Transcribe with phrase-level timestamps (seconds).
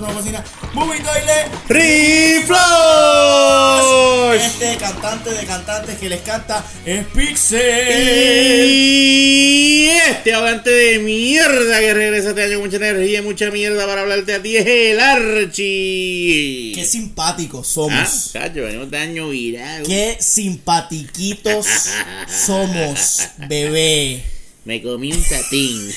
[0.00, 0.44] nosotros en la cocina.
[0.72, 1.02] Movie.
[4.34, 7.60] Este cantante de cantantes que les canta es Pixel.
[8.64, 13.86] Y este hablante de mierda que regresa este año con mucha energía y mucha mierda
[13.86, 16.72] para hablarte a ti es el Archie.
[16.74, 18.30] Qué simpáticos Ah, somos.
[18.32, 19.84] cacho, venimos de año virado.
[19.86, 21.66] Qué simpatiquitos
[22.46, 24.22] somos, bebé.
[24.64, 25.92] Me comí un tatín.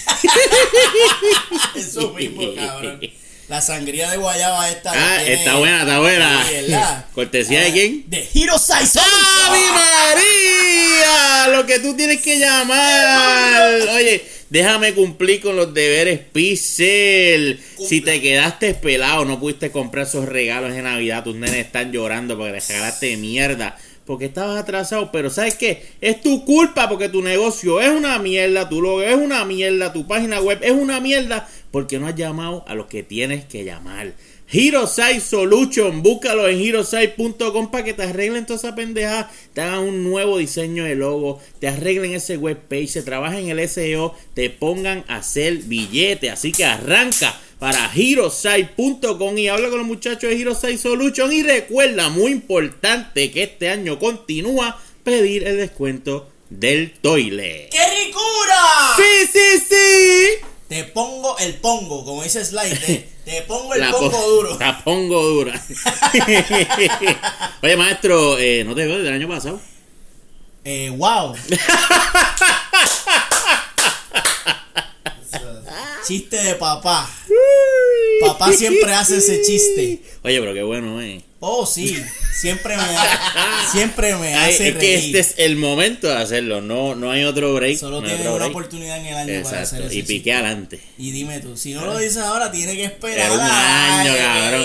[1.76, 3.00] Eso mismo, cabrón.
[3.48, 4.91] La sangría de guayaba esta.
[4.91, 7.05] ah, tiene- está buena, está buena.
[7.13, 8.03] ¿Cortesía de Ah, quién?
[8.09, 8.99] De Hero Size.
[8.99, 11.48] ¡Ave María!
[11.55, 13.81] Lo que tú tienes que llamar.
[13.95, 17.59] Oye, déjame cumplir con los deberes Pixel.
[17.88, 22.38] Si te quedaste pelado, no pudiste comprar esos regalos de Navidad, tus nenes están llorando
[22.38, 23.77] porque les regalaste mierda.
[24.05, 25.84] Porque estabas atrasado, pero ¿sabes qué?
[26.00, 30.05] Es tu culpa porque tu negocio es una mierda, tu logo es una mierda, tu
[30.08, 34.14] página web es una mierda, porque no has llamado a los que tienes que llamar.
[34.50, 40.02] Hirosai Solution, búscalo en hirosai.com para que te arreglen toda esa pendeja, te hagan un
[40.02, 45.04] nuevo diseño de logo, te arreglen ese webpage, se trabajen en el SEO, te pongan
[45.09, 46.30] a hacer billete.
[46.30, 52.08] Así que arranca para hirosai.com y habla con los muchachos de Hirosai Solution y recuerda,
[52.08, 57.70] muy importante que este año continúa pedir el descuento del toilet.
[57.70, 58.95] ¡Qué ricura!
[58.95, 60.55] Sí, sí, sí.
[60.67, 62.75] Te pongo el pongo, como dice Slide.
[62.80, 64.58] Te, te pongo el La pongo po- duro.
[64.59, 65.63] La pongo dura.
[67.61, 69.59] Oye, maestro, eh, ¿no te veo del año pasado?
[70.63, 71.36] Eh, wow.
[76.08, 77.09] Chiste de papá.
[78.21, 80.02] Papá siempre hace ese chiste.
[80.23, 81.21] Oye, pero qué bueno, eh.
[81.48, 82.04] Oh, sí.
[82.34, 82.84] Siempre me,
[83.72, 86.60] siempre me Ay, hace es que este es el momento de hacerlo.
[86.60, 87.78] No, no hay otro break.
[87.78, 90.80] Solo no tienes una oportunidad en el año para hacer ese Y piqué adelante.
[90.98, 93.28] Y dime tú, si no lo dices ahora, tiene que esperar.
[93.28, 94.64] Era un año, cabrón.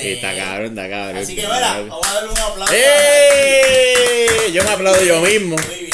[0.00, 1.22] está cabrón, está cabrón.
[1.22, 1.88] Así que cabrón.
[1.88, 2.72] vamos a darle un aplauso.
[2.74, 4.52] ¡Eh!
[4.52, 5.56] Yo me aplaudo yo mismo.
[5.56, 5.92] Muy bien.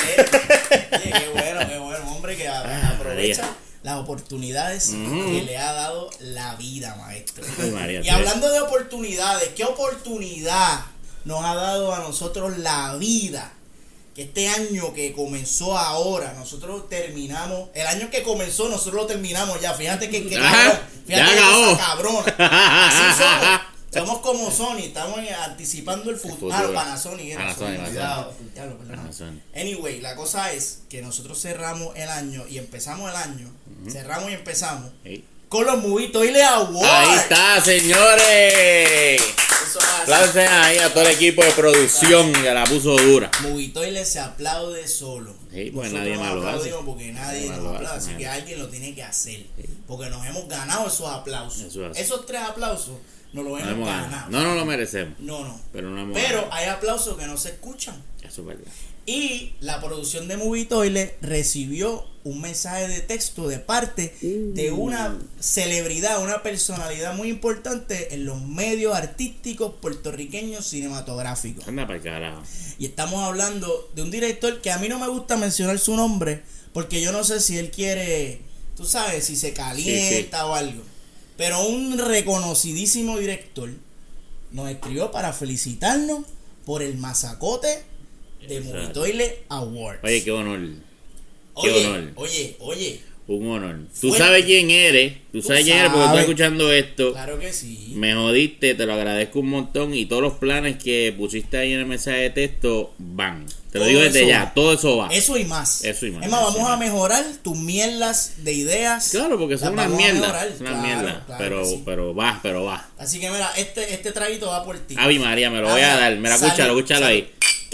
[0.92, 2.14] Oye, qué bueno, qué bueno.
[2.14, 3.48] Hombre que Ah, aprovecha.
[3.82, 7.44] Las oportunidades que le ha dado la vida, maestro.
[7.60, 10.80] Ay, María, y hablando de oportunidades, ¿qué oportunidad
[11.24, 13.52] nos ha dado a nosotros la vida?
[14.14, 17.68] Que este año que comenzó ahora, nosotros terminamos.
[17.74, 19.74] El año que comenzó, nosotros lo terminamos ya.
[19.74, 20.78] Fíjate que, que cabrón.
[21.06, 22.34] Fíjate ya que cabrona.
[22.88, 23.67] Así somos.
[23.92, 26.54] Somos como Sony, estamos anticipando el futuro.
[26.54, 28.34] Ah, no, Panasonic era Panasonic, Sony, cuidado.
[28.86, 29.42] Panasonic.
[29.56, 33.50] Anyway, la cosa es que nosotros cerramos el año y empezamos el año.
[33.90, 34.90] Cerramos y empezamos
[35.48, 36.86] con los Movie Toilet Awards.
[36.90, 39.22] Ahí está, señores.
[39.68, 39.80] Eso
[40.40, 43.30] ahí a todo el equipo de producción que la puso dura.
[43.42, 45.34] Movie Toilet se aplaude solo.
[45.52, 46.70] Sí, pues Nosotros nadie más lo hace.
[46.84, 48.18] porque nadie Nadie nos lo aplaude, hace, así nadie.
[48.18, 49.46] que alguien lo tiene que hacer.
[49.86, 51.62] Porque nos hemos ganado esos aplausos.
[51.62, 51.86] Eso.
[51.92, 52.96] Esos tres aplausos
[53.32, 54.10] No, hemos, hemos ganado.
[54.10, 54.30] ganado.
[54.30, 55.18] no, no lo merecemos.
[55.20, 55.60] no, no.
[55.72, 58.02] Pero no Pero hay aplausos que no se escuchan.
[58.22, 58.72] Eso es verdad.
[59.06, 65.18] Y la producción de Movie Toilet recibió un mensaje de texto de parte de una
[65.40, 71.66] celebridad, una personalidad muy importante en los medios artísticos puertorriqueños cinematográficos.
[71.66, 72.42] Anda para el carajo.
[72.78, 76.42] Y estamos hablando de un director que a mí no me gusta mencionar su nombre
[76.74, 78.42] porque yo no sé si él quiere,
[78.76, 80.82] tú sabes, si se calienta o algo.
[81.38, 83.70] Pero un reconocidísimo director
[84.52, 86.26] nos escribió para felicitarnos
[86.66, 87.68] por el masacote
[88.46, 88.60] de
[88.92, 90.00] Toilet Awards.
[90.02, 90.60] Oye, qué honor.
[91.62, 92.12] qué oye, honor.
[92.16, 93.76] oye, oye, Un honor.
[94.00, 94.18] Tú Fuerte.
[94.18, 95.14] sabes quién eres.
[95.32, 97.12] Tú Tú sabes quién eres porque estoy escuchando esto.
[97.12, 97.92] claro que sí.
[97.94, 99.94] Me jodiste, te lo agradezco un montón.
[99.94, 103.46] Y todos los planes que pusiste ahí en el mensaje de texto van.
[103.70, 105.08] Te lo digo desde ya, todo eso va.
[105.08, 105.84] Eso y más.
[105.84, 109.08] Eso y más, Es más, vamos a mejorar tus mierdas de ideas.
[109.10, 110.46] Claro, porque son unas mierdas.
[110.56, 111.16] Son unas mierdas.
[111.36, 111.82] pero, sí.
[111.84, 112.88] pero va, pero va.
[112.98, 114.94] Así que mira, este, este traguito va por ti.
[114.98, 116.16] Avi María, me lo Ah, voy a dar.
[116.16, 117.30] Mira, escúchalo, escúchalo ahí.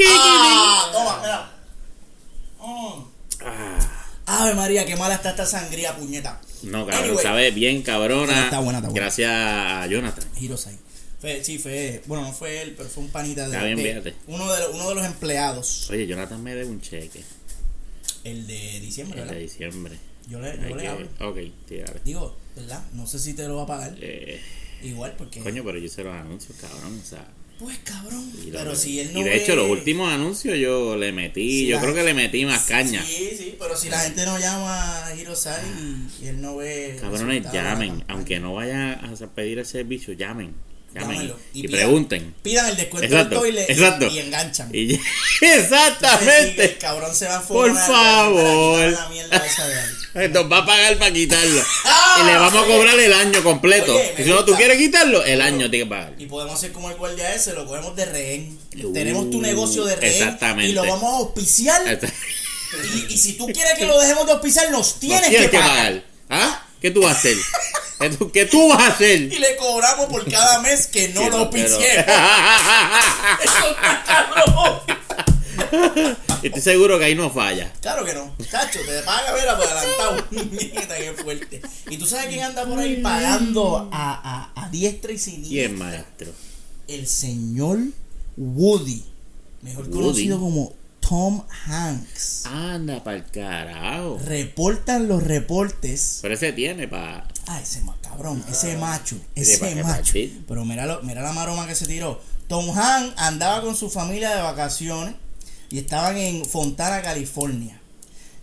[0.09, 1.51] Ah, toma, mira.
[2.61, 3.05] Mm.
[3.47, 6.41] Ah, Ave María, qué mala está esta sangría, puñeta.
[6.63, 7.23] no, cabrón, Anyway.
[7.23, 8.45] sabe bien, cabrona.
[8.45, 9.01] Está buena, está buena.
[9.05, 10.25] Gracias a Jonathan.
[10.41, 10.79] Hirosai.
[11.25, 13.83] Fue, sí, fue, bueno, no fue él, pero fue un panita de, Está bien, de-
[13.83, 14.15] fíjate.
[14.27, 17.23] uno, de, los- uno de los empleados, Oye, Jonathan me debe un cheque.
[18.25, 19.99] el de diciembre, El de diciembre.
[20.29, 21.09] Yo le, Hay yo le que- hablo.
[21.21, 21.39] Ok.
[22.05, 22.83] Digo, ¿verdad?
[22.93, 23.97] No sé si te lo va a pagar.
[24.01, 24.39] Eh,
[24.83, 25.41] Igual, porque.
[25.41, 27.01] coño, pero yo hice los anuncios, cabrón.
[27.03, 27.27] O sea,
[27.59, 28.31] Pues cabrón.
[28.47, 29.21] y, lo- pero si él no.
[29.21, 31.67] y de ve- hecho, los últimos anuncios yo le metí.
[31.67, 33.03] Yo la- creo que le metí más caña.
[33.03, 35.63] Sí, sí, pero si la gente no llama a Hirosai
[36.21, 36.99] y, y él no ve.
[37.01, 37.53] Cabrones, llamen.
[37.55, 37.63] la
[37.95, 38.05] campaña.
[38.09, 40.55] Aunque no vayan a pedir el servicio, llamen.
[40.95, 42.35] Llamen y, pidan- pregunten.
[42.43, 44.07] Pidan el descuento Exacto, y- exacto.
[44.07, 44.71] y, enganchan.
[44.73, 45.11] Y- Entonces,
[45.41, 46.65] sí, exactamente.
[46.65, 48.93] el cabrón se va a Por favor.
[48.93, 50.29] La mierda esa de ahí.
[50.31, 51.63] Nos va a pagar para quitarlo.
[51.87, 53.93] Ah, y le vamos a cobrar el año completo.
[53.97, 56.15] Oye, si no tú quieres quitarlo, el año tiene que pagar.
[56.19, 58.59] Y podemos hacer como el guardia ese, lo cogemos de rehén.
[58.83, 60.71] Uh, Tenemos tu negocio de rehén exactamente.
[60.71, 61.83] y lo vamos a auspiciar.
[63.09, 65.59] Y, y si tú quieres que lo dejemos de auspiciar, nos Nos tienes, tienes que
[65.59, 66.05] pagar.
[66.31, 66.67] ¿Ah?
[66.85, 67.37] ¿Qué tú vas a hacer?
[67.99, 69.19] ¿Qué tú, qué tú vas a hacer?
[69.23, 71.81] Y le cobramos por cada mes que no lo auspiciemos.
[73.43, 74.83] Eso está cabrón.
[76.43, 77.73] Estoy seguro que ahí no falla.
[77.81, 78.37] Claro que no.
[78.51, 80.27] Chacho, te paga ver por adelantado.
[80.31, 81.63] Mierda, qué fuerte.
[81.89, 85.49] ¿Y tú sabes quién anda por ahí pagando a, a, a diestra y siniestra?
[85.49, 86.33] ¿Quién, maestro?
[86.87, 87.79] El señor
[88.37, 89.03] Woody.
[89.63, 89.97] Mejor Woody.
[89.97, 90.75] conocido como
[91.09, 92.47] Tom Hanks.
[92.47, 94.19] Anda pa'l carajo.
[94.25, 96.21] Reportan los reportes.
[96.23, 97.27] Pero ese tiene pa...
[97.47, 99.87] Ah, ese cabrón, ese macho, Ese macho.
[99.89, 100.45] partir.
[100.49, 102.21] Pero mira, lo- mira la maroma que se tiró.
[102.49, 105.15] Tom Hanks andaba con su familia de vacaciones
[105.69, 107.79] y estaban en Fontana, California.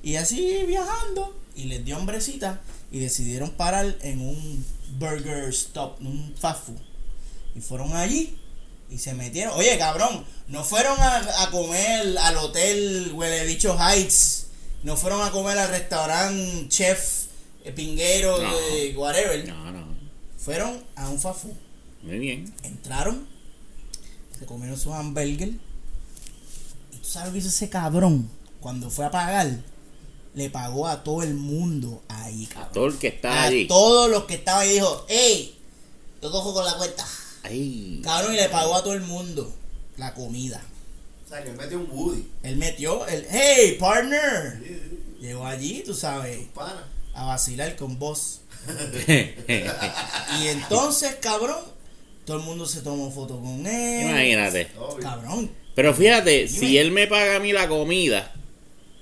[0.04, 2.62] Y así viajando y les dio hombrecita
[2.92, 4.66] y decidieron parar en un
[5.00, 6.78] burger stop, un fast food.
[7.56, 8.38] Y fueron allí
[8.92, 9.58] y se metieron.
[9.58, 14.48] Oye, cabrón, no fueron a, a comer al hotel Huele Bicho Heights.
[14.84, 17.26] No fueron a comer al restaurante Chef
[17.64, 18.56] eh, Pinguero No.
[18.58, 19.48] de whatever.
[19.48, 19.86] No, no.
[20.38, 21.54] Fueron a un food.
[22.04, 22.54] Muy bien.
[22.64, 23.28] Entraron,
[24.38, 25.50] se comieron su hamburger.
[26.92, 28.30] Y tú sabes lo que hizo ese cabrón.
[28.60, 29.58] Cuando fue a pagar,
[30.34, 32.74] le pagó a todo el mundo ahí, cabrón.
[32.74, 33.68] Todo el que está A allí.
[33.68, 35.58] todos los que estaban ahí dijo, hey,
[36.22, 37.06] yo cojo con la cuenta.
[37.44, 38.02] Ay.
[38.04, 39.54] Cabrón, y le pagó a todo el mundo
[39.98, 40.62] la comida.
[41.26, 42.26] O sea, que mete un Woody.
[42.44, 44.62] Él metió el, hey, partner.
[45.20, 46.40] Llegó allí, tú sabes,
[47.14, 48.42] a vacilar con vos.
[49.48, 51.64] Y entonces, cabrón,
[52.26, 54.10] todo el mundo se tomó foto con él.
[54.10, 54.68] Imagínate.
[55.02, 55.52] Cabrón.
[55.76, 58.32] Pero fíjate, si él me paga a mí la comida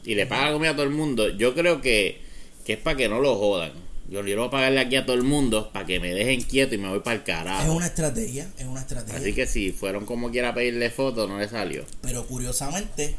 [0.04, 2.22] y le paga la comida a todo el mundo, yo creo que,
[2.66, 3.72] que es para que no lo jodan.
[4.10, 6.90] Yo quiero pagarle aquí a todo el mundo para que me dejen quieto y me
[6.90, 7.74] voy para el Es carajo.
[7.74, 9.20] una estrategia, es una estrategia.
[9.20, 11.86] Así que si fueron como quiera a pedirle foto, no le salió.
[12.02, 13.16] Pero curiosamente.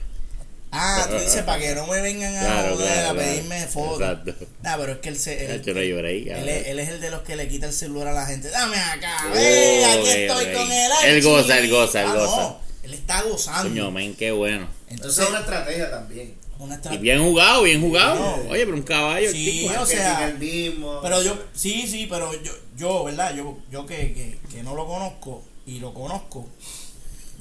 [0.72, 3.28] Ah, tú dices para que no me vengan a Claro, joder, claro, a claro.
[3.28, 4.00] pedirme fotos.
[4.00, 4.46] Exacto.
[4.62, 5.54] Nah, pero es que él se.
[5.54, 8.08] Él, no lloré él es, él es el de los que le quita el celular
[8.08, 8.50] a la gente.
[8.50, 10.52] Dame acá, Oh, ve, aquí estoy ok.
[10.54, 10.90] con él.
[11.06, 12.36] Él goza, él goza, él Ah, goza.
[12.42, 13.62] no, él está gozando.
[13.68, 14.68] Coño, men, qué bueno.
[14.88, 16.34] Entonces, es una estrategia también.
[16.64, 18.14] Una Y bien jugado, bien jugado.
[18.16, 18.50] No.
[18.50, 19.26] Oye, pero un caballo.
[19.26, 19.80] el Sí, tipo.
[19.80, 21.00] o sea, Marketing el mismo.
[21.02, 23.34] Pero yo, sí, sí, pero yo, yo ¿verdad?
[23.34, 26.48] Yo, yo que, que, que no lo conozco y lo conozco,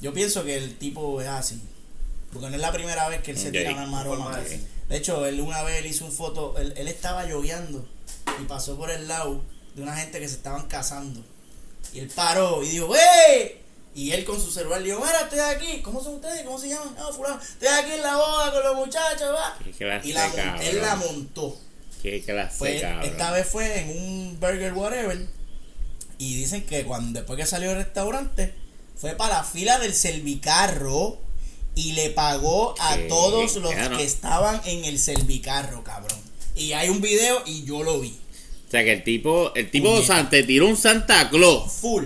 [0.00, 1.60] yo pienso que el tipo es así.
[2.32, 4.40] Porque no es la primera vez que él se tira una maroma.
[4.88, 7.84] De hecho, él una vez él hizo un foto, él, él estaba lloviendo
[8.40, 9.40] y pasó por el lado
[9.74, 11.20] de una gente que se estaban casando.
[11.92, 13.60] Y él paró y dijo, ¡wey!
[14.00, 15.82] Y él con su celular dijo, mira, estoy aquí.
[15.82, 16.42] ¿Cómo son ustedes?
[16.44, 16.94] ¿Cómo se llaman?
[16.98, 17.38] Ah, fulano.
[17.42, 19.58] Estoy aquí en la boda con los muchachos, va.
[20.02, 21.58] Y la, él la montó.
[22.02, 23.04] Qué clase, Fue, cabrón.
[23.04, 25.26] esta vez fue en un burger whatever.
[26.16, 28.54] Y dicen que cuando después que salió del restaurante,
[28.96, 31.18] fue para la fila del servicarro
[31.74, 33.02] y le pagó a ¿Qué?
[33.04, 36.18] todos los que estaban en el servicarro, cabrón.
[36.56, 38.18] Y hay un video y yo lo vi.
[38.66, 40.06] O sea que el tipo, el tipo Puñeta.
[40.06, 41.70] san- te tiró un Santa Claus.
[41.72, 42.04] Full.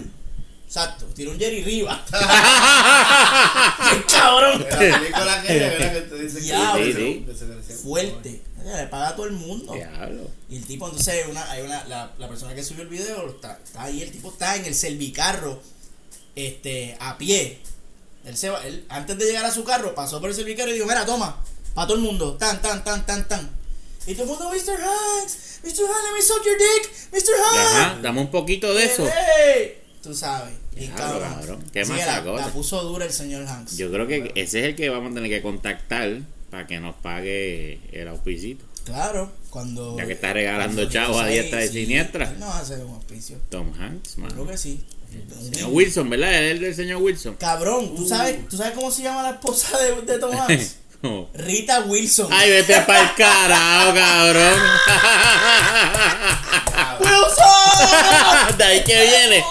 [0.66, 1.06] Exacto.
[1.14, 2.04] Tiró un Jerry Riva.
[2.10, 4.66] ¡Qué cabrón!
[4.68, 5.92] La película ¿verdad?
[5.92, 6.92] Que te dice que.
[6.94, 7.26] Sí,
[7.68, 7.74] sí.
[7.82, 8.42] Fuerte.
[8.64, 9.74] Le paga a todo el mundo.
[9.74, 10.30] Diablo.
[10.48, 13.60] Y el tipo, entonces, una, hay una, la, la persona que subió el video está,
[13.62, 15.60] está ahí, el tipo está en el servicarro,
[16.34, 17.60] este, a pie.
[18.24, 20.74] Él se va, él, antes de llegar a su carro, pasó por el servicarro y
[20.74, 21.44] dijo, mira, toma,
[21.74, 23.50] para todo el mundo, tan, tan, tan, tan, tan.
[24.06, 24.80] Y todo el mundo, Mr.
[24.80, 25.84] Hanks, Mr.
[25.86, 27.34] Hanks, let me suck your dick, Mr.
[27.38, 28.02] Ajá, Hanks.
[28.02, 29.06] dame un poquito de eso.
[29.06, 31.64] Hey, Tú sabes, bien Diablo, cabrón.
[31.72, 33.76] qué que la, la puso dura el señor Hanks.
[33.78, 36.18] Yo creo que ese es el que vamos a tener que contactar
[36.50, 38.64] para que nos pague el auspicito.
[38.84, 39.96] Claro, cuando...
[39.96, 42.30] Ya que está regalando chavos a diestra y sí, siniestra.
[42.30, 43.38] él No hace un auspicio.
[43.48, 44.46] Tom Hanks, Creo mano.
[44.46, 44.84] que sí.
[45.50, 46.44] Señor Wilson, ¿verdad?
[46.44, 47.36] Es el señor Wilson.
[47.36, 50.76] Cabrón, ¿tú sabes, ¿tú sabes cómo se llama la esposa de, de Tom Hanks?
[51.04, 51.28] No.
[51.34, 52.32] Rita Wilson.
[52.32, 54.58] Ay, vete para el carajo, cabrón.
[56.98, 58.56] ¡Wilson!
[58.56, 59.44] De ahí que viene.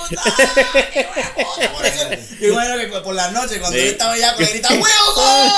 [2.41, 3.83] Yo imagino que por la noche, cuando Sí.
[3.83, 5.51] él estaba allá, con grita ¡Wilson!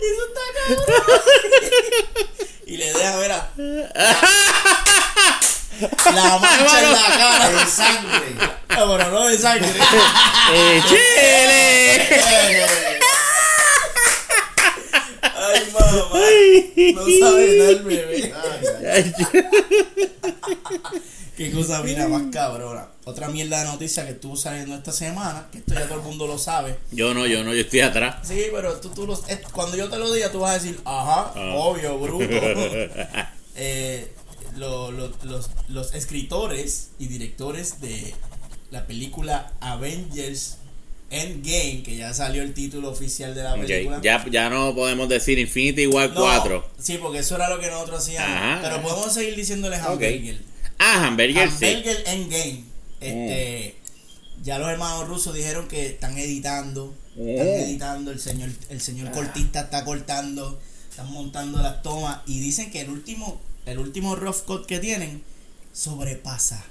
[0.00, 1.22] y eso está cabrón.
[2.66, 3.50] y le deja ver a
[6.12, 8.34] la mancha en la cara De sangre.
[8.68, 9.72] No, pero no de sangre.
[10.52, 12.20] ¡Eh, chile!
[15.54, 17.00] Ay, mamá.
[17.00, 18.32] No sabe nada el bebé.
[18.92, 19.12] Ay,
[21.36, 22.88] Qué cosa mira más cabrona.
[23.04, 26.26] Otra mierda de noticia que estuvo saliendo esta semana, que esto ya todo el mundo
[26.26, 26.76] lo sabe.
[26.92, 28.28] Yo no, yo no, yo estoy atrás.
[28.28, 30.78] Sí, pero tú, tú lo- es- cuando yo te lo diga, tú vas a decir,
[30.84, 31.52] ajá, Ah.
[31.56, 32.24] obvio, bruto.
[33.62, 34.12] Eh,
[34.56, 38.14] lo- lo- los, los escritores y directores de
[38.70, 40.58] la película Avengers
[41.10, 44.00] Endgame, que ya salió el título oficial de la película.
[44.02, 46.70] Ya, ya no podemos decir Infinity igual No, 4.
[46.78, 48.30] Sí, porque eso era lo que nosotros hacíamos.
[48.30, 48.58] Ajá.
[48.62, 49.80] Pero podemos seguir diciéndoles.
[49.80, 50.40] Hamburger.
[50.78, 51.66] Ah, Hamburger sí.
[51.66, 52.64] Hamburger Endgame.
[53.00, 53.80] Este, Mm.
[54.42, 56.94] Ya los hermanos rusos dijeron que están editando.
[57.16, 57.28] Mm.
[57.28, 58.10] Están editando.
[58.10, 60.58] El señor, el señor cortista está cortando.
[60.88, 62.20] Están montando las tomas.
[62.26, 65.22] Y dicen que el último, el último rough cut que tienen
[65.72, 66.64] sobrepasa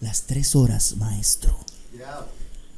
[0.00, 1.58] las tres horas, maestro.
[1.98, 2.26] Ya.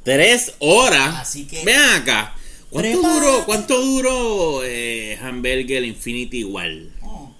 [0.03, 1.15] Tres horas.
[1.21, 2.35] Así que- Vean acá.
[2.69, 3.19] ¿Cuánto Prepárate.
[3.25, 6.91] duró, cuánto duró eh, Hamburger Infinity igual?
[7.01, 7.31] Oh,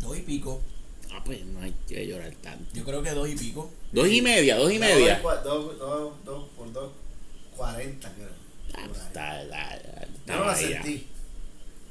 [0.00, 0.60] dos y pico.
[1.10, 2.64] Ah, pues no hay que llorar tanto.
[2.74, 3.70] Yo creo que dos y pico.
[3.92, 5.20] Dos y media, dos y media.
[5.22, 6.92] Dos, dos, dos, por dos,
[7.56, 8.28] cuarenta creo.
[8.74, 11.06] Ah, está- está- está- Yo no la sentí.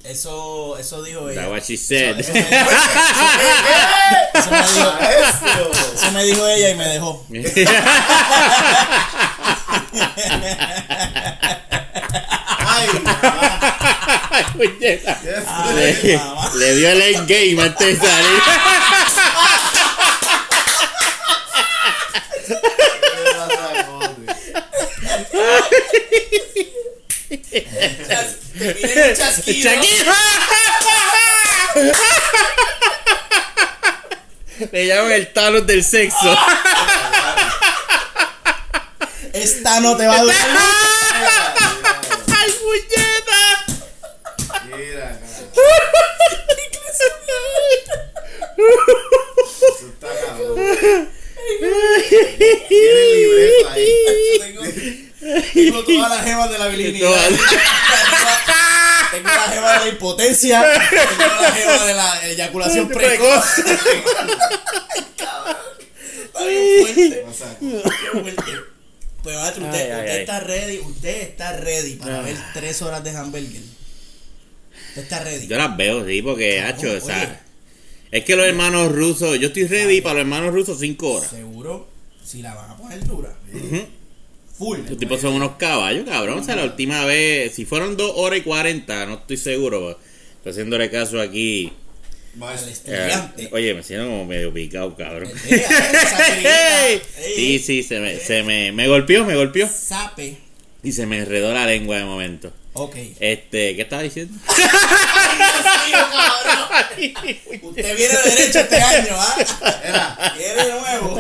[0.03, 1.41] Eso, eso dijo ella.
[1.41, 2.19] That's what she said.
[2.19, 2.49] Eso, eso me,
[4.39, 7.25] eso me dijo, eso me dijo ella y me dejó.
[12.67, 12.87] Ay.
[14.31, 14.45] Ay,
[16.55, 18.41] le, dio el endgame antes de salir.
[34.71, 36.37] Le llaman el Thanos del sexo.
[39.33, 40.37] Esta no te va a durar.
[42.37, 43.65] ¡Ay, puñeta!
[44.65, 45.71] Mira, cara.
[48.57, 50.55] Eso está cabrón.
[52.67, 53.91] Tiene el libreto ahí.
[54.39, 54.63] Tengo,
[55.53, 56.65] tengo todas las gemas de la.
[56.99, 57.29] Todas.
[59.11, 60.61] Tengo la gema de la impotencia.
[60.89, 63.45] Tengo la gema de la eyaculación precoz.
[66.23, 67.25] Está bien fuerte.
[67.29, 68.43] O sea, Qué fuerte.
[69.39, 70.19] Pues usted, Ay, usted ay.
[70.21, 72.21] está ready, usted está ready para Ah.
[72.23, 73.61] ver tres horas de hamburger.
[74.89, 75.47] Usted está ready.
[75.47, 77.41] Yo las veo, sí, porque, hacho, o sea,
[78.11, 81.29] es que los hermanos rusos, yo estoy ready para los hermanos rusos cinco horas.
[81.29, 81.87] Seguro,
[82.23, 83.33] si la van a poner dura.
[84.57, 84.79] Full.
[84.89, 86.39] Los tipos son unos caballos, cabrón.
[86.39, 89.97] O sea, la última vez, si fueron dos horas y cuarenta, no estoy seguro.
[90.37, 91.71] Estoy haciéndole caso aquí.
[92.85, 95.31] Eh, oye, me siento como medio picado, cabrón.
[97.35, 99.67] Sí, sí, se me, se me, me golpeó, me golpeó.
[99.67, 100.37] Sape.
[100.83, 102.51] Y se me enredó la lengua de momento.
[102.73, 102.95] Ok.
[103.19, 104.33] Este, ¿qué estaba diciendo?
[107.61, 109.35] Usted viene derecho este año, ¿ah?
[109.83, 111.19] Era Viene de nuevo.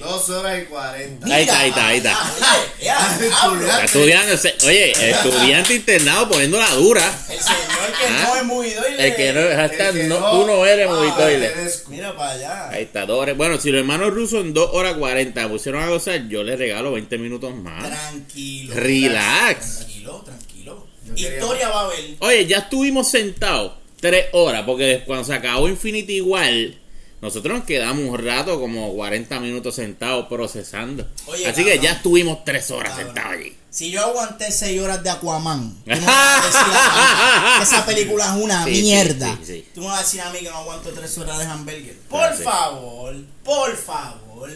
[0.06, 1.26] dos horas y cuarenta.
[1.34, 2.12] Ahí está, ahí está, ahí está.
[2.12, 3.66] Oye, ya, diablo.
[3.66, 7.02] Está estudiando, se- oye, estudiante internado poniendo la dura.
[7.30, 8.22] El señor que Ah.
[8.28, 9.06] no es movidoide.
[9.08, 12.68] El que no, hashtag El que no- tú no eres ah, eres- Mira para allá.
[12.70, 13.36] Ahí está, dos horas.
[13.36, 16.92] Bueno, si los hermanos rusos en 2 horas 40 pusieron a gozar, yo les regalo
[16.92, 17.88] 20 minutos más.
[17.88, 18.74] Tranquilo.
[18.74, 19.76] Relax.
[19.78, 20.86] Tranquilo, tranquilo.
[21.06, 22.16] Yo quería- Historia va a haber.
[22.20, 26.78] Oye, ya estuvimos sentados 3 horas, porque cuando se acabó Infinity igual,
[27.20, 31.06] nosotros nos quedamos un rato, como 40 minutos sentados procesando.
[31.26, 33.06] Oye, Así que ya estuvimos 3 horas Cabrón.
[33.14, 33.56] sentados allí.
[33.70, 37.62] Si yo aguanté 6 horas de Aquaman, tú me vas a decir a mí que
[37.64, 39.36] esa película es una Sí, mierda.
[39.42, 39.68] sí, sí.
[39.74, 41.96] Tú me vas a decir a mí que no aguanto 3 horas de hamburger.
[42.08, 42.42] Por sí.
[42.44, 44.50] favor, por favor.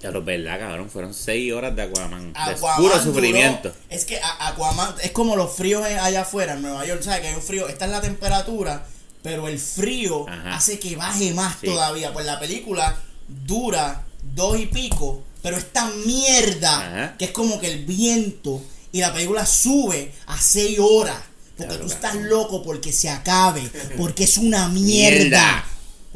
[0.00, 2.32] Ya lo verdad, cabrón, fueron 6 horas de Aquaman.
[2.32, 3.72] de Aquaman puro duró- sufrimiento.
[3.88, 7.20] Es que Aquaman es como los fríos allá afuera en Nueva York, ¿sabes?
[7.20, 7.66] Que hay un frío.
[7.68, 8.86] Esta es la temperatura,
[9.22, 10.56] pero el frío Ajá.
[10.56, 11.66] hace que baje más Sí.
[11.66, 12.12] todavía.
[12.12, 12.94] Pues la película
[13.28, 17.16] dura dos y pico, pero esta mierda Ajá.
[17.16, 18.62] que es como que el viento
[18.92, 21.16] y la película sube a seis horas.
[21.56, 23.62] Porque Claro, tú estás loco porque se acabe,
[23.96, 25.18] porque es una mierda.
[25.22, 25.64] Mierda.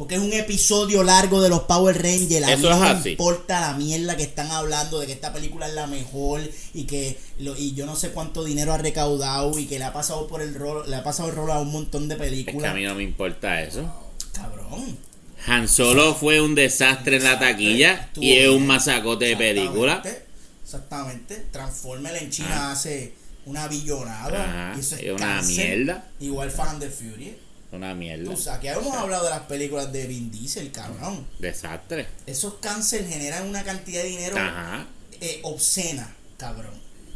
[0.01, 2.43] Porque es un episodio largo de los Power Rangers.
[2.47, 3.09] A Eso mí no es me así.
[3.11, 6.41] importa la mierda que están hablando de que esta película es la mejor
[6.73, 9.93] y que lo- y yo no sé cuánto dinero ha recaudado y que le ha
[9.93, 12.25] pasado por el rol, le ha pasado el rol a un montón de Es que
[12.25, 12.73] a películas.
[12.75, 13.93] mí no me importa eso.
[14.33, 14.97] Cabrón.
[15.45, 20.01] Han Solo fue un desastre en la taquilla y es un masacote de película.
[20.63, 21.45] Exactamente.
[21.51, 23.13] Transformer en China hace
[23.45, 25.77] una billonada y eso es es una cáncer.
[25.77, 26.09] mierda.
[26.19, 27.37] Igual Fan de Fury.
[27.71, 28.29] Una mierda.
[28.29, 31.25] Tú sabes, que hemos hablado de las películas de Vin Diesel, cabrón.
[31.39, 32.05] Desastre.
[32.27, 34.35] Esos cáncer generan una cantidad de dinero
[35.21, 36.73] eh, obscena, cabrón.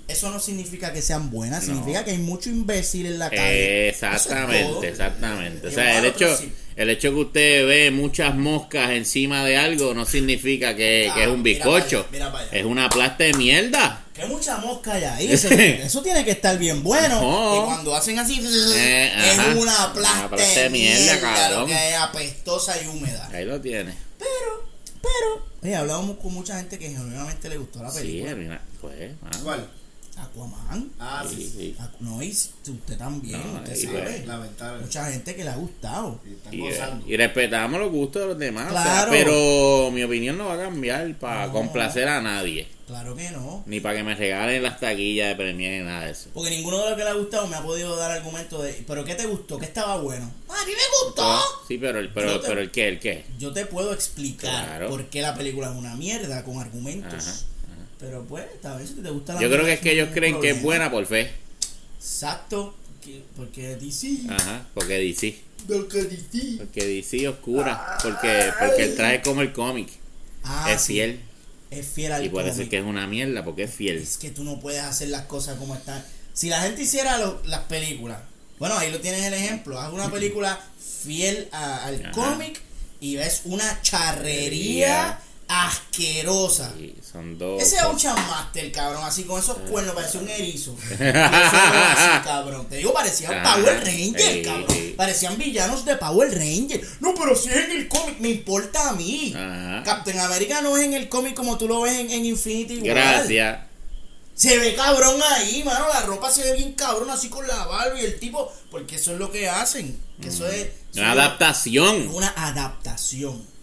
[0.07, 1.73] eso no significa que sean buenas, No.
[1.73, 3.89] significa que hay mucho imbécil en la calle.
[3.89, 3.95] Es.
[3.95, 5.67] Exactamente, exactamente.
[5.67, 6.39] O sea, el hecho,
[6.75, 11.27] el hecho que usted ve muchas moscas encima de algo no significa que, que es
[11.27, 12.03] un Ah, mira bizcocho.
[12.05, 12.57] para allá, mira para allá.
[12.59, 14.04] Es una plasta de mierda.
[14.15, 15.31] Que mucha mosca hay ahí.
[15.33, 17.21] Eso, eso tiene que estar bien bueno.
[17.21, 17.61] No.
[17.63, 18.39] Y cuando hacen así,
[18.75, 19.55] Eh, es ajá.
[19.57, 21.59] una plasta, Una de de mierda, mierda, cabrón.
[21.61, 23.29] lo que es apestosa y húmeda.
[23.33, 23.93] Ahí lo tiene.
[24.17, 24.69] Pero,
[25.01, 28.35] pero, oye, hablamos con mucha gente que genuinamente le gustó la Sí, película.
[28.35, 29.37] mira, pues, mano.
[29.43, 29.69] ¿Cuál?
[30.17, 30.91] Aquaman.
[30.99, 31.35] Ah, sí.
[31.35, 31.75] Sí, sí.
[31.79, 34.23] Aqu- No, y usted también, No, usted sabe.
[34.25, 34.81] Lamentable.
[34.83, 36.19] Mucha gente que le ha gustado.
[36.25, 38.67] Están Y, eh, y respetamos los gustos de los demás.
[38.71, 39.11] o sea, Claro.
[39.11, 41.53] pero mi opinión no va a cambiar para No.
[41.53, 42.67] complacer a nadie.
[42.87, 43.63] Claro que no.
[43.65, 46.29] Ni para que me regalen las taquillas de premier ni nada de eso.
[46.35, 49.03] Porque ninguno de los que le ha gustado me ha podido dar argumento de, pero
[49.03, 49.57] ¿qué te gustó?
[49.57, 50.31] ¿Qué estaba bueno?
[50.47, 51.39] Ah, A mí me gustó.
[51.67, 53.25] Sí, pero, el- pero, te- pero el qué, el qué.
[53.39, 54.89] Yo te puedo explicar Claro.
[54.89, 57.27] por qué la película es una mierda con argumentos.
[57.27, 57.35] Ajá,
[58.05, 60.13] Pero pues, tal vez si te gusta la Yo creo que es que ellos hay
[60.13, 61.31] creen que es buena por fe.
[61.99, 62.75] Exacto.
[63.03, 64.21] que- porque DC.
[64.29, 65.39] Ajá, porque DC.
[65.67, 66.57] Porque DC.
[66.57, 67.97] Porque DC oscura.
[68.01, 69.89] Porque, porque el traje es como el cómic.
[70.43, 71.19] Ah, es sí, fiel.
[71.71, 72.69] Es fiel al Y por eso es cómic.
[72.69, 73.97] que es una mierda, porque es fiel.
[73.97, 76.03] Es que tú no puedes hacer las cosas como están.
[76.33, 78.19] Si la gente hiciera lo- las películas,
[78.59, 79.79] bueno, ahí lo tienes el ejemplo.
[79.79, 80.59] Haz una película
[81.03, 82.61] fiel a- al cómic
[82.99, 86.73] y ves una charrería asquerosa.
[86.77, 87.61] Sí, son dos.
[87.61, 90.75] Ese Ocean Master, cabrón, así con esos cuernos, parecía un erizo.
[90.91, 92.67] Y ese así, cabrón.
[92.69, 93.55] Te digo, parecían Ajá.
[93.55, 94.93] Power Ranger, cabrón.
[94.97, 96.81] Parecían villanos de Power Ranger.
[96.99, 99.33] No, pero si es en el cómic, me importa a mí.
[99.35, 99.83] Ajá.
[99.83, 102.83] Captain America no es en el cómic como tú lo ves en, en Infinity War.
[102.85, 103.59] Gracias.
[104.33, 105.85] Se ve cabrón ahí, mano.
[105.93, 108.51] La ropa se ve bien cabrón, así con la barba y el tipo.
[108.69, 109.97] Porque eso es lo que hacen.
[110.21, 110.55] Que eso es.
[110.65, 112.07] eso Una es adaptación.
[112.13, 113.54] una adaptación.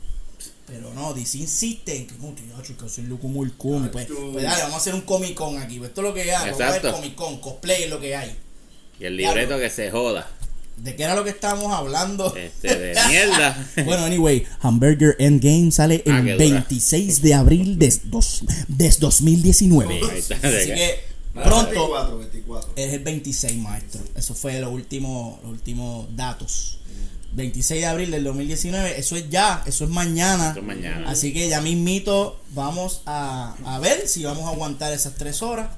[0.66, 3.90] Pero no, DC insiste en que no, tío, hay que hacerlo como el cómic.
[3.90, 5.78] Pues, pues dale, vamos a hacer un Comic Con aquí.
[5.78, 6.50] Pues esto es lo que hay.
[6.50, 6.92] Vamos a ver.
[6.92, 8.36] Comic Con, cosplay es lo que hay.
[9.00, 10.30] Y el libreto que se joda.
[10.76, 12.34] ¿De qué era lo que estábamos hablando?
[12.34, 13.68] Este, de mierda.
[13.84, 16.60] Bueno, anyway, Hamburger Endgame sale Ah, el qué dura.
[16.60, 19.94] 26 de abril de, dos, de 2019.
[19.94, 20.36] Ahí está.
[20.36, 21.00] Así que
[21.34, 22.72] pronto 24, 24.
[22.76, 24.00] es el 26, maestro.
[24.16, 26.78] Eso fue los últimos, los últimos datos.
[27.34, 28.98] 26 de abril del 2019.
[28.98, 30.50] Eso es ya, eso es mañana.
[30.50, 31.10] Eso es mañana.
[31.10, 35.68] Así que ya mismito vamos a, a ver si vamos a aguantar esas tres horas.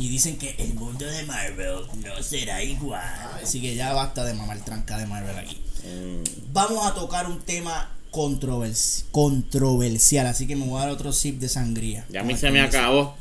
[0.00, 3.02] Y dicen que el mundo de Marvel no será igual.
[3.42, 5.60] Así que ya basta de mamar tranca de Marvel aquí.
[5.84, 10.26] Mm, Vamos a tocar un tema controversi- controversial.
[10.28, 12.06] Así que me voy a dar otro sip de sangría.
[12.10, 13.16] Ya a mí se me acabó.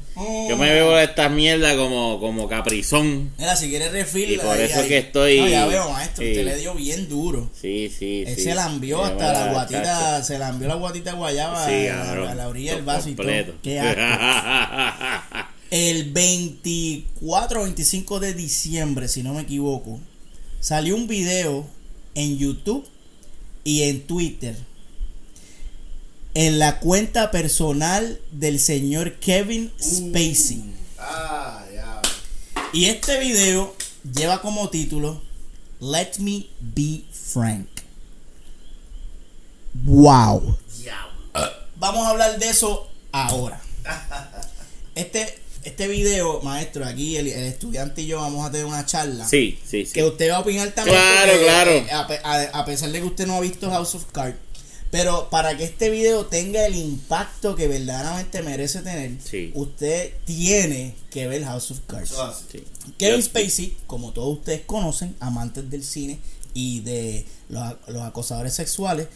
[0.49, 3.31] Yo me veo esta mierda como, como caprizón.
[3.37, 4.31] Mira, si quieres refil.
[4.31, 4.87] Y por ahí, eso ahí.
[4.87, 6.23] que estoy- No, ya veo, maestro.
[6.23, 6.31] Sí.
[6.31, 7.49] Usted le dio bien duro.
[7.59, 8.41] Sí, sí, Él sí.
[8.43, 12.15] se la envió hasta la guatita, se la envió la guatita de guayaba Sí, a,
[12.15, 13.27] la- a la orilla del vaso y todo.
[13.27, 13.53] Completo.
[13.61, 15.47] Qué asco.
[15.69, 19.99] El 24 o 25 de diciembre, si no me equivoco,
[20.61, 21.67] salió un video
[22.15, 22.85] en YouTube
[23.65, 24.55] y en Twitter
[26.39, 30.63] en la cuenta personal del señor Kevin Spacey.
[30.99, 31.99] Ah, ya.
[32.73, 33.75] Y este video
[34.13, 35.19] lleva como título
[35.79, 37.65] Let Me Be Frank.
[39.83, 40.57] Wow.
[41.77, 43.59] Vamos a hablar de eso ahora.
[44.93, 49.27] Este, este video, maestro, aquí el, el estudiante y yo vamos a tener una charla.
[49.27, 49.93] Sí, sí, sí.
[49.93, 50.97] Que usted va a opinar también.
[50.99, 51.71] Claro, porque, claro.
[51.71, 54.37] eh, A, pe- a- a pesar de que usted no ha visto House of Cards.
[54.91, 59.51] Pero para que este video tenga el impacto que verdaderamente merece tener, Sí.
[59.53, 62.13] usted tiene que ver House of Cards.
[62.51, 62.63] Sí.
[62.97, 66.19] Kevin Spacey, como todos ustedes conocen, amantes del cine
[66.53, 69.07] y de los, los acosadores sexuales,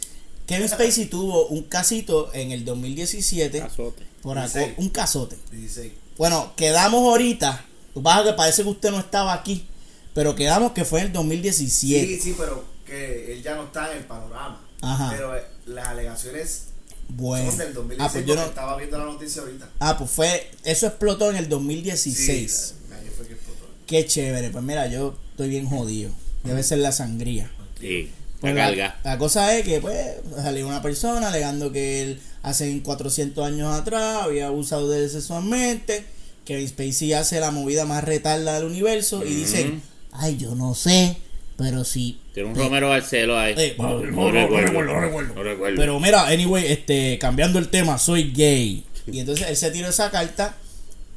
[0.46, 4.04] Kevin Spacey tuvo un casito en el 2017 Cazote.
[4.22, 4.74] por aco- 16.
[4.78, 5.38] un casote.
[5.52, 5.94] 16.
[6.18, 9.66] Bueno, quedamos ahorita, es que parece que usted no estaba aquí,
[10.14, 12.06] pero quedamos que fue en el 2017.
[12.18, 14.62] Sí, sí, pero que él ya no está en el panorama.
[14.82, 15.10] Ajá.
[15.12, 16.64] Pero eh, las alegaciones
[17.10, 17.50] Bueno.
[17.50, 19.70] son del 2016 Ah, pues yo no- estaba viendo la noticia ahorita.
[19.80, 22.52] ah, pues fue, eso explotó en el 2016.
[22.52, 23.66] Sí, el año fue que explotó.
[23.88, 26.12] Qué chévere, pues mira, yo estoy bien jodido.
[26.44, 27.52] Debe ser la sangría.
[27.80, 28.12] Sí.
[28.40, 29.00] Pues La la, carga.
[29.04, 29.96] la cosa es que pues
[30.36, 36.04] salió una persona alegando que él hace 400 años atrás había abusado de él sexualmente,
[36.44, 41.18] que Spacey hace la movida más retarda del universo y dicen, ay, yo no sé,
[41.62, 42.20] pero sí.
[42.34, 43.54] Tiene un Romero Barceló ahí.
[43.56, 44.50] Eh, no, no, no no, recuerdo.
[44.50, 45.36] no recuerdo, no recuerdo.
[45.36, 45.78] No recuerdo.
[45.78, 48.84] Pero mira, anyway, este, cambiando el tema, soy gay.
[49.06, 50.58] Y entonces él se tiró esa carta,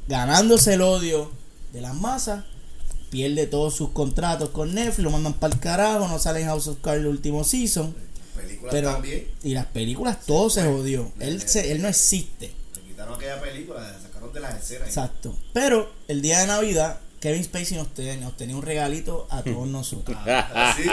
[0.07, 1.31] ganándose el odio
[1.73, 2.43] de las masas,
[3.09, 6.67] pierde todos sus contratos con Netflix, lo mandan para el carajo, no sale en House
[6.67, 7.95] of Cards el último season.
[8.35, 9.27] Películas Pero, también.
[9.43, 11.11] y las películas, todo se jodió.
[11.19, 12.51] Él, se, él no existe.
[12.75, 14.89] Le quitaron aquella película, la sacaron de las escenas.
[14.89, 15.35] Exacto.
[15.53, 19.67] Pero el día de Navidad, Kevin Spacey nos tenía, nos tenía un regalito a todos
[19.67, 20.15] nosotros.
[20.27, 20.87] Ah, ¿sí?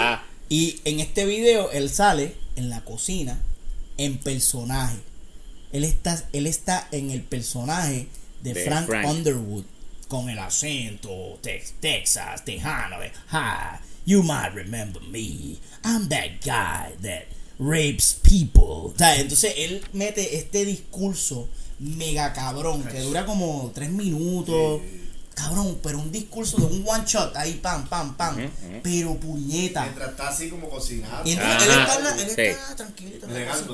[0.49, 3.39] Y en este video él sale en la cocina
[3.99, 4.97] en personaje.
[5.73, 8.09] Él está, él está en el personaje
[8.43, 9.09] de, De Frank, Frank.
[9.09, 9.65] Underwood
[10.09, 12.97] con el acento tex- Texas, tejano.
[13.31, 15.59] Hi, you might remember me.
[15.85, 17.25] I'm that guy that
[17.59, 18.95] rapes people.
[18.99, 24.81] Entonces él mete este discurso mega cabrón que dura como tres minutos.
[25.35, 28.37] Cabrón, pero un discurso de un one shot ahí, pam, pam, pam.
[28.83, 29.83] Pero puñeta.
[29.85, 31.27] Mientras está así como cocinado.
[31.27, 32.41] Y entonces Ajá, él está, la- él sí.
[32.43, 33.27] está tranquilito.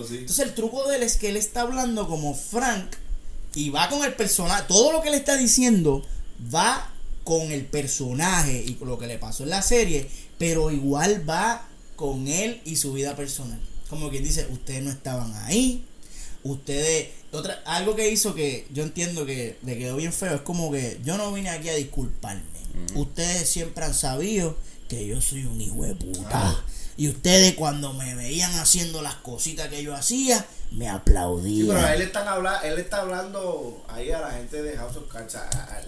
[0.08, 0.16] sí.
[0.18, 2.94] Entonces el truco de él es que él está hablando como Frank
[3.54, 4.64] y va con el personaje.
[4.68, 6.06] Todo lo que él está diciendo
[6.54, 6.92] va
[7.24, 11.66] con el personaje y con lo que le pasó en la serie, pero igual va
[11.96, 13.60] con él y su vida personal.
[13.90, 15.84] Como quien dice, ustedes no estaban ahí,
[16.52, 17.08] ustedes...
[17.30, 20.98] Otra, algo que hizo que yo entiendo que le quedó bien feo es como que
[21.04, 22.42] yo no vine aquí a disculparme.
[22.94, 24.56] Ustedes siempre han sabido
[24.88, 26.28] que yo soy un hijo de puta.
[26.32, 26.64] Ah.
[26.96, 31.68] Y ustedes cuando me veían haciendo las cositas que yo hacía, me Sí, aplaudían.
[31.68, 35.34] pero él está, habla, él está hablando ahí a la gente de House of Cards.
[35.36, 35.82] a-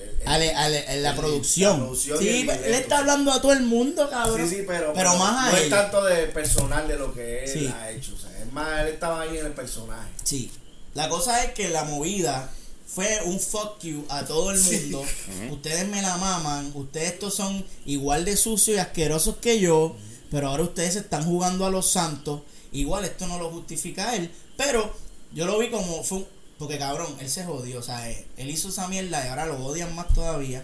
[0.96, 1.72] la producción.
[1.72, 4.48] la producción y sí, él está hablando a todo el mundo, cabrón.
[4.48, 5.62] Sí, sí, pero, pero más a no él.
[5.64, 7.66] es tanto de personal de lo que él Sí.
[7.74, 8.14] ha hecho.
[8.14, 10.08] O sea, es más, él estaba ahí en el personaje.
[10.24, 10.50] Sí.
[10.94, 12.50] La cosa es que la movida
[12.86, 15.04] fue un fuck you a todo el mundo.
[15.50, 16.72] Ustedes me la maman.
[16.74, 19.94] Ustedes estos son igual de sucios y asquerosos que yo.
[20.30, 22.40] Pero ahora ustedes se están jugando a los santos.
[22.72, 24.30] Igual esto no lo justifica él.
[24.56, 24.92] Pero
[25.32, 26.26] yo lo vi como fue un-
[26.58, 27.78] Porque cabrón, él se jodió.
[27.78, 30.62] O sea, él, él hizo esa mierda y ahora lo odian más todavía.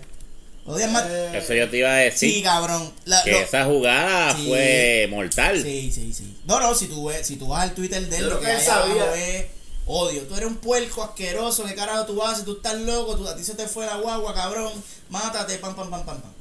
[0.67, 1.05] Lo odian más.
[1.09, 2.31] Eh, Eso yo te iba a decir.
[2.35, 2.93] Sí, cabrón.
[3.07, 4.47] La- que lo- esa jugada Sí.
[4.49, 5.63] fue mortal.
[5.63, 6.37] Sí, sí, sí.
[6.45, 8.47] No, no, si tú, ves, si tú vas al Twitter de él, Yo lo que
[8.47, 9.15] que él sabía.
[9.15, 9.47] es
[9.87, 10.23] odio.
[10.25, 12.45] Tú eres un puerco asqueroso, ¿qué carajo tú haces?
[12.45, 14.73] Tú estás loco, tú, a ti se te fue la guagua, cabrón.
[15.09, 16.33] Mátate, pam, pam, pam, pam, pam.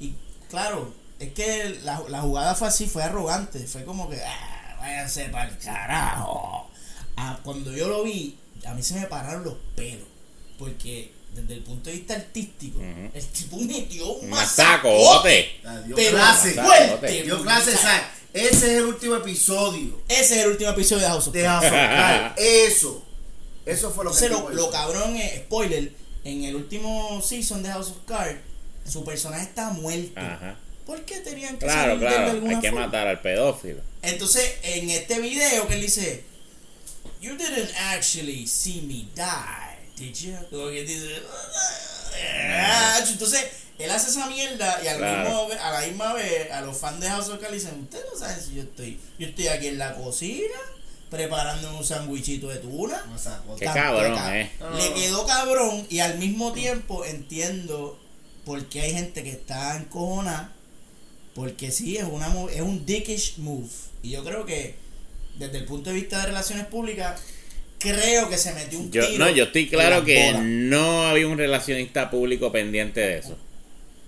[0.00, 0.14] Y
[0.48, 3.58] claro, es que la, la jugada fue así, fue arrogante.
[3.66, 6.70] Fue como que, ah, váyanse para el carajo.
[7.16, 10.06] Ah, cuando yo lo vi, a mí se me pararon los pelos.
[10.58, 13.10] Porque desde el punto de vista artístico, Ujú.
[13.14, 14.90] el tipo metió un Un masacote.
[14.92, 15.60] masacote.
[15.64, 16.52] ah, dio clase.
[16.54, 21.08] fuerte, Dio clase, sea, ese es el último episodio Ese es el último episodio de
[21.08, 21.44] House of de.
[21.46, 22.34] House of Cards.
[22.38, 23.04] Eso.
[23.66, 25.92] Eso fue lo que Entonces, lo, lo cabrón es, spoiler,
[26.24, 28.40] en el último season de House of Cards,
[28.84, 30.18] su personaje está muerto.
[30.20, 30.56] Ajá.
[30.86, 32.30] ¿Por qué tenían que Claro, salir de claro.
[32.32, 32.86] alguna Hay que forma?
[32.86, 33.80] matar al pedófilo.
[34.02, 36.24] Entonces, en este video que él dice,
[37.20, 40.34] You didn't actually see me die, did you?
[40.50, 41.22] Como que dice,
[42.14, 42.98] "Ah".
[43.08, 43.44] Entonces,
[43.78, 45.46] él hace esa mierda y al Claro.
[45.48, 48.18] mismo a la misma vez a los fans de House of Cards dicen, ustedes no
[48.18, 50.54] saben si yo estoy, yo estoy aquí en la cocina
[51.10, 53.04] preparando un sandwichito de tuna.
[53.06, 53.60] Masacote.
[53.60, 54.50] Qué Tan- cabrón, ca- eh.
[54.76, 57.98] Le quedó cabrón y al mismo tiempo entiendo
[58.44, 60.52] por qué hay gente que está encojonada.
[61.34, 63.68] Porque sí, es, una, es un dickish move.
[64.02, 64.74] Y yo creo que
[65.38, 67.20] desde el punto de vista de relaciones públicas,
[67.78, 71.38] creo que se metió un Yo, tiro no, yo estoy claro que no había un
[71.38, 73.38] relacionista público pendiente de eso.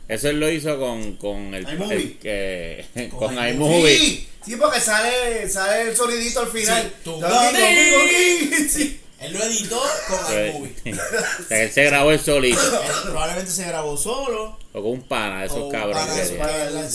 [0.06, 1.96] Eso él lo hizo con, con el, iMovie.
[1.96, 3.50] el que Con con iMovie.
[3.78, 3.98] iMovie.
[3.98, 6.82] Sí, sí, porque sale, sale el sonidito al final.
[6.82, 7.20] Sí, tú-
[9.18, 9.24] Sí.
[9.26, 10.76] Él lo editó con iMovie.
[10.92, 12.60] o sea, él se grabó el solito.
[12.60, 14.58] Él probablemente se grabó solo.
[14.72, 16.30] O con un pana de esos cabrones.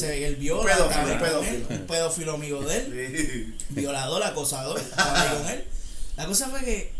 [0.03, 1.58] él, él viola, Un pedófilo, un pedófilo.
[1.58, 3.55] él, un pedófilo amigo de él.
[3.58, 3.65] Sí.
[3.69, 5.65] violador, acosador, con él.
[6.17, 6.91] La cosa fue que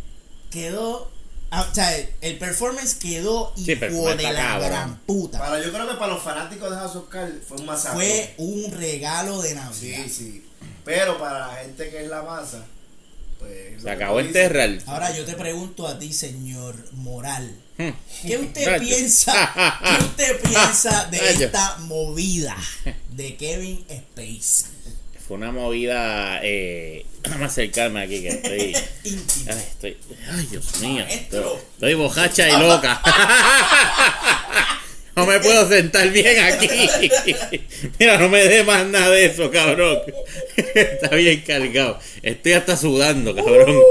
[0.50, 1.12] quedó,
[1.52, 4.70] ah, o sea, el performance quedó Sí, hijo performance de la cabrón.
[4.70, 5.40] gran puta.
[5.40, 8.34] Para, yo creo que para los fanáticos de House of Cards fue un masacote.
[8.38, 10.04] Fue un regalo de Navidad.
[10.06, 10.46] Sí, sí.
[10.86, 12.66] Pero para la gente que es la masa,
[13.40, 13.82] pues.
[13.82, 14.78] Se acabó dices- enterrar.
[14.86, 17.92] Ahora yo te pregunto a ti, señor Moral, Hmm.
[18.28, 19.80] ¿qué usted piensa?
[19.84, 22.58] ¿Qué usted piensa de esta movida
[23.12, 24.70] de Kevin Spacey?
[25.26, 26.40] Fue una movida.
[26.44, 28.76] Eh, déjame acercarme aquí que estoy.
[29.48, 29.98] Ay, estoy.
[30.30, 31.06] Ay, Dios mío.
[31.08, 33.02] Estoy, estoy bojacha y loca.
[35.20, 36.70] No me puedo sentar bien aquí.
[38.00, 40.00] Mira, no me dé más nada de eso, cabrón.
[40.56, 42.00] Está bien cargado.
[42.24, 43.82] Estoy hasta sudando, cabrón.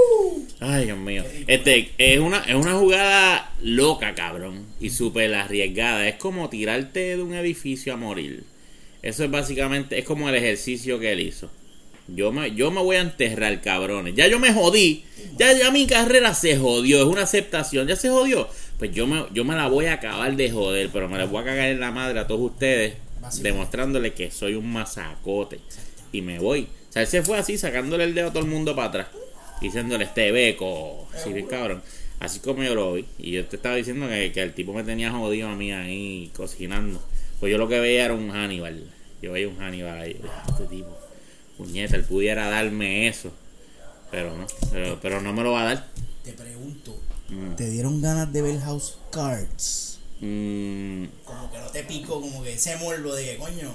[0.58, 1.24] Ay, Dios mío.
[1.46, 4.64] Este, es una, es una jugada loca, cabrón.
[4.80, 6.08] Y súper arriesgada.
[6.08, 8.44] Es como tirarte de un edificio a morir.
[9.02, 11.50] Eso es básicamente, es como el ejercicio que él hizo.
[12.08, 14.14] Yo me, yo me voy a enterrar, cabrones.
[14.14, 15.04] Ya yo me jodí.
[15.36, 17.02] Ya, ya mi carrera se jodió.
[17.02, 17.86] Es una aceptación.
[17.86, 18.48] Ya se jodió.
[18.78, 20.90] Pues yo me, yo me la voy a acabar de joder.
[20.92, 22.94] Pero me la voy a cagar en la madre a todos ustedes.
[23.42, 25.60] Demostrándole que soy un masacote.
[26.12, 26.68] Y me voy.
[26.88, 29.06] O sea, él se fue así, sacándole el dedo a todo el mundo para atrás.
[29.60, 31.08] Diciéndole este beco.
[31.14, 31.82] Así bien cabrón.
[32.20, 33.04] Así como yo lo vi.
[33.18, 36.30] Y yo te estaba diciendo que, que el tipo me tenía jodido a mí ahí
[36.34, 37.00] cocinando.
[37.40, 38.84] Pues yo lo que veía era un Hannibal.
[39.22, 40.20] Yo veía un Hannibal ahí.
[40.48, 40.96] Este tipo,
[41.56, 43.32] puñeta, él pudiera darme eso.
[44.10, 45.88] Pero no, pero, pero no me lo va a dar.
[46.24, 47.56] Te pregunto, Mm.
[47.56, 49.98] ¿te dieron ganas de ver House Cards?
[50.20, 53.72] Mm, Como que no te pico, como que ese morbo de que, coño.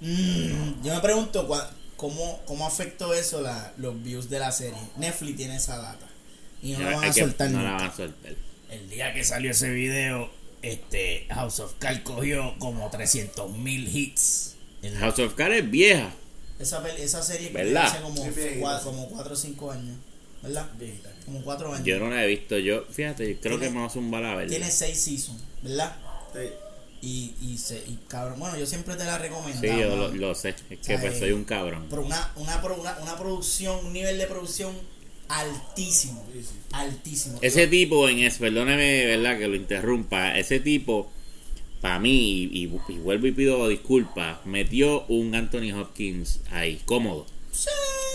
[0.00, 1.48] mm, yo me pregunto
[1.96, 4.78] cómo, cómo afectó eso la, los views de la serie.
[4.96, 6.06] Netflix tiene esa data.
[6.62, 8.34] Y no la van a que- soltar no la van a soltar.
[8.70, 10.30] El día que salió ese video,
[10.62, 14.54] este House of Cards cogió como 300 mil hits.
[14.82, 16.12] El- House of Cards es vieja.
[16.58, 18.16] esa, esa serie que hace como,
[18.82, 19.96] como 4 o 5 años.
[20.46, 20.68] ¿Verdad?
[21.24, 21.84] Como 4 años.
[21.86, 22.56] Yo no la he visto.
[22.58, 24.50] Yo, fíjate, yo creo que me va a zumbar a verla.
[24.50, 25.96] Tiene 6 seasons, ¿verdad?
[26.32, 26.40] Sí.
[27.02, 29.60] Y, y, se, y cabrón, bueno, yo siempre te la recomiendo.
[29.60, 30.50] Sí, yo lo, lo sé.
[30.50, 31.86] Es que sea, pues eh, soy un cabrón.
[31.90, 34.72] Pero una, una, una, una producción, un nivel de producción
[35.28, 36.24] altísimo.
[36.32, 36.54] Sí, sí.
[36.72, 37.38] Altísimo.
[37.42, 39.38] Ese tipo en eso, perdóneme, ¿verdad?
[39.38, 40.38] Que lo interrumpa.
[40.38, 41.10] Ese tipo,
[41.80, 47.26] para mí, y, y- y vuelvo y pido disculpas, metió un Anthony Hopkins ahí, cómodo.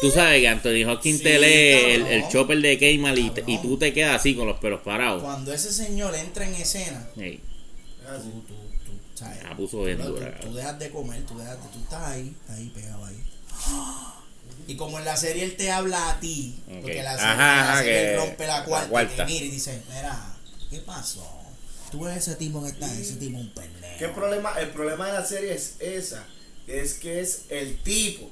[0.01, 3.57] Tú sabes que Anthony Hopkins Sí, te lee el, el chopper de Keymal y, y
[3.59, 5.21] tú te quedas así con los pelos parados.
[5.21, 7.39] Cuando ese señor entra en escena, Ey,
[8.03, 8.29] Es así.
[8.29, 8.53] tú, tú,
[8.85, 9.43] tú, ¿sabes?
[9.43, 10.39] la puso bien Tú- dura.
[10.39, 13.17] tú, dejas de comer, tú, dejas de, tú estás ahí, ahí pegado ahí.
[14.67, 16.81] Y como en la serie él te habla a ti, Ok.
[16.81, 19.13] porque la serie, Ajá, la serie que- él rompe la la cuarta, cuarta.
[19.13, 20.35] y te mira y dice, mira,
[20.69, 21.27] ¿qué pasó?
[21.91, 23.97] Tú ves ese tipo que está, ese tipo un pendejo.
[23.99, 24.53] ¿Qué problema?
[24.59, 26.25] El problema de la serie es esa.
[26.67, 28.31] Es que es el tipo.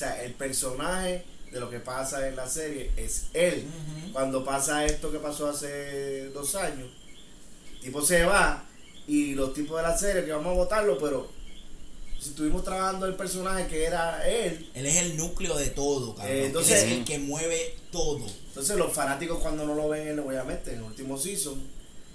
[0.00, 3.66] O sea, el personaje de lo que pasa en la serie es él.
[4.14, 6.88] Cuando pasa esto que pasó hace dos años,
[7.74, 8.64] el tipo se va
[9.06, 11.30] y los tipos de la serie que vamos a votarlo, pero
[12.18, 16.34] si estuvimos trabajando el personaje que era él, Él es el núcleo de todo, cabrón.
[16.34, 18.24] Eh, entonces- Él es el que mueve todo.
[18.48, 21.62] entonces los fanáticos cuando no lo ven él, obviamente, en el último season,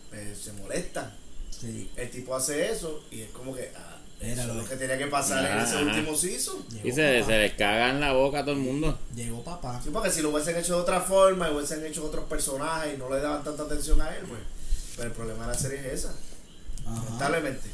[0.10, 1.16] pues, se molestan.
[1.52, 1.92] Sí.
[1.96, 3.95] El tipo hace eso y es como que, ah,
[4.26, 5.86] Era lo que tenía que pasar en ese ajá.
[5.86, 6.56] último season.
[6.70, 8.98] Llegó Y se, se les caga en la boca a todo el mundo.
[9.16, 9.80] Llegó papá.
[9.84, 12.98] Sí, porque si lo hubiesen hecho de otra forma, y hubiesen hecho otros personajes y
[12.98, 14.42] no le daban tanta atención a él, pues,
[14.96, 16.14] pues el problema de la serie es esa,
[16.86, 17.70] lamentablemente.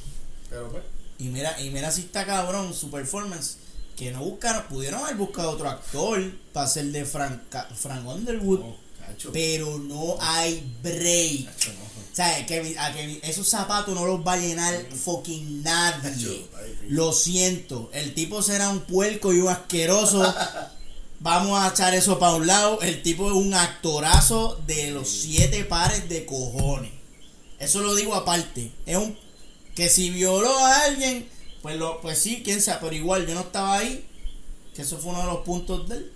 [0.50, 0.84] Pero pues,
[1.20, 3.58] Y mira, y mira si está cabrón su performance.
[3.96, 6.20] Que no buscaron, pudieron haber buscado otro actor
[6.54, 7.40] para ser de Frank,
[7.76, 8.62] Frank Underwood.
[9.00, 11.46] cacho, Pero no hay break.
[11.46, 12.01] cacho, no.
[12.12, 16.46] O sea, que, a que esos zapatos no los va a llenar fucking nadie.
[16.90, 17.90] Lo siento.
[17.94, 20.22] El tipo será un puerco y un asqueroso.
[21.22, 22.82] Vamos a echar eso para un lado.
[22.82, 26.92] El tipo es un actorazo de los siete pares de cojones.
[27.60, 28.72] Eso lo digo aparte.
[28.86, 29.18] Es un
[29.76, 31.30] que si violó a alguien,
[31.62, 34.06] pues lo, pues sí, quién sabe, pero igual yo no estaba ahí.
[34.76, 36.12] Que eso fue uno de los puntos de él.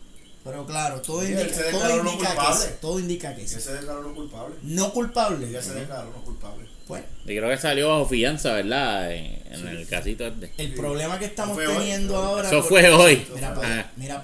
[0.46, 2.66] Pero claro, todo Sí, indica, se todo no indica que culpable.
[2.66, 3.56] sí, todo indica que sí.
[3.56, 4.56] Ella se declaró no culpable.
[4.62, 5.48] No culpable.
[5.50, 6.66] Ella se declaró no culpable.
[6.88, 9.12] Pues, Y creo que salió bajo fianza, ¿verdad?
[9.12, 10.52] En, en el casito este.
[10.58, 12.26] el problema que estamos hoy, teniendo hoy.
[12.28, 12.48] ahora.
[12.48, 13.26] Eso fue hoy.
[13.36, 13.92] Mira para allá.
[13.96, 14.22] Mira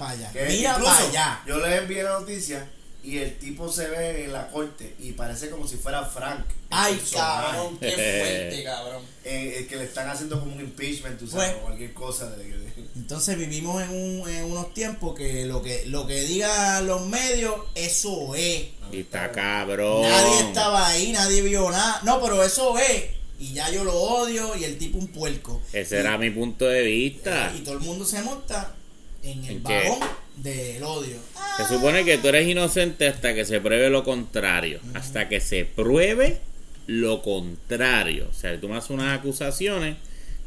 [0.77, 1.41] para allá.
[1.47, 2.69] Yo le envié la noticia
[3.03, 6.45] y el tipo se ve en la corte y parece como si fuera Frank.
[6.69, 7.41] Ay, personaje.
[7.47, 9.03] cabrón, qué fuerte, cabrón.
[9.25, 11.61] Eh, que le están haciendo como un impeachment, tú sabes, Pues.
[11.61, 15.85] o cualquier cosa de, de- Entonces vivimos en, un- en unos tiempos que lo que
[15.87, 18.65] lo que digan los medios, eso es.
[18.91, 20.01] Y está cabrón.
[20.03, 22.01] Nadie estaba ahí, nadie vio nada.
[22.03, 23.05] No, pero eso es.
[23.39, 25.59] Y ya yo lo odio y el tipo un puerco.
[25.73, 27.51] Ese Y- era mi punto de vista.
[27.57, 28.75] Y todo el mundo se monta
[29.23, 29.99] en el ¿En vagón
[30.37, 31.17] del odio.
[31.57, 34.79] Se supone que tú eres inocente hasta que se pruebe lo contrario.
[34.93, 36.39] Hasta que se pruebe
[36.87, 38.27] lo contrario.
[38.29, 39.97] O sea, tú me haces unas acusaciones,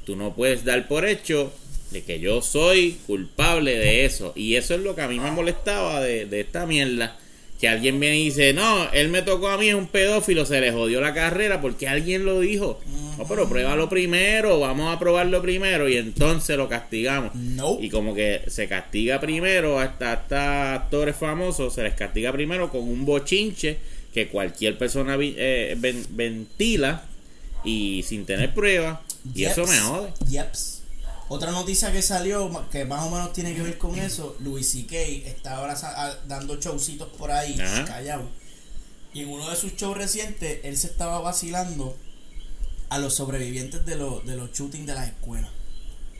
[0.05, 1.53] tú no puedes dar por hecho
[1.91, 4.33] de que yo soy culpable de eso.
[4.35, 7.17] Y eso es lo que a mí me molestaba de, de esta mierda.
[7.65, 10.61] Que alguien viene y dice, no, él me tocó a mí, es un pedófilo, se
[10.61, 12.79] le jodió la carrera porque alguien lo dijo.
[13.17, 17.35] No, pero pruébalo primero, vamos a probarlo primero y entonces lo castigamos.
[17.35, 17.79] No.
[17.81, 22.83] Y como que se castiga primero hasta, hasta actores famosos, se les castiga primero con
[22.83, 23.79] un bochinche
[24.13, 27.03] que cualquier persona eh, ven- ventila
[27.65, 28.99] y sin tener pruebas.
[29.35, 30.11] Y eso me jode.
[30.29, 30.74] Yeps.
[31.29, 34.97] Otra noticia que salió, que más o menos tiene que ver con eso, Louis C.K.
[35.29, 35.75] está ahora
[36.29, 37.85] dando showcitos por ahí, Ajá.
[37.87, 38.29] callado.
[39.15, 41.97] Y en uno de sus shows recientes, él se estaba vacilando
[42.91, 45.51] a los sobrevivientes de, los de los shootings de las escuelas.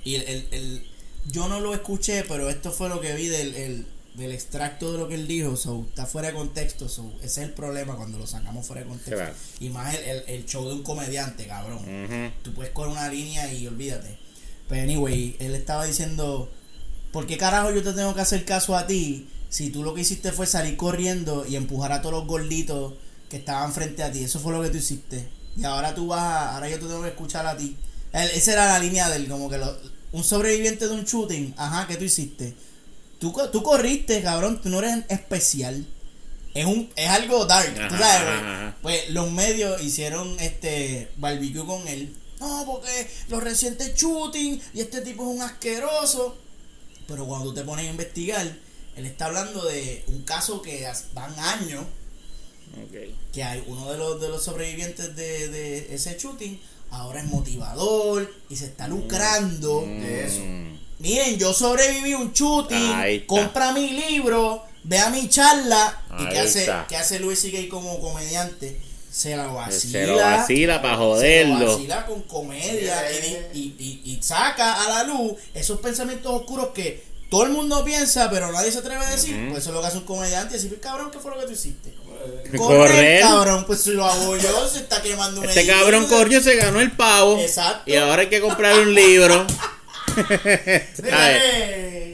[0.05, 0.87] Y el, el- el-
[1.31, 4.99] yo no lo escuché, pero esto fue lo que vi del, el- del extracto de
[4.99, 5.57] lo que él dijo.
[5.57, 6.89] So, está fuera de contexto.
[6.89, 9.17] So, ese es el problema cuando lo sacamos fuera de contexto.
[9.17, 9.35] Claro.
[9.61, 9.95] Y más
[10.27, 11.79] el, show de un comediante, cabrón.
[11.79, 12.33] Ujú.
[12.43, 14.19] Tú puedes coger una línea y olvídate.
[14.69, 16.51] Pero anyway, él estaba diciendo,
[17.13, 20.01] ¿por qué carajo yo te tengo que hacer caso a ti si tú lo que
[20.01, 22.95] hiciste fue salir corriendo y empujar a todos los gorditos
[23.29, 24.25] que estaban frente a ti.
[24.25, 25.29] Eso fue lo que tú hiciste.
[25.57, 27.77] Y ahora tú vas a, ahora yo te tengo que escuchar a ti.
[28.13, 29.79] Él- esa era la línea del como que lo-
[30.13, 32.55] un sobreviviente de un shooting, ajá, ¿qué tú hiciste?
[33.19, 35.87] Tú, tú corriste, cabrón, tú no eres especial.
[36.55, 38.03] Es un es algo dark, tú Ajá, sabes.
[38.03, 38.39] ajá, güey.
[38.55, 38.77] ajá.
[38.83, 42.15] Pues los medios hicieron este barbecue con él.
[42.41, 46.37] No, porque los recientes shooting y este tipo es un asqueroso.
[47.07, 48.47] Pero cuando tú te pones a investigar,
[48.97, 51.85] él está hablando de un caso que van años
[52.83, 52.97] Ok.
[53.33, 58.33] que hay uno de los de los sobrevivientes de, de ese shooting ahora es motivador
[58.51, 60.41] y se está lucrando De eso.
[60.41, 60.79] Mm.
[60.99, 66.69] miren yo sobreviví a un shooting compra mi libro vea mi charla y qué hace
[66.89, 67.69] qué hace Luis C.K.
[67.71, 68.81] como comediante
[69.15, 71.73] se la vacila Se lo vacila para se lo joderlo.
[71.77, 72.97] vacila con comedia
[73.53, 77.85] y, y- y- y saca a la luz esos pensamientos oscuros que todo el mundo
[77.85, 79.51] piensa pero nadie se atreve a decir Ujú.
[79.53, 81.53] pues eso es lo que hace un comediante decir cabrón qué fue lo que tú
[81.53, 81.95] hiciste
[82.57, 85.81] Correr, cabrón, pues si lo hago yo, se está quemando un Este edificio.
[85.83, 87.39] cabrón corrió, se ganó el pavo.
[87.39, 87.83] Exacto.
[87.91, 89.47] Y ahora hay que comprarle un libro.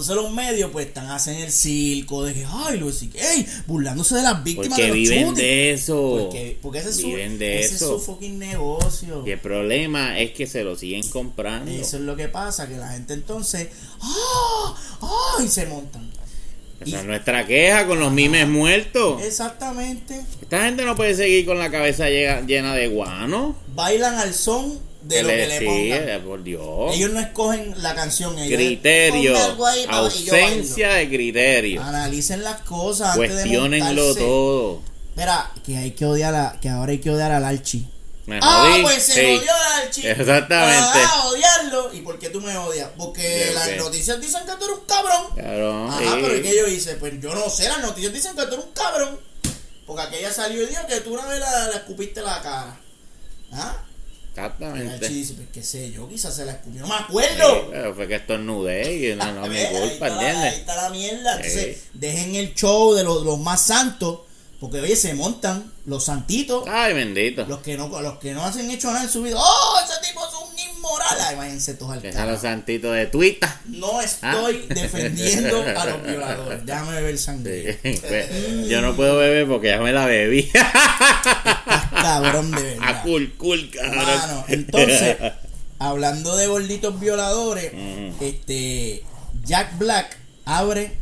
[0.00, 4.14] Entonces los medios pues están hacen el circo de que, ay, lo decir, ey, burlándose
[4.14, 6.16] de las víctimas Porque de los viven de eso.
[6.22, 7.98] Porque, porque ese es su, de ese es eso.
[7.98, 9.22] su fucking negocio.
[9.26, 11.70] Y el problema es que se lo siguen comprando.
[11.70, 13.68] Eso es lo que pasa, que la gente entonces,
[14.00, 14.74] ¡ah!
[15.02, 15.42] ¡ah!
[15.44, 16.10] Y se montan.
[16.80, 19.22] Esa es nuestra queja con los mimes muertos.
[19.22, 20.24] Exactamente.
[20.40, 23.54] Esta gente no puede seguir con la cabeza llena de guano.
[23.74, 26.08] Bailan al son de lo que le sí, pongan.
[26.08, 26.94] eh, por Dios.
[26.94, 28.38] Ellos no escogen la canción.
[28.38, 29.32] Ellos criterio.
[29.32, 30.46] "Ponme algo ahí para- y yo bailo".
[30.46, 31.82] Ausencia de criterio.
[31.82, 34.82] Analicen las cosas antes de Cuestionenlo todo.
[35.10, 37.86] Espera, que hay que odiar a, que ahora hay que odiar al Archi.
[38.26, 39.20] Me Ah, pues se Sí.
[39.38, 40.06] odió al Archi.
[40.06, 40.98] Exactamente.
[41.04, 41.92] Ah, odiarlo.
[41.92, 42.88] ¿Y por qué tú me odias?
[42.96, 45.26] Porque ¿De las noticias dicen que tú eres un cabrón.
[45.34, 46.18] Cabrón, Ajá, sí.
[46.22, 46.94] pero ¿y qué yo hice?
[46.94, 49.18] Pues yo no sé, las noticias dicen que tú eres un cabrón.
[49.86, 52.78] Porque aquella salió y dijo que tú una vez la, la escupiste la cara.
[53.52, 53.82] ¿Ah?
[54.40, 55.08] Y Exactamente.
[55.08, 56.80] dice, pues qué sé yo, quizás se la escupió.
[56.82, 57.68] No me Sí, acuerdo.
[57.70, 60.54] pero fue que estornudé y no, no ahí, culpa, está la, ahí ¿entiendes?
[60.54, 61.36] está la mierda.
[61.36, 61.88] Entonces, Sí.
[61.94, 64.20] dejen el show de los, los más santos.
[64.60, 66.64] Porque, oye, se montan los santitos.
[66.68, 67.46] Ay, bendito.
[67.46, 69.36] Los que no, los que no hacen hecho nada en su vida.
[69.38, 71.16] ¡Oh, ese tipo es un inmoral!
[71.28, 73.48] Ay, váyanse todos al son los santitos de Twitter.
[73.68, 74.74] No estoy Ah.
[74.74, 76.66] defendiendo a los violadores.
[76.66, 77.78] Déjame beber sangre.
[77.82, 80.50] Sí, pues, yo no puedo beber porque ya me la bebí.
[82.02, 83.02] Cabrón de A verdad.
[83.04, 83.96] cool, cool, cabrón.
[84.04, 85.16] Mano, entonces,
[85.78, 88.24] hablando de gorditos violadores, Ujú.
[88.24, 89.04] este
[89.44, 90.92] Jack Black abre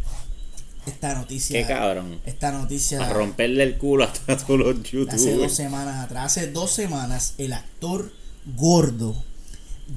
[0.86, 1.60] esta noticia.
[1.60, 2.20] Qué cabrón.
[2.24, 5.54] Esta noticia A romperle el culo a todos los hace dos youtubers.
[5.54, 6.26] semanas atrás.
[6.26, 8.12] Hace dos semanas, el actor
[8.56, 9.22] gordo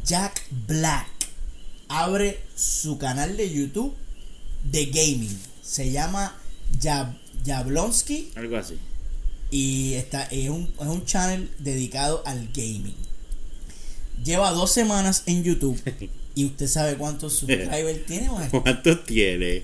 [0.06, 1.08] Jack Black
[1.88, 3.94] abre su canal de YouTube
[4.66, 5.40] de gaming.
[5.62, 6.36] Se llama
[6.82, 7.14] Jab
[7.46, 8.78] Jablonski Algo así.
[9.52, 12.96] Y está, es, un, es un channel dedicado al gaming.
[14.24, 15.80] Lleva dos semanas en YouTube
[16.36, 18.62] y usted sabe cuántos subscribers tiene, maestro.
[18.64, 19.64] ¿Cuántos tiene?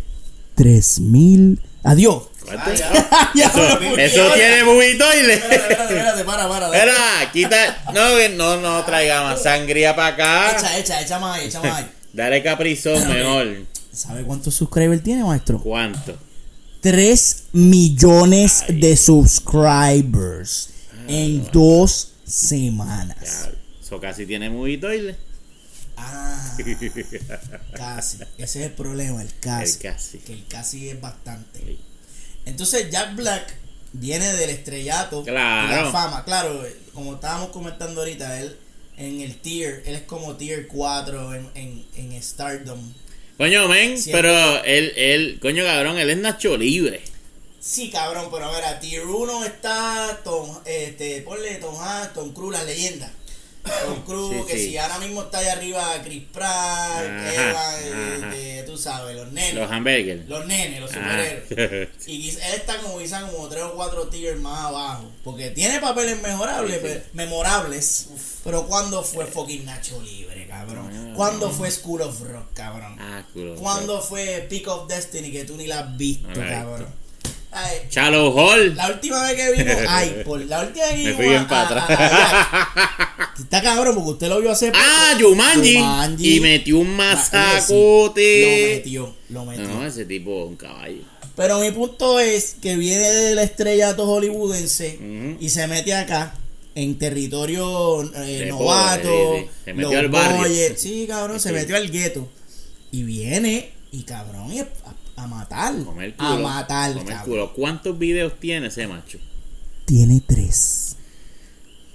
[0.55, 1.61] 3000.
[1.83, 2.23] Adiós.
[2.43, 2.81] ¿Cuántos?
[2.81, 5.35] Ah, Ya Eso, eso tiene bubitoile.
[5.35, 6.65] Espérate, espérate, espérate, para, para.
[6.65, 7.83] Espera, quita.
[7.93, 10.57] No, no, no traiga más sangría para acá.
[10.57, 11.91] Echa, echa, echa más ahí, echa más ahí.
[12.11, 13.47] Dale caprizón mejor.
[13.93, 15.59] ¿Sabe cuántos subscribers tiene, maestro?
[15.59, 16.17] ¿Cuánto?
[16.91, 20.69] 3 millones de subscribers
[21.09, 23.49] en dos semanas.
[23.83, 25.17] Eso casi tiene bubitoile.
[25.97, 26.57] Ah,
[27.73, 28.19] casi.
[28.37, 29.73] Ese es el problema, el casi.
[29.73, 30.17] El casi.
[30.19, 31.59] Que el casi es bastante.
[31.59, 31.77] Sí.
[32.45, 33.53] Entonces Jack Black
[33.91, 35.67] viene del estrellato Claro.
[35.67, 36.23] y la fama.
[36.23, 38.55] Claro, como estábamos comentando ahorita, él
[38.95, 42.79] en el tier, él es como tier 4 en, en, en Stardom.
[43.37, 47.01] Coño, men, pero él, él, coño cabrón, él es Nacho Libre.
[47.59, 52.33] Sí, cabrón, pero a ver, a tier 1 está Tom, este, ponle Tom Hanks, Tom
[52.33, 53.11] Cruise, la leyenda.
[53.85, 54.69] Tom Cruise, Sí, que sí.
[54.69, 59.53] si ahora mismo está ahí arriba Chris Pratt, Ajá, este, tú sabes, los nenes.
[59.55, 60.27] Los hamburgers.
[60.27, 60.95] Los nenes, los Ah.
[60.95, 61.89] superhéroes.
[62.07, 65.11] Y quizá- él está como quizás como tres o cuatro tiers más abajo.
[65.23, 68.07] Porque tiene papeles memorables, Sí, memorables.
[68.43, 71.13] Pero ¿cuándo fue fucking Nacho Libre, cabrón?
[71.15, 72.95] ¿Cuándo fue School of Rock, cabrón?
[72.99, 73.55] Ah, culo.
[73.55, 76.87] ¿Cuándo fue Peak of Destiny que tú ni la has visto, cabrón?
[77.59, 78.75] Ay, Shallow Hall.
[78.75, 81.47] la última vez que vimos, ay, por la última vez que Me vimos fui bien
[81.47, 83.27] para atrás.
[83.39, 84.79] Está cabrón porque usted lo vio hace poco.
[84.83, 85.17] Ah.
[85.19, 85.77] Jumanji.
[86.19, 88.73] Y metió un Ma- Lo masacote.
[88.75, 89.67] metió, lo metió.
[89.67, 91.01] No, ese tipo es un caballo.
[91.35, 95.37] Pero mi punto es que viene del estrellato hollywoodense Ujú.
[95.39, 96.33] y se mete acá
[96.73, 99.07] en territorio eh, De novato.
[99.07, 99.51] pobre, sí, sí.
[99.65, 100.73] Se metió al barrio.
[100.77, 102.27] Sí, cabrón, se metió al gueto.
[102.91, 104.59] Y viene Y cabrón, y
[105.17, 105.83] a, a matar.
[105.83, 106.43] Comer a culo.
[106.47, 107.53] matar, Comer culo.
[107.53, 109.19] ¿Cuántos videos tiene ese macho?
[109.85, 110.95] Tiene tres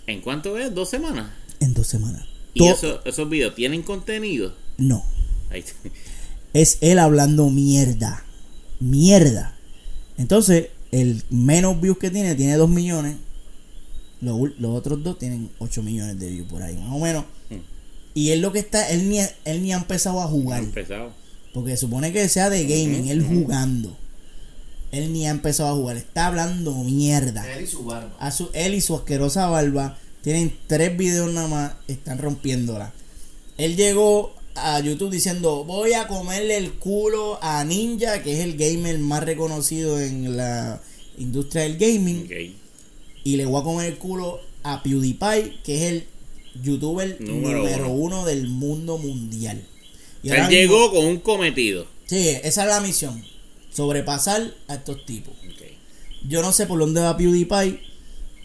[0.06, 0.74] ¿En cuánto es?
[0.74, 1.30] ¿Dos semanas?
[1.60, 2.24] en dos semanas.
[2.54, 4.54] ¿Y To- eso- esos videos tienen contenido?
[4.78, 5.04] No.
[5.50, 5.64] Ahí-
[6.52, 8.24] Es él hablando mierda.
[8.80, 9.54] Mierda.
[10.18, 13.16] Entonces, el menos views que tiene, tiene 2 millones.
[14.20, 17.24] Los, los otros dos tienen 8 millones de views por ahí, más o menos.
[17.48, 17.60] Hmm.
[18.14, 20.62] Y él lo que está, él ni, él ni ha empezado a jugar.
[20.62, 21.12] empezado.
[21.52, 23.96] Porque supone que sea de gaming, él jugando.
[24.90, 27.50] Él ni ha empezado a jugar, está hablando mierda.
[27.54, 28.14] Él y su barba.
[28.18, 32.92] A su, él y su asquerosa barba tienen tres videos nada más, están rompiéndola.
[33.56, 38.56] Él llegó a YouTube diciendo, voy a comerle el culo a Ninja, que es el
[38.56, 40.80] gamer más reconocido en la
[41.18, 42.28] industria del gaming,
[43.24, 46.06] y le voy a comer el culo a PewDiePie, que es el
[46.62, 48.18] youtuber Número número, uno.
[48.18, 48.24] uno.
[48.26, 49.62] del mundo mundial.
[50.22, 51.86] Y Él mismo- llegó con un cometido.
[52.06, 53.24] Sí, esa es la misión.
[53.72, 55.34] Sobrepasar a estos tipos.
[56.28, 57.80] Yo no sé por dónde va PewDiePie.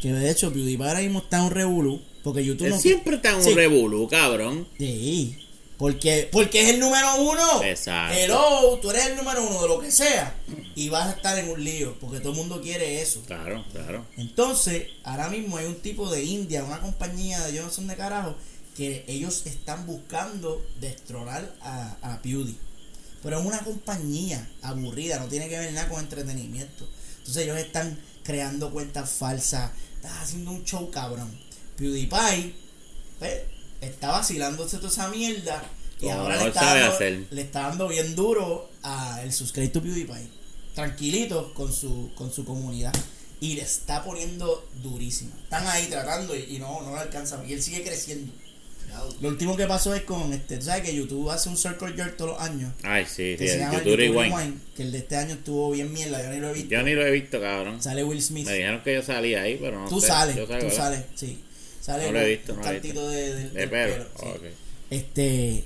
[0.02, 2.02] Que de hecho PewDiePie ahora mismo está en un revolú.
[2.24, 2.80] Porque YouTube Él no.
[2.80, 4.68] siempre está en un revolú, cabrón.
[4.78, 5.38] Sí.
[5.78, 7.64] Porque, porque es el número uno.
[7.64, 8.18] Exacto.
[8.18, 10.36] Hello, tú eres el número uno de lo que sea.
[10.76, 11.96] Y vas a estar en un lío.
[12.00, 13.22] Porque todo el mundo quiere eso.
[13.28, 14.06] Claro, claro.
[14.18, 17.96] Entonces, ahora mismo hay un tipo de India, una compañía de yo no sé dónde
[17.96, 18.36] carajo,
[18.78, 22.56] que ellos están buscando destronar a, a PewDie.
[23.24, 26.88] Pero es una compañía aburrida, no tiene que ver nada con entretenimiento.
[27.18, 31.28] Entonces ellos están creando cuentas falsas, están haciendo un show cabrón.
[31.76, 32.54] PewDiePie
[33.18, 33.42] pues,
[33.82, 35.64] está vacilándose toda esa mierda
[36.00, 40.30] y ahora le está, dando, le está dando bien duro a el subscribe to PewDiePie.
[40.76, 42.94] Tranquilito con su, con su comunidad.
[43.40, 45.36] Y le está poniendo durísima.
[45.44, 47.44] Están ahí tratando y, y no, no le alcanza.
[47.48, 48.32] Y él sigue creciendo.
[49.22, 52.18] Lo último que pasó es con este, tú sabes que YouTube hace un Circle Jerk
[52.18, 52.72] todos los años.
[52.84, 54.62] Ay, sí, Que sí, se el llama YouTube YouTube Rewind.
[54.76, 56.70] Que el de este año estuvo bien mierda, yo ni lo he visto.
[56.70, 57.82] Yo ni lo he visto, cabrón.
[57.82, 58.46] Sale Will Smith.
[58.46, 60.08] Me dijeron que yo salía ahí, pero no tú sé.
[60.08, 61.40] sales, Yo tú sales, sí.
[61.82, 64.06] Sale No lo he un- visto, un no cantito de, de, De del pelo.
[64.20, 64.26] sí.
[64.28, 64.44] Ok.
[64.90, 65.64] Este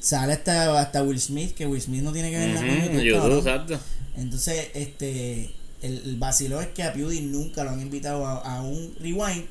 [0.00, 3.38] sale hasta, hasta Will Smith, que Will Smith no tiene que ver nada con YouTube,
[3.38, 3.78] exacto.
[4.16, 5.50] Entonces, este
[5.82, 9.44] el, el vacilón es que a PewDie nunca lo han invitado a, a un rewind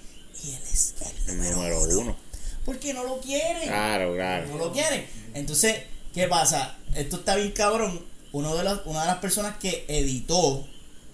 [0.44, 2.00] y él es el El número, número uno.
[2.00, 2.18] uno.
[2.66, 3.68] Porque no lo quieren.
[3.68, 4.58] Claro, No claro.
[4.58, 5.06] lo quieren.
[5.34, 6.78] Entonces, ¿qué pasa?
[6.96, 8.04] Esto está bien cabrón.
[8.32, 10.68] Uno de los, una de las personas que editó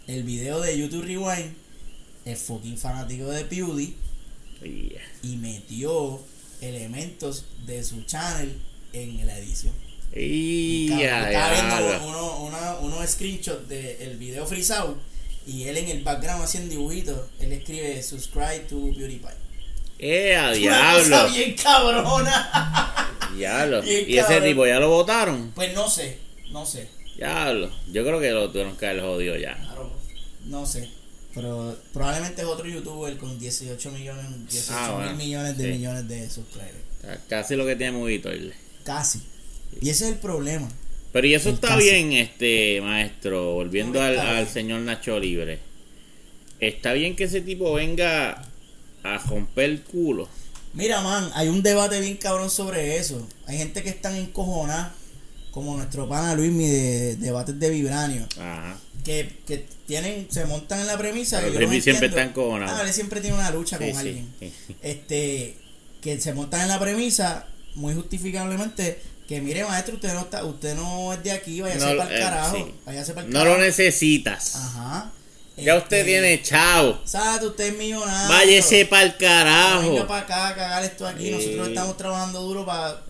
[0.07, 1.53] el video de YouTube Rewind
[2.25, 3.95] es fucking fanático de PewDie
[4.63, 5.01] Yeah.
[5.23, 6.21] y metió
[6.61, 8.61] elementos de su channel
[8.93, 9.73] en la edición.
[10.15, 11.51] Y estaba ya.
[11.81, 14.97] viendo uno, una- unos screenshots del video frisado
[15.47, 19.40] y él en el background haciendo dibujitos, él escribe subscribe to PewDiePie.
[20.01, 21.29] ¡Eh, a diablo!
[21.29, 23.07] bien cabrona.
[23.37, 23.81] Diablo.
[23.81, 25.51] Bien ¿Y ese tipo ya lo votaron?
[25.55, 26.17] Pues no sé,
[26.51, 26.89] no sé.
[27.15, 27.71] Diablo.
[27.91, 29.57] Yo creo que lo tuvieron que haber jodido ya.
[30.45, 30.89] No sé.
[31.33, 35.69] Pero probablemente es otro youtuber con 18 millones, 18 Ah, bueno, mil millones de sí.
[35.77, 37.19] millones de subscribers.
[37.29, 38.29] Casi lo que tiene Movito.
[38.83, 39.21] Casi.
[39.81, 40.67] Y ese es el problema.
[41.13, 45.59] Pero y eso El está bien, este maestro, volviendo al, señor Nacho Libre.
[46.59, 48.41] Está bien que ese tipo venga
[49.03, 50.27] a romper el culo.
[50.73, 53.27] Mira, man, hay un debate bien cabrón sobre eso.
[53.47, 54.93] Hay gente que están encojonada,
[55.51, 58.77] como nuestro pana Luismi de debates de Vibranio, Ajá.
[59.03, 61.41] que, que tienen, se montan en la premisa.
[61.41, 62.77] Pero Luismi siempre está encojonado.
[62.77, 63.97] Ah, él siempre tiene una lucha Sí, con sí.
[64.07, 64.33] alguien.
[64.81, 65.57] Este,
[66.01, 70.75] que se montan en la premisa, muy justificablemente, que mire maestro, usted no está, usted
[70.75, 72.55] no es de aquí, váyase No, para el eh, carajo.
[72.57, 72.65] sí.
[72.85, 73.57] Váyase para el No carajo.
[73.57, 74.55] lo necesitas.
[74.55, 75.11] Ajá.
[75.63, 76.99] Ya usted Este, tiene chavo.
[77.05, 77.47] ¿Sabe?
[77.47, 78.29] Usted es millonario.
[78.29, 80.07] Váyese para el Venga carajo.
[80.07, 81.25] para acá a cagar esto aquí.
[81.25, 81.31] Sí.
[81.31, 83.05] Nosotros estamos trabajando duro para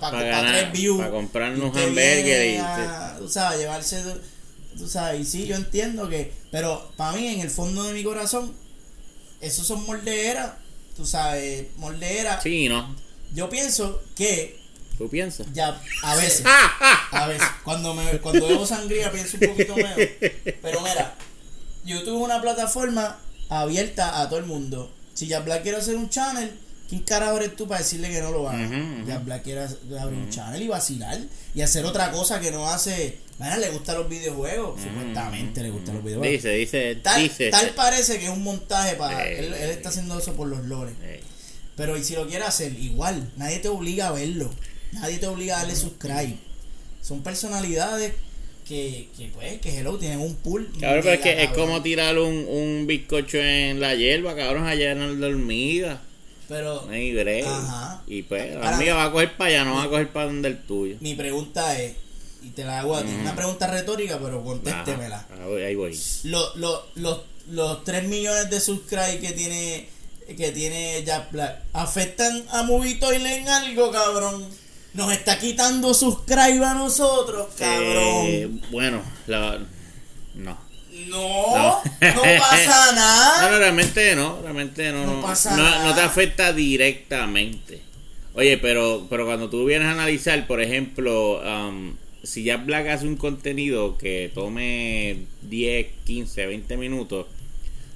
[0.00, 1.00] pa, pa tres views.
[1.00, 4.02] pa comprarnos a, Tú sabes, llevarse.
[4.76, 6.32] Tú sabes, y sí, yo entiendo que.
[6.50, 8.52] Pero para mí, en el fondo de mi corazón,
[9.40, 10.52] esos son molderas.
[10.96, 12.42] Tú sabes, molderas.
[12.42, 12.94] Sí, ¿no?
[13.34, 14.60] Yo pienso que
[14.98, 15.46] ¿Tú piensas?
[15.52, 16.44] ya, a veces.
[17.10, 17.46] A veces.
[17.64, 19.96] Cuando, me, cuando bebo sangría pienso un poquito menos.
[19.96, 21.14] Pero mira,
[21.84, 23.18] YouTube es una plataforma
[23.48, 24.92] abierta a todo el mundo.
[25.14, 26.50] Si Jack Black quiere hacer un channel,
[26.88, 28.68] ¿quién carajo eres tú para decirle que no lo haga?
[29.06, 31.18] Jack Black quiere abrir un channel y vacilar
[31.54, 33.18] y hacer otra cosa que no hace.
[33.38, 34.80] Mira, le gustan los videojuegos.
[34.80, 36.32] Supuestamente le gustan los videojuegos.
[36.36, 37.50] Dice, dice, Tal, dice.
[37.50, 39.26] tal parece que es un montaje para.
[39.26, 39.40] Eh.
[39.40, 40.94] él, él está haciendo eso por los loles.
[41.02, 41.20] Eh,
[41.76, 44.50] Pero y si lo quiere hacer, igual, nadie te obliga a verlo.
[44.92, 46.38] Nadie te obliga a darle subscribe.
[47.00, 48.12] Son personalidades
[48.72, 50.70] que, que pues, que hello, tienen un pool.
[50.80, 51.66] Cabrón, pero es que es cabrón.
[51.66, 56.00] como tirar un, un bizcocho en la hierba, cabrón, allá en de hormiga.
[56.48, 57.16] Pero No hay.
[57.42, 58.02] Ajá.
[58.06, 60.48] Y pues, la hormiga va a coger para allá, no va a coger para donde
[60.48, 60.96] el tuyo.
[61.00, 61.94] mi pregunta es,
[62.42, 63.12] y te la hago a ti.
[63.20, 65.26] Una pregunta retórica, pero contéstemela.
[65.30, 66.00] Ajá, ahí voy, ahí voy.
[66.24, 67.20] Lo- lo- los,
[67.50, 69.88] los 3 millones de subscribes que tiene
[70.36, 74.44] que tiene Jack Black afectan a Movie Toilet en algo, cabrón.
[74.94, 78.26] Nos está quitando subscribe a nosotros, cabrón.
[78.26, 79.58] Eh, bueno, la-
[80.34, 80.58] no.
[81.08, 81.82] no, no.
[82.00, 83.50] no, pasa No, nada.
[83.50, 85.06] no, realmente no, realmente no.
[85.06, 85.84] No No, pasa no, nada.
[85.88, 87.80] no te afecta directamente.
[88.34, 93.06] Oye, pero, pero cuando tú vienes a analizar, por ejemplo, um, si ya Black hace
[93.06, 97.26] un contenido que tome 10, 15, 20 minutos,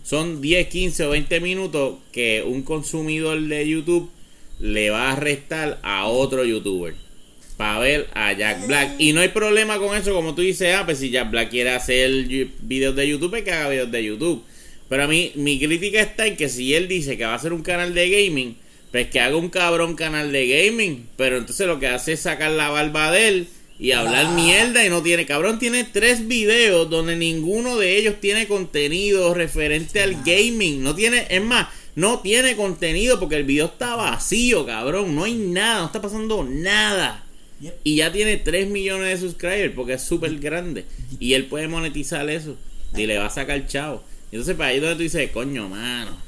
[0.03, 4.11] son 10, 15 o 20 minutos que un consumidor de YouTube
[4.59, 6.95] le va a restar a otro youtuber
[7.57, 8.95] para ver a Jack Black.
[8.99, 11.71] Y no hay problema con eso, como tú dices, ah, pues si Jack Black quiere
[11.71, 12.11] hacer
[12.61, 14.45] videos de YouTube, pues que haga videos de YouTube.
[14.89, 17.53] Pero a mí, mi crítica está en que si él dice que va a hacer
[17.53, 18.57] un canal de gaming,
[18.93, 21.09] pues que haga un cabrón canal de gaming.
[21.17, 23.49] Pero entonces lo que hace es sacar la barba de él
[23.79, 24.35] y hablar Ah.
[24.35, 25.27] mierda y no tiene.
[25.27, 30.83] Cabrón tiene tres videos donde ninguno de ellos tiene contenido referente al gaming.
[30.83, 35.17] No tiene, es más, no tiene contenido porque el video está vacío, cabrón.
[35.17, 37.25] No hay nada, no está pasando nada.
[37.61, 37.75] Yep.
[37.85, 40.85] Y ya tiene 3 millones de subscribers porque es súper grande.
[41.19, 42.57] Y él puede monetizar eso.
[42.95, 44.05] Y le va a sacar chavo.
[44.31, 46.26] Entonces, para ahí donde tú dices, coño, mano.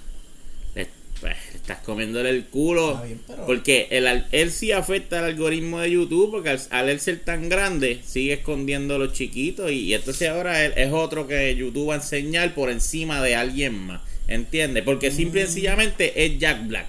[1.69, 2.93] Estás comiéndole el culo.
[2.93, 6.31] Está bien, pero- Porque el, al- él sí afecta al algoritmo de YouTube.
[6.31, 9.71] Porque al, al él ser tan grande, sigue escondiendo a los chiquitos.
[9.71, 13.35] Y, y entonces ahora él es otro que YouTube va a enseñar por encima de
[13.35, 14.01] alguien más.
[14.29, 14.83] ¿Entiendes?
[14.83, 15.47] Porque simple y Mm.
[15.47, 16.87] sencillamente es Jack Black.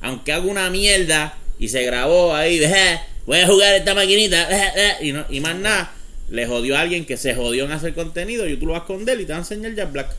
[0.00, 4.48] Aunque haga una mierda y se grabó ahí de "Eh, voy a jugar esta maquinita
[4.50, 5.92] eh, eh", y, no, y más nada,
[6.30, 8.46] le jodió a alguien que se jodió en hacer contenido.
[8.46, 10.10] YouTube lo va a esconder y te va a enseñar Jack Black.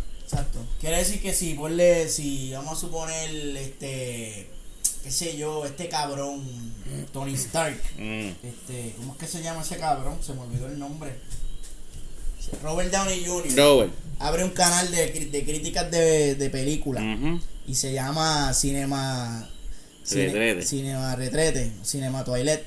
[0.80, 4.50] Quiere decir que si ponle, si vamos a suponer, este,
[5.04, 6.42] qué sé yo, este cabrón,
[7.12, 8.30] Tony Stark, Mm.
[8.44, 10.18] este, ¿cómo es que se llama ese cabrón?
[10.26, 11.12] Se me olvidó el nombre.
[12.64, 13.56] Robert Downey Jr.
[13.58, 13.92] Robert.
[14.20, 17.04] abre un canal de, de críticas de, de películas
[17.68, 19.48] y se llama Cinema
[20.04, 20.66] Cine- Retrete.
[20.66, 22.66] Cinema Retrete, Cinema Toilet.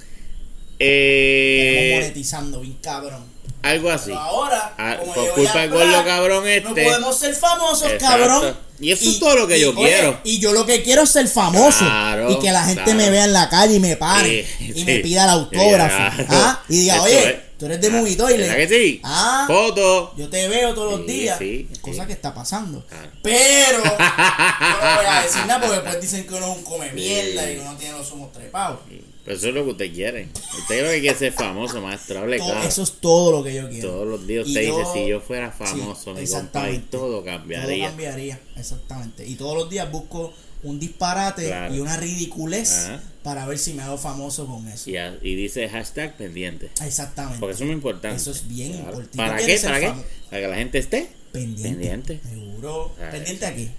[0.81, 3.23] Eh, monetizando bien cabrón.
[3.65, 4.07] Algo así.
[4.11, 6.85] Pero ahora, Ah, como por culpa del gordo cabrón No este.
[6.85, 8.07] podemos ser famosos, Exacto.
[8.07, 8.57] cabrón.
[8.81, 10.21] Y eso es todo lo que yo oye, quiero.
[10.25, 11.85] Y yo lo que quiero es ser famoso.
[11.85, 12.99] Claro, y que la gente claro.
[12.99, 14.47] me vea en la calle y me pare.
[14.59, 14.85] Sí, y sí.
[14.85, 15.97] me pida el autógrafo.
[15.97, 16.27] Claro.
[16.31, 16.63] ¿ah?
[16.69, 17.37] Y diga, oye, es.
[17.59, 18.49] tú eres de Ah, Movie Toilet.
[18.49, 19.01] ¿verdad que sí?
[19.05, 20.13] Ah, Foto.
[20.17, 21.39] yo te veo todos los días.
[21.81, 22.85] cosa que está pasando.
[22.87, 23.11] Claro.
[23.23, 27.51] Pero no voy a decir nada porque después dicen que uno es un come mierda
[27.51, 28.81] y que uno tiene los somos trepados.
[29.25, 30.29] Pero eso es lo que usted quiere.
[30.59, 32.19] Usted lo que quiere ser famoso, maestro.
[32.21, 32.69] Hable Todo- claro.
[32.69, 33.89] eso es todo lo que yo quiero.
[33.91, 36.87] Todos los días usted yo- dice, si yo fuera Sí, famoso, mi compa, y exactamente.
[36.91, 37.77] todo cambiaría.
[37.79, 39.27] Todo cambiaría, exactamente.
[39.27, 41.75] Y todos los días busco un disparate Claro.
[41.75, 43.03] y una ridiculez Ajá.
[43.23, 44.91] para ver si me hago famoso con eso.
[44.91, 46.71] Y, a- y dice hashtag pendiente.
[46.85, 47.39] Exactamente.
[47.41, 48.17] Porque eso es muy importante.
[48.17, 48.89] Eso es bien Claro.
[49.01, 49.17] importante.
[49.17, 49.59] ¿Para ¿Tú qué?
[49.59, 49.93] ¿Para qué?
[50.31, 51.69] Para que la gente esté Pendiente.
[51.71, 52.21] pendiente.
[52.29, 52.95] Seguro.
[53.11, 53.71] Pendiente aquí.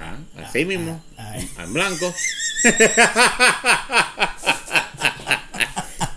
[0.00, 1.02] Ah, así mismo.
[1.16, 1.36] ah.
[1.58, 2.12] En blanco.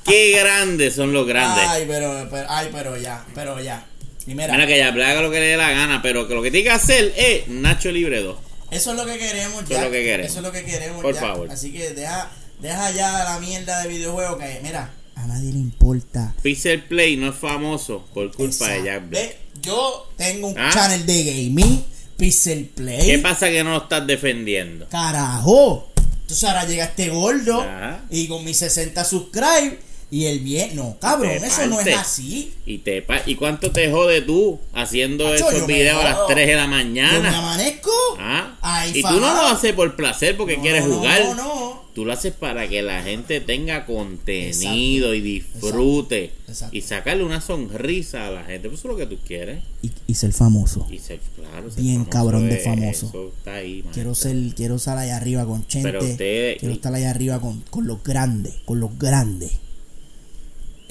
[0.05, 1.63] Qué grandes son los grandes.
[1.67, 3.85] Ay, pero, pero, ay, pero ya, pero ya.
[4.27, 6.41] Y mira, Mira que ya haga lo que le dé la gana, pero que lo
[6.41, 8.37] que tiene que hacer es Nacho Libre 2.
[8.71, 9.77] eso es lo que queremos Eso ya.
[9.79, 10.31] es lo que queremos.
[10.31, 11.21] Eso es lo que queremos Por ya.
[11.21, 11.51] favor.
[11.51, 12.29] Así que deja,
[12.59, 16.33] deja ya la mierda de videojuegos que, mira, a nadie le importa.
[16.41, 18.83] Pixel Play no es famoso por culpa de.
[18.83, 19.35] Jack Black.
[19.61, 20.71] Yo tengo un ¿Ah?
[20.73, 21.85] channel de gaming,
[22.21, 23.03] Pixel Play.
[23.03, 24.87] ¿Qué pasa que no lo estás defendiendo?
[24.89, 25.91] Carajo.
[26.21, 28.01] Entonces ahora llega este gordo Ajá.
[28.11, 29.79] y con mis 60 subscribe
[30.11, 30.75] y el bien.
[30.75, 32.53] No, cabrón, eso no es así.
[32.65, 36.27] Y te ¿Y cuánto te jode tú haciendo esos videos a las jodo.
[36.27, 37.37] 3 de la Yo me mañana?
[37.39, 37.89] amanezco.
[38.19, 38.57] ¿Ah?
[38.61, 41.21] Ay, y tú no lo haces por placer porque No, quieres no, jugar.
[41.23, 41.81] No, no.
[41.95, 46.31] Tú lo haces para que la gente tenga contenido y disfrute.
[46.47, 46.75] Exacto.
[46.75, 48.69] Y sacarle una sonrisa a la gente.
[48.69, 49.61] Pues eso es lo que tú quieres.
[49.81, 50.87] Y, y ser famoso.
[50.89, 53.07] Y ser, claro, ser Bien cabrón de famoso.
[53.07, 55.89] Eso está ahí, Quiero ser, quiero estar allá arriba con Chente.
[55.91, 59.51] Pero usted- quiero estar allá arriba con, con los grandes, con los grandes.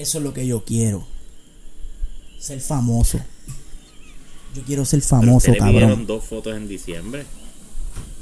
[0.01, 1.05] Eso es lo que yo quiero.
[2.39, 3.19] Ser famoso.
[4.55, 6.07] Yo quiero ser Pero famoso, le pidieron cabrón.
[6.07, 7.25] dos fotos en diciembre.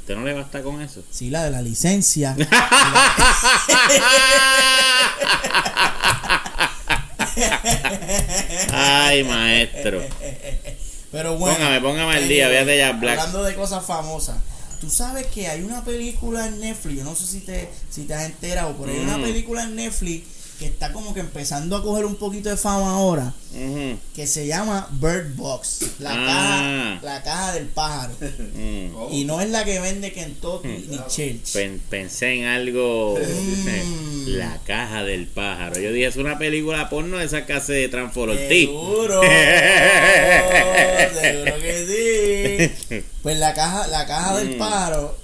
[0.00, 1.02] ¿Usted no le basta con eso?
[1.10, 2.36] Sí, la de la licencia.
[8.72, 10.02] Ay, maestro.
[11.12, 11.56] Pero bueno.
[11.56, 13.18] Póngame, póngame al día, véate ya, Black.
[13.18, 14.36] Hablando de cosas famosas.
[14.80, 18.14] Tú sabes que hay una película en Netflix, yo no sé si te, si te
[18.14, 19.22] has enterado, pero hay una Mm.
[19.22, 20.26] película en Netflix
[20.60, 23.32] que está como que empezando a coger un poquito de fama ahora,
[24.14, 27.00] que se llama Bird Box, la, Ah.
[27.00, 28.12] caja, la caja del pájaro.
[28.54, 28.94] Mm.
[28.94, 29.08] Oh.
[29.10, 31.52] Y no es la que vende Kentucky ni Church.
[31.54, 33.18] Pen- pensé en algo.
[33.18, 34.26] Mm.
[34.36, 35.80] La caja del pájaro.
[35.80, 38.66] Yo dije, es una película porno de esa casa de Transporti.
[38.66, 39.22] Seguro,
[41.20, 43.04] seguro que sí.
[43.22, 44.58] Pues la caja, la caja del Mm.
[44.58, 45.16] pájaro,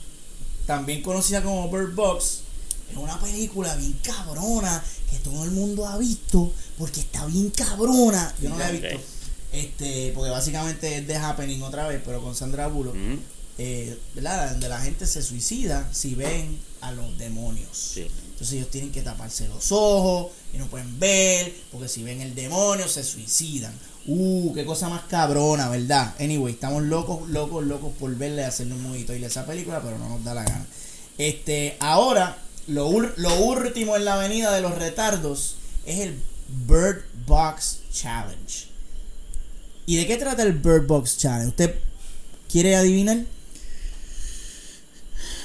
[0.66, 2.40] también conocida como Bird Box,
[2.90, 4.82] es una película bien cabrona
[5.16, 8.34] que todo el mundo ha visto porque está bien cabrona.
[8.40, 9.00] Yo no la he visto.
[9.52, 12.94] Este, porque básicamente es de Happening otra vez, pero con Sandra Bullock.
[12.94, 13.18] Mm,
[13.58, 14.50] eh, ¿verdad?
[14.50, 17.68] Donde la gente se suicida si ven a los demonios.
[17.72, 18.06] Sí.
[18.36, 22.34] Entonces ellos tienen que taparse los ojos y no pueden ver, porque si ven el
[22.34, 23.72] demonio se suicidan.
[24.06, 26.14] Uh, qué cosa más cabrona, ¿verdad?
[26.20, 30.08] Anyway, estamos locos, locos, locos por verle hacerle un movito y esa película, pero no
[30.08, 30.66] nos da la gana.
[31.16, 32.38] Este, ahora,
[32.68, 35.56] lo, lo último en la avenida de los retardos
[35.86, 36.14] es el
[36.66, 38.66] Bird Box Challenge.
[39.86, 41.48] ¿Y de qué trata el Bird Box Challenge?
[41.48, 41.74] ¿Usted
[42.50, 43.18] quiere adivinar?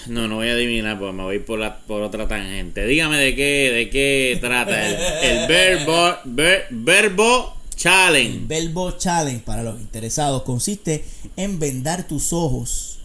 [0.07, 2.85] No, no voy a adivinar porque me voy por, la, por otra tangente.
[2.87, 4.95] Dígame de qué, de qué trata el,
[5.41, 8.41] el verbo, ver- verbo challenge.
[8.47, 11.05] Verbo Challenge para los interesados consiste
[11.37, 12.97] en vendar tus ojos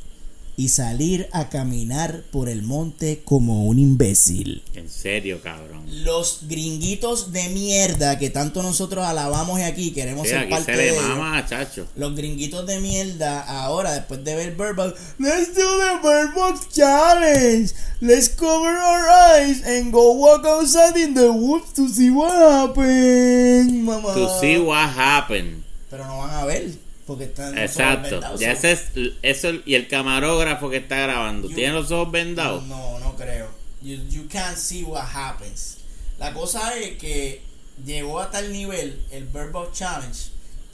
[0.58, 4.62] y salir a caminar por el monte como un imbécil.
[4.74, 5.82] En serio, cabrón.
[6.04, 10.72] Los gringuitos de mierda que tanto nosotros alabamos y aquí queremos Sí, ser aquí parte
[10.74, 11.08] se de le ellos.
[11.08, 11.86] mama, chacho.
[11.96, 17.70] Los gringuitos de mierda ahora después de ver Box, let's do the Box Challenge.
[18.00, 23.70] Let's cover our eyes and go walk outside in the woods to see what happens,
[23.72, 24.14] mamá.
[24.14, 25.64] To see what happened.
[25.90, 26.70] Pero no van a ver
[27.06, 28.36] porque están los ojos Exacto.
[28.38, 28.82] Ya ese es
[29.22, 31.48] eso y el camarógrafo que está grabando.
[31.48, 32.64] You- ¿Tiene los ojos vendados?
[32.66, 33.48] No, no creo.
[33.82, 35.78] You, you can't see what happens.
[36.18, 37.42] La cosa es que
[37.84, 40.18] llegó a tal nivel el Bird Box Challenge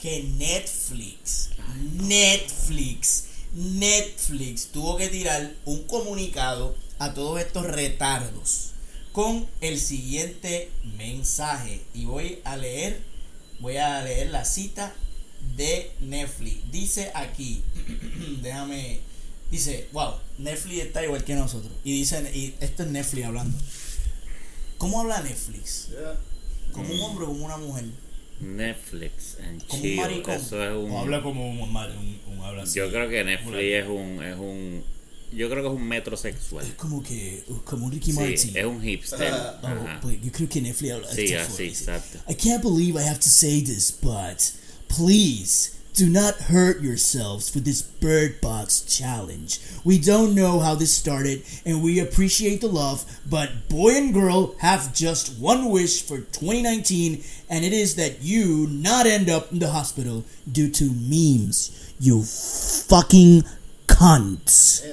[0.01, 1.49] que Netflix,
[1.93, 8.71] Netflix, Netflix tuvo que tirar un comunicado a todos estos retardos
[9.11, 13.01] con el siguiente mensaje y voy a leer,
[13.59, 14.93] voy a leer la cita
[15.55, 16.71] de Netflix.
[16.71, 17.61] Dice aquí,
[18.41, 18.99] déjame,
[19.51, 21.71] dice, wow, Netflix está igual que nosotros.
[21.83, 23.57] Y dice, y esto es Netflix hablando.
[24.77, 25.89] ¿Cómo habla Netflix?
[25.89, 26.19] Yeah.
[26.71, 27.85] ¿Como un hombre o como una mujer?
[28.41, 29.97] Netflix and ¿Como un chill.
[29.97, 30.33] maricón?
[30.35, 30.91] Eso es un.
[30.91, 32.79] O habla como un, un, un, un habla así.
[32.79, 34.83] Yo creo que Netflix es un, es un.
[35.31, 36.65] Yo creo que es un metrosexual.
[36.65, 38.57] Es como que, como Ricky Sí, Martin.
[38.57, 39.33] es un hipster.
[39.33, 39.99] Ah, Oh, Ajá.
[40.01, 42.19] pues yo creo que Netflix habla Sí, está así, exacto.
[42.29, 44.39] I can't believe I have to say this, but
[44.93, 49.59] please do not hurt yourselves for this Bird Box challenge.
[49.83, 54.53] We don't know how this started and we appreciate the love, but boy and girl
[54.59, 59.57] have just one wish for 2019 and it is that you not end up in
[59.57, 61.95] the hospital due to memes.
[61.99, 63.41] You fucking
[63.87, 64.85] cunts.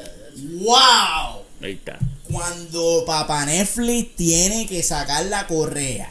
[0.64, 1.44] Wow.
[1.60, 1.98] Ahí está.
[2.30, 6.08] cuando Papá Netflix tiene que sacar la correa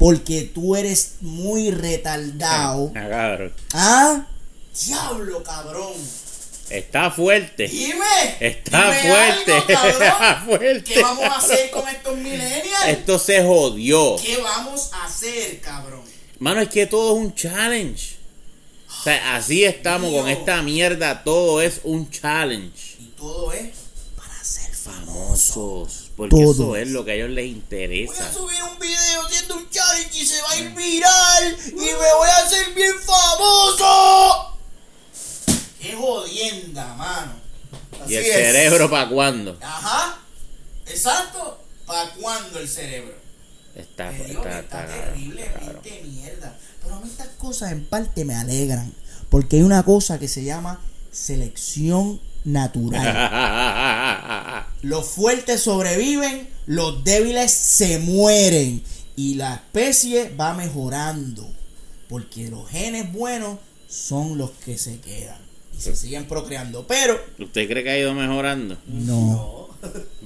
[0.00, 2.90] porque tú eres muy retardado.
[2.96, 3.52] Ah, cabrón.
[3.74, 4.26] ¿Ah?
[4.86, 5.92] Diablo, cabrón.
[6.70, 7.68] Está fuerte.
[7.68, 8.36] Dime.
[8.40, 9.52] Está dime fuerte.
[9.52, 10.02] algo, cabrón.
[10.02, 10.94] Está fuerte.
[10.94, 12.86] ¿Qué vamos a hacer con estos millennials?
[12.88, 14.16] Esto se jodió.
[14.16, 16.00] ¿Qué vamos a hacer, cabrón?
[16.38, 18.16] Mano, es que todo es un challenge.
[18.88, 21.22] O sea, así estamos con esta mierda.
[21.22, 22.96] Todo es un challenge.
[23.00, 23.68] Y todo es
[24.16, 25.84] para ser famoso.
[25.84, 26.09] Famosos.
[26.20, 26.52] Porque Todo.
[26.52, 28.30] eso es lo que a ellos les Voy a interesa.
[28.30, 32.28] subir un video haciendo un challenge y se va a ir viral y me voy
[32.28, 34.58] a hacer bien famoso.
[35.80, 37.32] Qué jodienda, mano.
[38.06, 38.36] ¿Y el Así es.
[38.36, 39.56] cerebro para cuándo?
[39.62, 40.18] Ajá.
[40.84, 41.58] Exacto.
[41.86, 43.14] ¿Para cuándo el cerebro?
[43.74, 46.54] Está, está, está está, terriblemente mierda.
[46.82, 48.92] Pero a mí estas cosas en parte me alegran.
[49.30, 53.06] Porque hay una cosa que se llama selección natural.
[54.82, 58.82] Los fuertes sobreviven, los débiles se mueren.
[59.16, 61.46] Y la especie va mejorando.
[62.08, 63.58] Porque los genes buenos
[63.88, 65.40] son los que se quedan
[65.76, 66.86] y se siguen procreando.
[66.86, 68.78] Pero ¿Usted cree que ha ido mejorando?
[68.86, 69.69] no.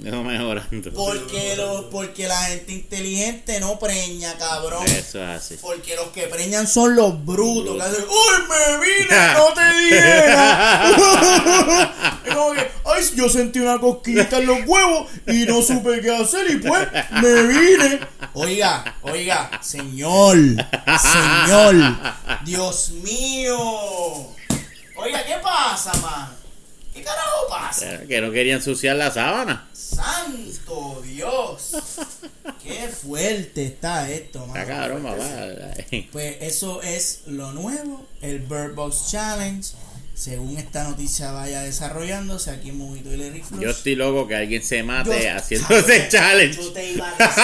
[0.03, 0.91] Ido mejorando.
[0.93, 4.83] Porque, los, porque la gente inteligente no preña, cabrón.
[4.85, 5.55] Eso es así.
[5.61, 7.75] Porque los que preñan son los brutos.
[7.75, 9.33] Que hacen, ¡Uy, me vine!
[9.33, 10.91] ¡No te dije nada".
[12.25, 16.15] Es como que, ¡ay, yo sentí una cosquillita en los huevos y no supe qué
[16.15, 16.87] hacer y pues
[17.21, 17.99] me vine!
[18.33, 20.35] Oiga, oiga, señor,
[21.01, 21.75] señor,
[22.43, 23.57] Dios mío.
[24.97, 26.44] Oiga, ¿qué pasa, man?
[27.05, 28.01] ¿Qué carajo pasa?
[28.07, 29.67] Que no quería ensuciar la sábana.
[29.73, 31.71] Santo Dios.
[32.63, 34.57] Qué fuerte está esto, man.
[34.57, 35.23] Está cabrón, papá.
[36.11, 39.67] Pues eso es lo nuevo, el Bird Box Challenge.
[40.15, 43.61] Según esta noticia vaya desarrollándose aquí en Mujito y Larry Cruz.
[43.61, 46.57] Yo estoy loco que alguien se mate Yo- haciendo ese challenge.
[46.59, 47.43] Yo te iba a decir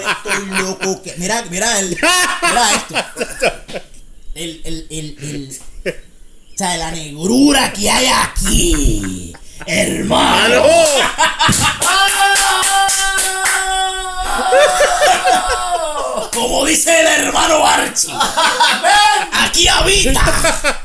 [0.00, 1.14] Yo estoy loco que.
[1.18, 2.94] Mira, mira, el, mira esto.
[4.34, 5.58] El, el, el, el.
[6.58, 9.32] O sea, la negrura que hay aquí.
[9.64, 10.64] Hermano.
[16.34, 18.12] Como dice el hermano Archie.
[19.34, 20.80] Aquí habita.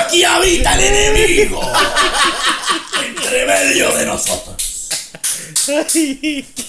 [0.00, 1.62] Aquí habita el enemigo.
[3.02, 4.73] Entre medio de nosotros.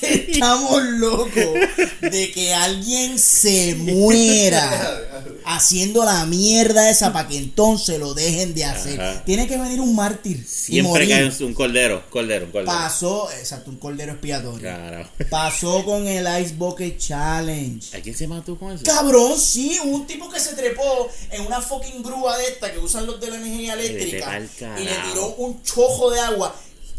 [0.02, 1.54] Estamos locos
[2.02, 5.02] de que alguien se muera
[5.46, 9.00] haciendo la mierda esa para que entonces lo dejen de hacer.
[9.02, 9.24] Ajá.
[9.26, 10.46] Tiene que venir un mártir.
[10.48, 12.72] Siempre cae un cordero, cordero, un cordero.
[12.72, 14.60] Pasó, exacto, un cordero expiatorio.
[14.60, 15.10] Claro.
[15.30, 17.98] Pasó con el Ice Bucket Challenge.
[17.98, 18.84] ¿A quién se mató con eso?
[18.86, 23.06] Cabrón, sí, un tipo que se trepó en una fucking grúa de esta que usan
[23.06, 24.40] los de la energía eléctrica
[24.78, 26.56] y le tiró un chojo de agua,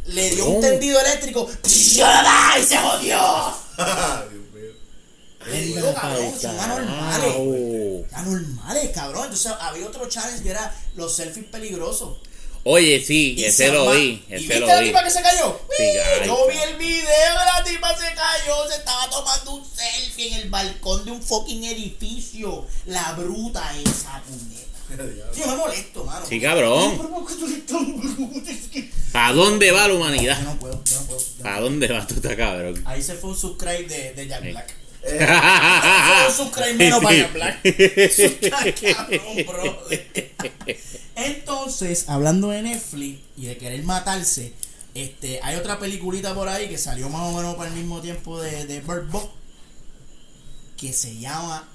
[0.06, 2.02] le dio un tendido eléctrico y se
[2.78, 3.54] jodió.
[3.76, 4.72] Dios mío.
[5.46, 8.12] Le digo, cabrón, son anormales.
[8.12, 9.24] Anormales, cabrón.
[9.24, 12.16] Entonces había otro challenge que era los selfies peligrosos.
[12.68, 14.88] Oye, sí, Y ese se lo vi, ¿Y ese viste lo la vi.
[14.88, 15.60] tipa que se cayó?
[15.76, 15.84] Sí,
[16.26, 20.34] Yo vi el video de la tipa se cayó, se estaba tomando un selfie en
[20.40, 22.66] el balcón de un fucking edificio.
[22.86, 24.65] La bruta esa, puñeta.
[24.88, 26.26] Sí, yo me molesto, mano.
[26.26, 26.98] Sí, cabrón.
[29.12, 30.38] ¿Para dónde va la humanidad?
[30.38, 31.20] Yo no puedo, yo no puedo.
[31.20, 32.82] yo no ¿Para dónde va tú estás cabrón?
[32.84, 34.74] Ahí se fue un subscribe de, de Jack Black.
[35.08, 37.16] Eh, Fue un subscribe menos para.
[37.16, 37.60] Jack Black.
[37.64, 40.34] Eso está cabrón, brother.
[41.14, 44.52] Entonces, hablando de Netflix y de querer matarse,
[44.94, 48.40] este, hay otra peliculita por ahí que salió más o menos para el mismo tiempo
[48.40, 49.28] de, de Bird Box
[50.76, 51.68] que se llama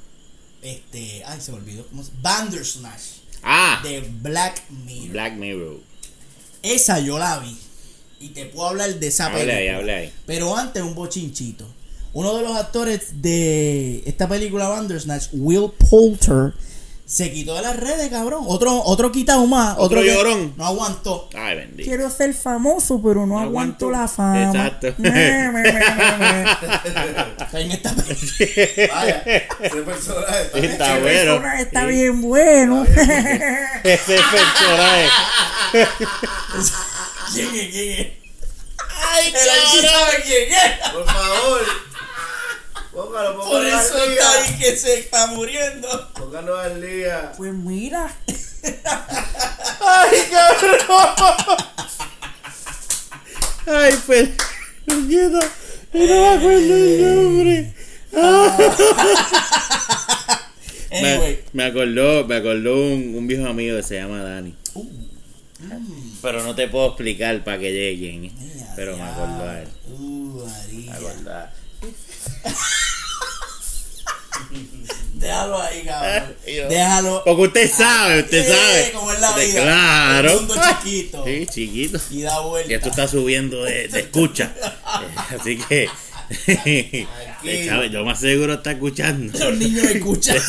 [0.61, 2.11] este, ay se me olvidó, ¿cómo se?
[2.21, 3.01] Bandersnatch
[3.43, 5.09] Ah, de Black Mirror.
[5.09, 5.79] Black Mirror.
[6.61, 7.57] Esa yo la vi
[8.19, 9.55] y te puedo hablar de esa película.
[9.55, 10.13] ahí, hable ahí.
[10.27, 11.67] Pero antes un bochinchito.
[12.13, 16.53] Uno de los actores de esta película Bandersnatch, Will Poulter,
[17.11, 18.45] se quitó de las redes, cabrón.
[18.47, 19.75] Otro, otro quitado más.
[19.77, 20.53] Otro que llorón.
[20.55, 21.27] No aguantó.
[21.35, 21.89] Ay, bendito.
[21.89, 23.91] Quiero ser famoso, pero no, No aguanto, aguanto.
[23.91, 24.43] la fama.
[24.43, 24.93] Exacto.
[24.97, 25.69] Me, me, me,
[27.61, 27.93] en esta.
[28.93, 29.23] Vaya,
[29.59, 31.31] ese personaje está bien Está bueno.
[31.33, 31.87] personaje está Sí.
[31.87, 32.85] bien bueno.
[33.83, 35.09] Ese personaje.
[37.33, 37.69] ¿Quién es?
[37.71, 38.07] ¿Quién es?
[39.13, 40.89] Ay, sabe quién es.
[40.93, 41.61] Por favor.
[42.93, 46.13] Póngalo, póngalo Por eso al está ahí que se está muriendo.
[46.13, 47.31] Póngalo al día.
[47.37, 48.13] Pues mira.
[49.79, 51.57] Ay, cabrón.
[53.67, 54.31] Ay, pero.
[54.85, 55.39] Puñeta,
[55.93, 57.73] No me acuerdo el nombre.
[60.93, 61.43] Anyway.
[61.53, 64.53] Me, me acordó, me acordó un, un viejo amigo que se llama Dani.
[66.21, 68.33] Pero no te puedo explicar para que llegue quién es.
[68.33, 69.13] Mira, Pero me ya.
[69.13, 69.67] acordó a él.
[69.89, 70.91] Uh, María.
[70.91, 71.49] Me acordó a él.
[75.13, 76.35] Déjalo ahí, cabrón.
[76.69, 77.21] Déjalo.
[77.23, 78.91] Porque usted sabe, usted Eh, sabe.
[78.93, 79.61] como es la Usted- vida.
[79.63, 80.29] Claro.
[80.31, 81.23] El mundo chiquito.
[81.25, 81.99] Sí, chiquito.
[82.09, 82.71] Y da vuelta.
[82.71, 84.51] Y esto está subiendo de, de escucha.
[85.01, 85.87] Eh, Así que.
[87.67, 89.37] sabe, yo más seguro está escuchando.
[89.37, 90.37] Los niños escuchan.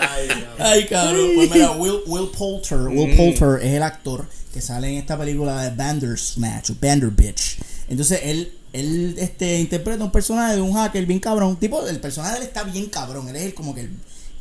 [0.00, 0.48] Ay, Dios.
[0.58, 1.30] Ay, cabrón.
[1.34, 2.78] Pues mira, Will, Will Poulter.
[2.78, 7.56] Will Poulter es el actor que sale en esta película de Bandersnatch o Banderbitch.
[7.88, 11.56] Entonces él, él este, interpreta un personaje de un hacker bien cabrón.
[11.58, 13.28] Tipo, el personaje de él está bien cabrón.
[13.28, 13.90] Él es el- como que el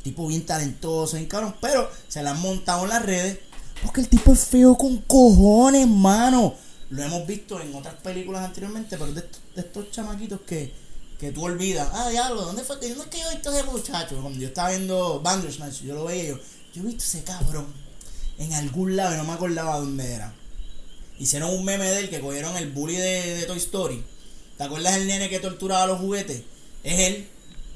[0.03, 1.55] tipo bien talentoso, bien cabrón.
[1.61, 3.39] Pero se la han montado en las redes.
[3.83, 6.55] Porque el tipo es feo con cojones, mano.
[6.89, 10.73] Lo hemos visto en otras películas anteriormente, pero de estos, de chamaquitos que,
[11.19, 11.87] que tú olvidas.
[11.93, 14.19] Ah, diablo, ¿dónde fue ¿dónde es que yo he visto ese muchacho?
[14.21, 16.39] Cuando yo estaba viendo Bandersnatch, yo lo veía yo,
[16.73, 17.67] yo he visto ese cabrón
[18.37, 20.33] en algún lado y no me acordaba dónde era.
[21.19, 24.03] Hicieron un meme de él que cogieron el bully de Toy Story.
[24.59, 26.41] ¿Te acuerdas del nene que torturaba los juguetes?
[26.83, 27.29] Es él,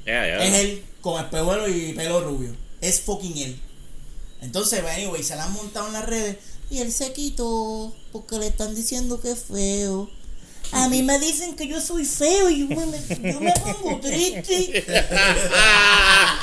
[0.04, 0.84] es él.
[1.00, 2.54] con espejuelo y pelo rubio.
[2.82, 3.58] Es fucking él.
[4.42, 6.36] Entonces, anyway, se la han montado en las redes
[6.70, 10.10] y él se quitó porque le están diciendo que es feo.
[10.72, 14.84] A mí me dicen que yo soy feo y yo me, yo me pongo triste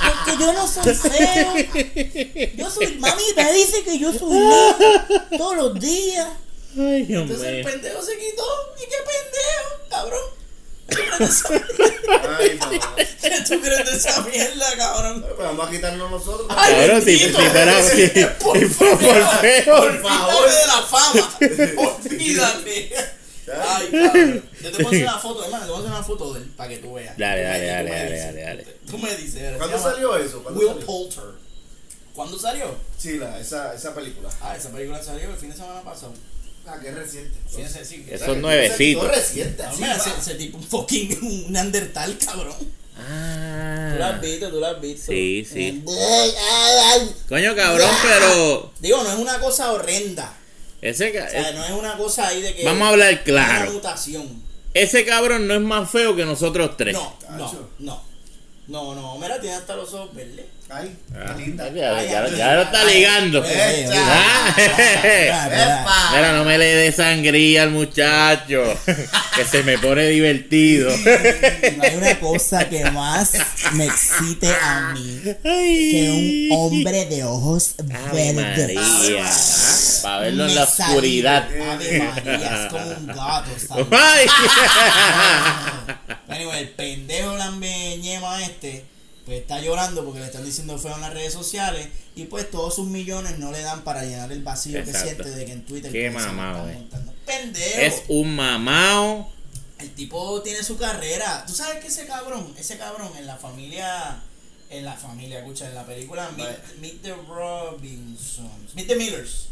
[0.08, 1.54] porque yo no soy feo.
[2.58, 6.30] Yo soy, mami me dice que yo soy lindo todos los días.
[6.76, 8.44] Entonces el pendejo se quitó.
[8.78, 10.42] ¿Y qué pendejo, cabrón?
[11.18, 12.96] ¿Qué tú crees de esa- Ay, mamá.
[13.22, 15.22] ¿Qué tú crees de esa mierda, cabrón?
[15.28, 16.48] Pero vamos a quitarnos nosotros.
[16.50, 19.76] Ay, Cabrón, si- si fuera- sí, si- por si favor, por feo.
[19.82, 21.38] Olvídate de la fama.
[22.06, 22.96] Olvídate.
[23.64, 24.50] Ay, cabrón.
[24.62, 25.66] Yo te puedo hacer una foto, hermano.
[25.66, 27.18] Te voy a hacer una foto de él para que tú veas.
[27.18, 28.64] Dale, dale, dale, dale, dale, dale.
[28.90, 29.58] Tú me dices.
[29.58, 30.42] ¿Cuándo salió eso?
[30.44, 30.86] ¿Cuándo Will salió?
[30.86, 31.24] Poulter.
[32.16, 32.76] ¿Cuándo salió?
[32.98, 34.30] Sí, la, esa, esa película.
[34.42, 36.14] Ah, esa película salió el fin de semana pasado.
[36.66, 37.38] Ah, que es reciente.
[37.50, 38.06] Semana, sí.
[38.08, 38.78] Eso O sea, es que nuevecito.
[38.78, 40.04] se quitó reciente, No, así, mira, va.
[40.04, 42.56] ese, ese tipo un fucking un neandertal, cabrón.
[42.58, 44.20] Tú lo has Ah.
[44.22, 45.12] visto, tú lo has visto.
[45.12, 45.84] Sí, sí.
[45.88, 47.16] Ay, ay, ay.
[47.28, 48.72] Coño, cabrón, pero.
[48.80, 50.38] Digo, no es una cosa horrenda.
[50.82, 52.64] Ese, ca- O sea, no es una cosa ahí de que.
[52.64, 53.72] Vamos a hablar es Una claro.
[53.74, 54.44] mutación.
[54.74, 56.94] Ese cabrón no es más feo que nosotros tres.
[56.94, 58.12] No, no, no.
[58.68, 60.46] No, no, mira, tiene hasta los ojos verdes.
[60.74, 61.68] Ay, Ah, qué linda.
[61.70, 63.44] ya, ya- Ay, ya lo está ligando.
[63.94, 64.56] Ah.
[66.16, 68.64] Mira, no me le dé sangría al muchacho.
[69.36, 70.90] Que se me pone divertido.
[70.98, 73.32] No hay una cosa que más
[73.74, 77.76] me excite a mí que un hombre de ojos
[78.14, 78.76] verdes.
[78.76, 79.30] María.
[80.04, 81.48] Para verlo en la oscuridad.
[81.72, 83.88] Ave María, es como un gato, ¿sabes?
[83.92, 84.26] Ay.
[86.30, 88.86] Anyway, el pendejo lambeñema este,
[89.38, 92.88] está llorando porque le están diciendo feo en las redes sociales y pues todos sus
[92.88, 95.00] millones no le dan para llenar el vacío Exacto.
[95.00, 96.88] que siente de que en Twitter Qué están eh.
[97.26, 97.82] Pendejo.
[97.82, 99.32] Es un mamao.
[99.80, 101.44] El tipo tiene su carrera.
[101.48, 104.22] ¿Tú sabes que ese cabrón, ese cabrón en la familia,
[104.70, 109.48] en la familia, escucha, en la película Meet, Meet the Robinsons, Meet the Millers.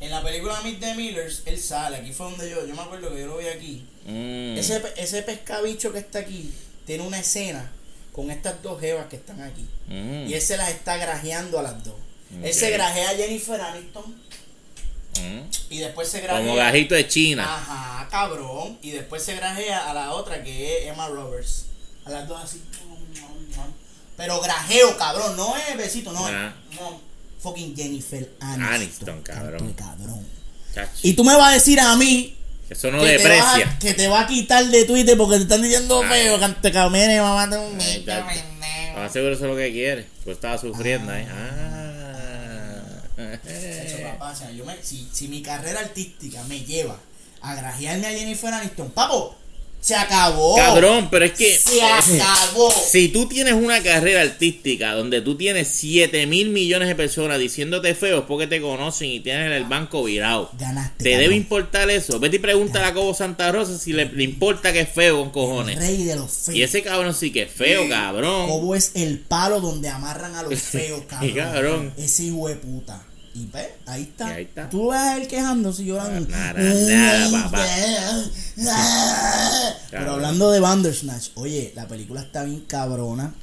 [0.00, 1.96] En la película Meet the Millers, él sale.
[1.96, 3.86] Aquí fue donde yo, yo me acuerdo que yo lo vi aquí.
[4.06, 4.58] Mm.
[4.58, 6.52] Ese, ese pescabicho que está aquí
[6.84, 7.72] tiene una escena
[8.14, 9.66] con estas dos jevas que están aquí.
[9.88, 10.28] Mm.
[10.28, 11.94] Y él se las está grajeando a las dos.
[12.32, 12.52] Él Ok.
[12.52, 14.14] se grajea a Jennifer Aniston
[15.20, 15.40] Mm.
[15.70, 16.40] y después se grajea.
[16.40, 17.44] Como gajito de China.
[17.44, 18.78] Ajá, cabrón.
[18.82, 21.66] Y después se grajea a la otra que es Emma Roberts.
[22.04, 22.62] A las dos así.
[24.16, 25.36] Pero grajeo, cabrón.
[25.36, 26.26] No es besito, no.
[26.28, 26.34] es-
[26.80, 27.00] no.
[27.40, 28.62] Fucking Jennifer Aniston.
[28.74, 29.58] Aniston, cabrón.
[29.58, 30.26] Canto de cabrón.
[30.74, 30.90] Chacho.
[31.02, 32.36] Y tú me vas a decir a mí
[32.70, 33.78] Eso no que, te vas a, deprecia.
[33.78, 36.08] que te va a quitar de Twitter porque te están diciendo Ah.
[36.08, 36.38] feo.
[36.40, 37.48] Que te camine, mamá.
[37.50, 37.78] te un.
[38.96, 40.06] Ah, seguro eso es lo que quiere.
[40.24, 41.12] Pues estaba sufriendo
[43.86, 44.12] hecho, Ah.
[44.12, 46.98] papá, o sea, yo me- si, si mi carrera artística me lleva
[47.42, 49.36] a grajearme a Jennifer Aniston, papo,
[49.84, 50.56] se acabó.
[50.56, 51.58] Cabrón, pero es que.
[51.58, 52.70] Se acabó.
[52.70, 57.94] Si tú tienes una carrera artística donde tú tienes 7 mil millones de personas diciéndote
[57.94, 60.50] feo es porque te conocen y tienes el banco virado.
[60.58, 61.04] Ganaste.
[61.04, 61.20] ¿Te cabrón.
[61.22, 62.18] debe importar eso?
[62.18, 65.30] Vete y pregúntale a Cobo Santa Rosa si le, le importa que es feo con
[65.30, 65.76] cojones.
[65.78, 66.56] Rey de los feos.
[66.56, 68.48] Y ese cabrón sí que es feo, cabrón.
[68.48, 71.34] Cobo es el palo donde amarran a los feos, cabrón.
[71.34, 71.92] cabrón.
[71.98, 73.04] Ese hijo de puta.
[73.34, 74.30] Y ve, ahí está.
[74.30, 74.70] Y ahí está.
[74.70, 76.28] Tú ves a él quejándose y llorando.
[76.28, 77.66] Nada, nada, papá.
[79.90, 83.34] Pero hablando de Bandersnatch, oye, la película está bien cabrona.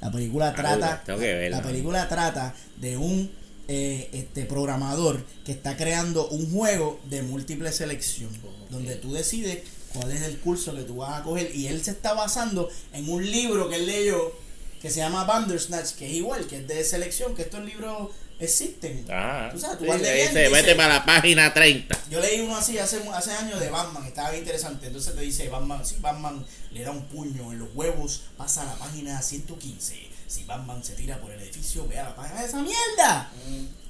[0.00, 1.02] La película trata.
[1.04, 1.56] tengo que verla.
[1.56, 3.30] La película trata de un
[3.68, 8.30] eh, este programador que está creando un juego de múltiple selección.
[8.68, 9.62] Donde tú decides
[9.94, 11.54] cuál es el curso que tú vas a coger.
[11.56, 14.32] Y él se está basando en un libro que él leyó
[14.80, 19.04] que se llama Bandersnatch, que es igual, que es de selección, que estos libros existen.
[19.10, 19.50] Ajá.
[19.52, 21.98] Tú sabes, tú Sí, vas leyendo dice- para la página 30.
[22.10, 24.86] yo leí uno así hace, hace años de Batman, estaba bien interesante.
[24.86, 28.66] Entonces te dice, Batman, si Batman le da un puño en los huevos, pasa a
[28.66, 30.08] la página 115.
[30.26, 33.30] Si Batman se tira por el edificio, ve a la página de esa mierda.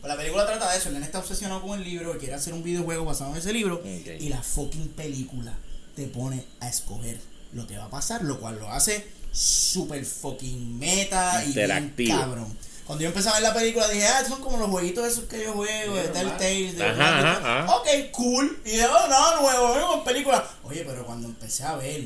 [0.01, 2.35] Pues la película trata de eso, el nene está obsesionado con el libro y quiere
[2.35, 3.83] hacer un videojuego basado en ese libro.
[3.85, 5.53] Y la fucking película
[5.97, 7.19] te pone a escoger
[7.53, 12.57] lo que va a pasar, lo cual lo hace super fucking meta y bien cabrón.
[12.89, 15.45] Cuando yo empecé a ver la película dije, ah, son como los jueguitos esos que
[15.45, 17.77] yo juego, de Telltale, de Ajá, ajá, ajá.
[17.77, 18.63] Ok, cool.
[18.65, 20.43] Y de oh, no, nuevo, nuevo película.
[20.65, 22.05] Oye, pero cuando empecé a ver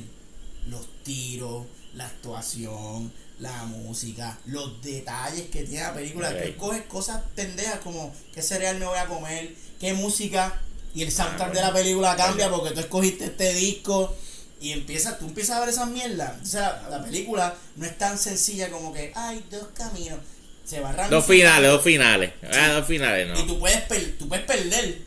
[0.66, 6.34] los tiros, la actuación, la música, los detalles que tiene la película, Ok.
[6.34, 10.60] tú escoges cosas pendejas como qué cereal me voy a comer, qué música,
[10.96, 14.12] y el soundtrack Ah, de la película cambia porque tú escogiste este disco.
[14.60, 16.40] Y empiezas, tú empiezas a ver esas mierdas.
[16.42, 20.18] O sea, la película no es tan sencilla como que hay dos caminos.
[20.64, 21.22] Se va Dos ramificando.
[21.22, 22.32] finales, dos finales.
[22.52, 23.46] Ah, dos finales, Y no.
[23.46, 24.98] tú puedes, per- tú puedes perder.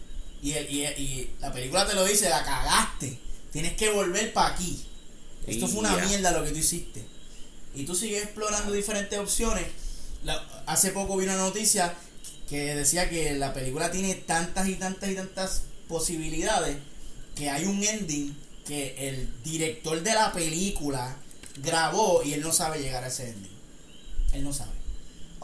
[0.42, 3.18] Y, el- y, y la película te lo dice, la cagaste.
[3.52, 4.86] Tienes que volver para aquí.
[5.48, 6.06] Esto fue una Ya.
[6.06, 7.04] mierda lo que tú hiciste.
[7.78, 9.66] y tú sigues explorando diferentes opciones.
[10.24, 11.94] La- hace poco vi una noticia
[12.50, 16.78] que decía que la película tiene tantas y tantas y tantas posibilidades
[17.36, 18.34] que hay un ending
[18.66, 21.18] que el director de la película
[21.58, 23.52] grabó y él no sabe llegar a ese ending.
[24.34, 24.72] Él no sabe.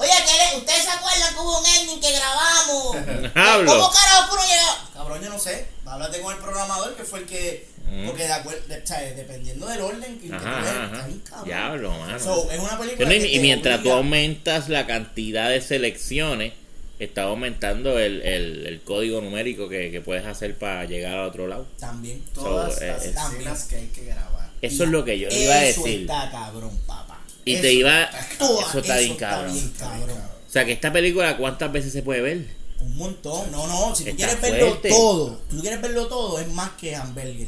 [0.02, 3.32] Oye, ¿qué le- ¿ustedes se acuerdan que hubo un ending que grabamos?
[3.36, 3.72] Hablo.
[3.72, 4.94] ¿Cómo carajo uno llegó?
[4.96, 5.68] Cabrón, yo no sé.
[5.86, 7.68] Háblate con el programador que fue el que.
[7.86, 8.08] Mm.
[8.08, 11.46] Porque de acuerdo, de- o sea, dependiendo del orden que está bien cabrón.
[11.46, 12.20] Diablo, mano.
[12.20, 13.14] So, es una película.
[13.14, 16.54] Y, que y te mientras tú aumentas la cantidad de selecciones,
[17.00, 21.48] está aumentando el, el, el código numérico que, que puedes hacer para llegar al otro
[21.48, 21.68] lado.
[21.80, 22.24] También.
[22.34, 24.50] Todas So, eh, las eh, escenas que hay que grabar.
[24.62, 26.02] Eso es lo que yo le iba a Eso decir.
[26.02, 27.01] está cabrón, papá.
[27.46, 28.10] Y Eso te iba.
[28.38, 29.54] Toda- Eso está bien cabrón.
[29.54, 30.18] bien cabrón.
[30.48, 32.46] O sea, que esta película, ¿cuántas veces se puede ver?
[32.82, 33.52] Un montón.
[33.52, 33.96] No, no.
[33.96, 37.48] Si tú Está quieres verlo todo, si tú quieres verlo todo, es más que hamburger.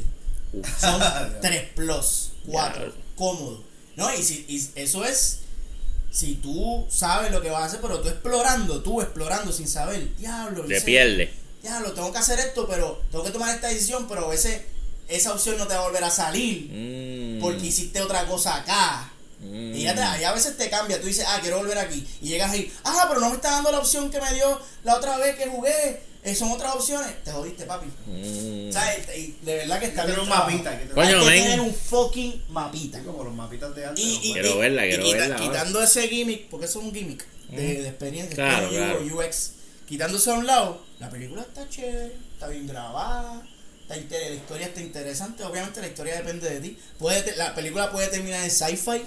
[0.52, 0.80] Uf.
[0.80, 1.00] Son
[1.42, 2.94] 3 plus, 4, Diablo.
[3.16, 3.64] cómodo.
[3.96, 5.40] No, y, si, y eso es
[6.10, 10.14] si tú sabes lo que vas a hacer, pero tú explorando, tú explorando sin saber,
[10.16, 11.32] diablo, Te pierde.
[11.62, 14.62] diablo, tengo que hacer esto, pero tengo que tomar esta decisión, pero a veces
[15.08, 19.10] esa opción no te va a volver a salir Mm, porque hiciste otra cosa acá.
[19.44, 19.74] Mm.
[19.74, 22.06] Y ya, te- y a veces te cambia, tú dices, ah, quiero volver aquí.
[22.22, 24.96] Y llegas ahí, ah, pero no me está dando la opción que me dio la
[24.96, 26.02] otra vez que jugué.
[26.26, 27.22] Eh, son otras opciones.
[27.22, 27.86] Te jodiste, papi.
[28.06, 28.72] Mm.
[28.72, 29.06] ¿Sabes?
[29.18, 30.78] Y de verdad que está bien un mapita.
[30.78, 31.42] que te- Coño, Hay que men.
[31.42, 33.02] tener un fucking mapita.
[33.02, 34.02] Como los mapitas de antes.
[34.02, 35.46] Y, los y- Quiero y- verla, y quiero quita- verla ahora.
[35.50, 39.00] Quitando ese gimmick, porque eso es un gimmick de, de experiencia, Claro, de claro.
[39.18, 39.50] UX.
[39.86, 43.42] Quitándose a un lado, la película está chévere, está bien grabada,
[43.86, 45.44] la historia está interesante.
[45.44, 46.78] Obviamente la historia depende de ti.
[46.98, 49.02] Puede la película puede terminar en sci-fi,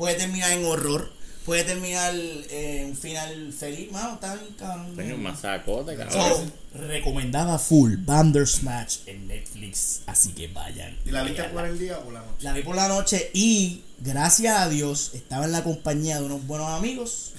[0.00, 1.12] puede terminar en horror,
[1.44, 3.92] puede terminar en un final feliz.
[3.92, 4.94] Mano, está bien cabrón.
[4.96, 6.22] Coño, un masacote, cabrón.
[6.22, 10.96] So, recomendada full Bandersmatch en Netflix, así que vayan.
[11.04, 12.36] ¿Y la viste por el día o por la noche?
[12.40, 16.46] La vi por la noche y gracias a Dios estaba en la compañía de unos
[16.46, 17.29] buenos amigos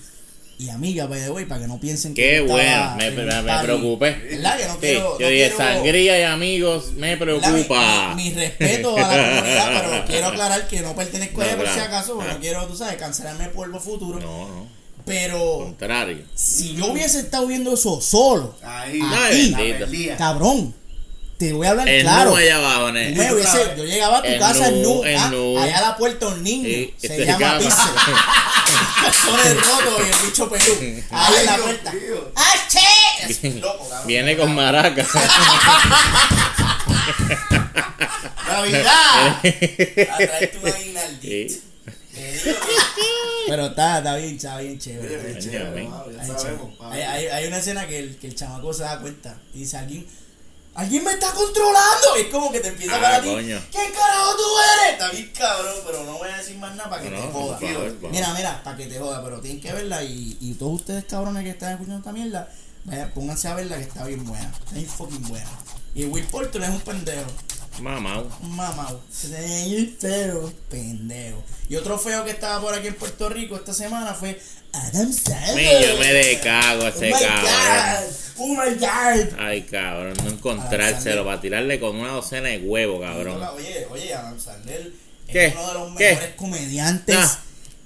[0.62, 3.59] y amigas, by the way, para que no piensen que Qué bueno, me, me, me
[3.64, 4.12] preocupé.
[4.30, 4.57] ¿Verdad?
[4.59, 5.18] Que no Sí, quiero.
[5.20, 8.14] yo no dije, quiero- sangría y amigos, me preocupa.
[8.16, 11.64] Mi, mi respeto a la comunidad, pero quiero aclarar que no pertenezco a ella No,
[11.64, 12.34] por si acaso, porque Ah.
[12.36, 14.20] no quiero, tú sabes, cancelarme el polvo futuro.
[14.20, 14.68] No, no,
[15.05, 16.20] Pero contrario.
[16.36, 19.01] si yo hubiese estado viendo eso solo, Ahí.
[19.82, 20.09] Aquí.
[20.18, 20.76] cabrón,
[21.47, 22.35] te voy a hablar El claro.
[22.35, 23.09] allá abajo, ne.
[23.11, 26.27] Me hubiese- yo llegaba a tu El casa en nu, nu, allá a la puerta
[26.27, 27.57] un niño, Sí, se este llama.
[27.57, 27.75] Pixel,
[29.25, 31.93] con el roto y el bicho pelú, ahí en la puerta.
[32.35, 32.79] ¡Ah, che!
[33.47, 34.07] Es loco, cabrón.
[34.07, 35.07] Viene con maracas.
[38.47, 39.27] Navidad.
[40.11, 41.53] A traerte una guinaldita.
[41.53, 41.61] Sí.
[42.13, 45.15] Te digo que- Pero está, está bien, está bien chévere.
[45.15, 45.89] Está bien chévere.
[46.91, 49.77] hay, hay- hay una escena que el, que el chamaco se da cuenta y dice,
[49.77, 50.05] alguien,
[50.76, 52.15] alguien me está controlando.
[52.17, 53.30] Es como que te empieza a Ah, hablar a ti.
[53.34, 53.61] coño.
[53.72, 54.43] ¿Quién carajo tú
[54.82, 54.93] eres?
[54.93, 57.32] Está bien cabrón, pero no voy a decir más nada para que No, te no,
[57.32, 57.57] joda.
[57.59, 57.97] favor.
[58.11, 61.43] Mira, mira, para que te joda, pero tienen que verla y, y todos ustedes cabrones
[61.43, 62.49] que están escuchando esta mierda,
[62.86, 64.51] vayan, pónganse a verla que está bien buena.
[64.59, 65.49] Está bien fucking buena.
[65.93, 67.30] Y Will Porter es un pendejo.
[67.80, 68.28] Mamau.
[69.11, 71.43] Sí, feo, pendejo.
[71.69, 74.39] Y otro feo que estaba por aquí en Puerto Rico esta semana fue
[74.74, 75.88] Adam Sandler.
[75.88, 78.13] yo me decago a ese oh cabrón.
[78.38, 79.39] Oh my God.
[79.39, 83.41] Ay, cabrón, no encontrárselo para tirarle con una docena de huevos, cabrón.
[83.55, 84.91] Oye, oye, Adam Sandler
[85.28, 85.45] ¿Qué?
[85.47, 86.09] es uno de los ¿Qué?
[86.09, 87.39] mejores comediantes Ah,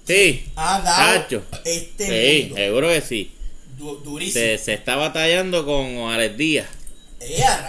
[0.08, 2.56] sí, ha dado este sí, mundo.
[2.56, 3.32] seguro que sí.
[3.78, 4.34] Du- durísimo.
[4.46, 6.68] Se, se está batallando con Alex Díaz.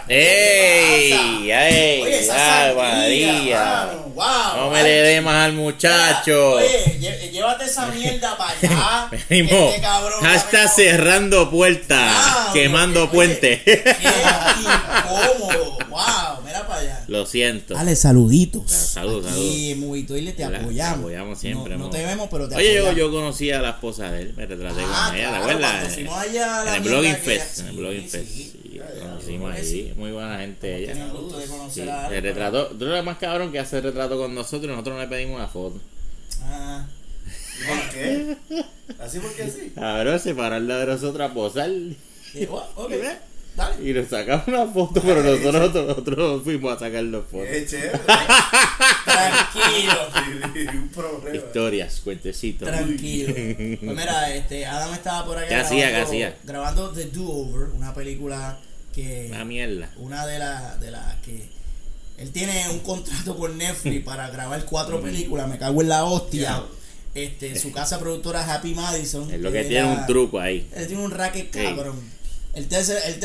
[0.08, 1.50] ¡Ey!
[1.50, 2.02] ¡Ey!
[2.02, 4.84] Oye, esa ¡Ay, sangría, mano, wow, No me ay.
[4.84, 6.52] le dé más al muchacho.
[6.54, 6.98] Oye,
[7.32, 9.08] llévate esa mierda para allá.
[9.28, 9.68] Venimos.
[9.70, 13.60] este cabrón Hashtag sabe cerrando puertas, Ah, quemando oye, puentes.
[13.62, 13.94] Qué
[14.60, 15.78] incómodo.
[15.88, 17.04] Wow, mira para allá.
[17.08, 17.74] Lo siento.
[17.74, 18.70] Dale, saluditos.
[18.70, 19.42] Salud, salud.
[19.42, 20.94] Y en Movie Toilet te Hola, apoyamos.
[20.96, 22.98] te apoyamos siempre, No, no te vemos, pero te Oye, yo, apoyamos.
[22.98, 25.70] yo conocí a la esposa de él, me retraté Ah, con ella, ¿te claro, acuerdas?
[25.72, 28.08] cuando fuimos allá a la En el Blogging Fest, en el Blogging.
[28.08, 28.28] Fest.
[28.94, 29.92] Sí, conocimos sí.
[29.96, 30.92] muy buena gente ella.
[30.92, 34.16] Tenía gusto de Sí, conocer a el retrato, tú eres más cabrón que hace retrato
[34.18, 35.80] con nosotros y nosotros no le pedimos una foto.
[36.42, 36.86] Ah,
[37.68, 38.36] ¿Por qué?
[39.00, 39.72] ¿Así porque sí?
[39.74, 41.96] Cabrón, separarla de nosotros a posar y
[42.34, 42.46] y-
[43.56, 43.94] Dale.
[43.94, 47.48] nos sacamos una foto, pero nosotros, nosotros fuimos a sacarnos fotos.
[47.48, 47.98] Qué chévere.
[49.04, 50.72] Tranquilo.
[50.74, 51.36] un problema.
[51.36, 52.68] Historias, cuentecitos.
[52.68, 53.34] Tranquilo.
[53.34, 56.36] Pues mira, este, Adam estaba por acá ¿Qué hacía, qué grabando, hacía?
[56.44, 58.58] grabando The Do-Over, una película
[58.94, 59.28] que...
[59.30, 59.90] Una mierda.
[59.98, 61.48] una de las de las que
[62.18, 66.62] él tiene un contrato con Netflix para grabar cuatro películas, me cago en la hostia.
[67.14, 69.30] Este, su casa productora Happy Madison.
[69.30, 70.68] Es lo que tiene un truco ahí.
[70.74, 71.62] Él tiene un racket Sí.
[71.62, 71.98] cabrón.
[72.56, 72.76] Él te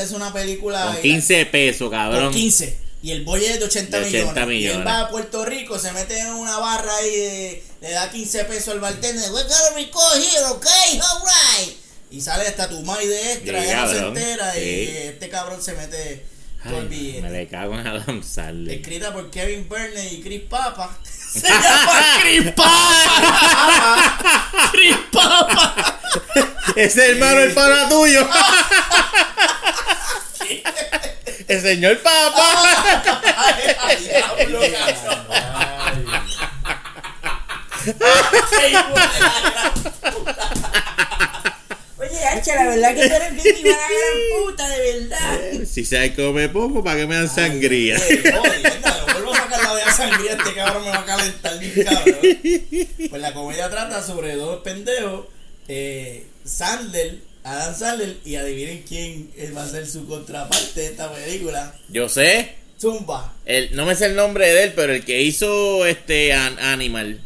[0.02, 2.32] hace una película Con 15 pesos, cabrón.
[2.34, 2.78] 15.
[3.04, 4.62] Y el boy es de 80, De 80 millones.
[4.62, 4.86] Y él millones.
[4.88, 8.68] va a Puerto Rico, se mete en una barra ahí, de- le da 15 pesos
[8.76, 9.32] al bartender.
[9.32, 11.00] We're gonna record here, okay?
[11.00, 11.78] Alright.
[12.12, 14.58] Y sale hasta tu mai de extra, ya no se entera.
[14.58, 14.90] Y Sí.
[14.98, 16.26] este cabrón se mete
[16.64, 17.22] todo el billete.
[17.22, 18.78] me le cago en Adam Sandler.
[18.80, 21.00] Escrita por Kevin Burnett y Chris Papa.
[21.32, 24.20] Se llama Chris Papa.
[24.74, 26.01] Chris Papa.
[26.76, 28.28] Ese hermano el pana tuyo.
[31.47, 33.12] el señor Papa.
[33.51, 33.76] Qué.
[41.97, 45.39] Oye, Hacha, la verdad que tú eres víctima de la gran puta, de verdad.
[45.66, 47.99] si se come poco, ¿para que me dan sangría?
[49.14, 52.16] Vuelvo a sacar la de sangría, este cabrón me va a calentar bien cabrón.
[53.09, 55.28] Pues la comedia trata sobre dos pendejos,
[55.74, 61.74] eh, Sandler, Adam Sandler, y adivinen quién va a ser su contraparte de esta película.
[61.90, 62.56] Yo sé.
[62.80, 63.34] Zumba.
[63.46, 67.22] El, no me sé el nombre de él, pero el que hizo este An- Animal.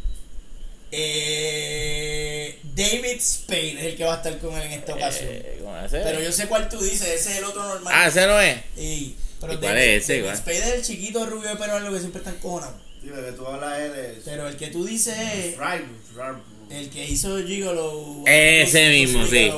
[0.92, 5.28] Eh, David Spade es el que va a estar con él en esta ocasión.
[5.30, 6.10] Eh, ¿cómo se llama?
[6.10, 7.92] Pero yo sé cuál tú dices, ese es el otro normal.
[7.96, 8.58] Ah, ese no es.
[8.76, 10.36] Y, pero ¿Y cuál David, es ese, David cuál?
[10.36, 12.78] Spade es el chiquito rubio de pelo largo que siempre está encojonado.
[13.02, 14.22] Dime que tú hablas él es.
[14.24, 16.36] Pero el que tú dices es Right, right.
[16.70, 18.22] El que hizo Gigolo.
[18.26, 19.50] Ese mismo, sí.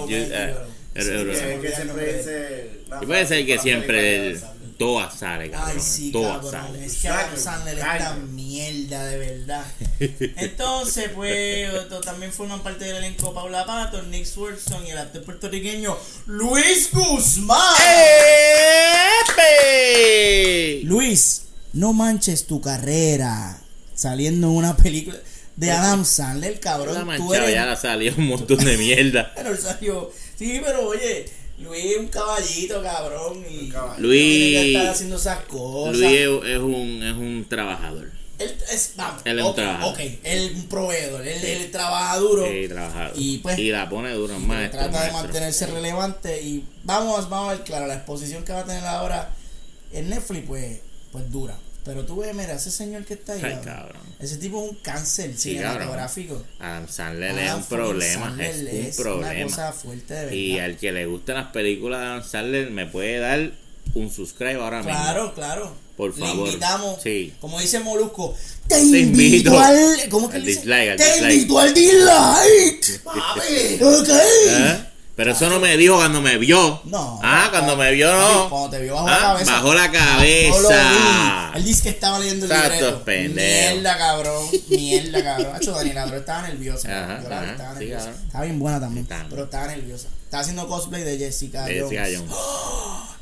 [3.06, 4.40] Puede ser que siempre el,
[4.78, 5.70] todas sale, cabrón.
[5.74, 6.50] Ay, sí, todas cabrón.
[6.52, 6.84] sale.
[6.86, 9.64] Es que Adam Sandler es tan mierda, de verdad.
[10.00, 15.22] Entonces, pues, otro- también forman parte del elenco Paula Patton, Nick Swartzen y el actor
[15.24, 15.96] puertorriqueño
[16.26, 17.58] Luis Guzmán.
[19.30, 20.80] ¡Epe!
[20.84, 21.42] Luis,
[21.72, 23.60] no manches tu carrera
[23.94, 25.16] saliendo en una película
[25.58, 26.94] de Adam Sandler, cabrón.
[26.94, 29.32] La tú manchada eres- ya la salió un montón de mierda.
[29.36, 30.10] Pero salió.
[30.38, 31.24] Sí, pero oye,
[31.58, 33.44] Luis es un caballito, cabrón.
[33.50, 35.96] Y Un que Luis, estar haciendo esas cosas.
[35.96, 38.12] Luis es, es un, es un trabajador.
[38.38, 39.94] Él es, vamos, Él es un ok, trabajador.
[39.94, 42.46] ok, él es un proveedor, él, él trabaja duro.
[42.46, 43.12] Sí, trabajador.
[43.16, 44.78] Y, pues, la pone duro, pero maestro.
[44.78, 45.22] trata de maestro.
[45.24, 49.30] mantenerse relevante y vamos, vamos a ver, claro, la exposición que va a tener ahora
[49.92, 50.78] en Netflix, pues,
[51.10, 51.58] pues dura.
[51.88, 54.76] Pero tú ves, mira, ese señor que está ahí, Ay, cabrón, ese tipo es un
[54.76, 56.44] cáncer Sí, cinematográfico.
[56.60, 60.20] Adam Sandler es Adam un fucking problema, Sandler es un es Una cosa fuerte de
[60.20, 60.32] verdad.
[60.36, 63.52] Y al que le gusten las películas de Adam Sandler me puede dar
[63.94, 64.92] un subscribe ahora mismo.
[64.92, 65.74] Claro, claro.
[65.96, 66.46] Por Le favor.
[66.46, 67.32] invitamos, Sí.
[67.40, 68.36] como dice Molusco,
[68.68, 69.00] te, Te invito,
[69.48, 70.08] invito al.
[70.10, 70.60] ¿Cómo que al le dice?
[70.60, 71.32] dislike, al Te dislike.
[71.34, 73.02] invito al dislike.
[73.02, 73.78] ¡Papi!
[73.82, 74.08] Ok.
[74.10, 74.84] ¿Eh?
[75.18, 76.80] Pero eso no me dijo cuando me vio.
[76.84, 77.18] No.
[77.24, 78.48] Ah, cuando me vio no.
[78.48, 79.52] Cuando te vio bajo Ah, la cabeza.
[79.52, 81.52] Bajó la cabeza.
[81.56, 83.02] Él dice que estaba leyendo el libreto.
[83.04, 84.46] Mierda, cabrón.
[84.68, 85.56] Mierda, cabrón.
[85.56, 87.18] Hacho, Daniela, pero estaba nerviosa.
[87.18, 88.10] Estaba nerviosa.
[88.10, 89.08] Estaba bien buena también.
[89.28, 90.06] Pero estaba nerviosa.
[90.22, 91.80] Estaba haciendo cosplay de Jessica Jones.
[91.90, 92.32] Jessica Jones.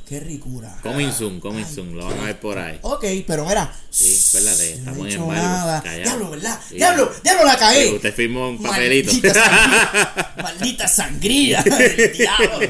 [0.07, 0.79] Qué ricura.
[0.85, 1.97] Coming soon, coming soon.
[1.97, 2.79] Lo van a ver por ahí.
[2.83, 3.73] Ok, pero mira.
[3.91, 5.81] Sí, espérate, no estamos he en embargo, nada.
[5.81, 6.61] Diablo, ¿verdad?
[6.69, 6.75] Sí.
[6.77, 7.89] Diablo, diablo, la cagué.
[7.89, 9.11] Sí, usted firmó un papelito.
[9.17, 10.37] Maldita sangría.
[10.43, 12.61] Maldita sangría del diablo.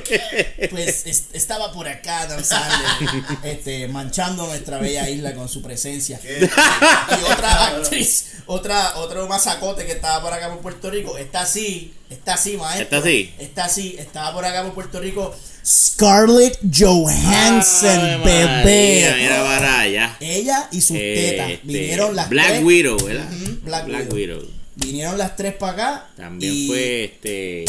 [0.70, 6.18] Pues es- estaba por acá Adam Sandler, este, manchando nuestra bella isla con su presencia.
[6.24, 11.92] Y otra actriz, otra, otro mazacote que estaba por acá por Puerto Rico, está así,
[12.08, 12.84] está así, maestro.
[12.84, 13.34] ¿Está así?
[13.38, 15.34] Está así, estaba por acá por Puerto Rico.
[15.66, 18.46] Scarlett Johansson, Ave bebé.
[18.46, 20.16] María, Mira para allá.
[20.20, 21.50] Ella y sus tetas.
[21.50, 22.64] Este, Vinieron las Black tres.
[22.64, 23.28] Widow, ¿verdad?
[23.32, 24.14] Ujú, Black Widow.
[24.14, 24.48] Widow.
[24.76, 26.06] Vinieron las tres para acá.
[26.16, 27.64] También y- fue este.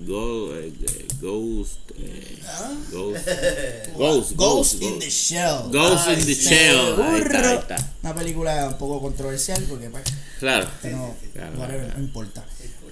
[0.00, 0.72] Go, eh,
[1.20, 1.78] Ghost.
[1.98, 2.38] eh,
[2.90, 3.26] Ghost.
[3.96, 4.30] Ghost.
[4.32, 4.34] ¿Ah?
[4.36, 5.70] Ghost in the Shell.
[5.70, 7.00] Ghost in the Ay, Shell.
[7.00, 7.92] Ahí está, ahí está.
[8.02, 10.02] Una película un poco controversial porque pues
[10.40, 10.66] Claro.
[10.82, 11.88] no, Claro, claro.
[11.96, 12.44] no importa.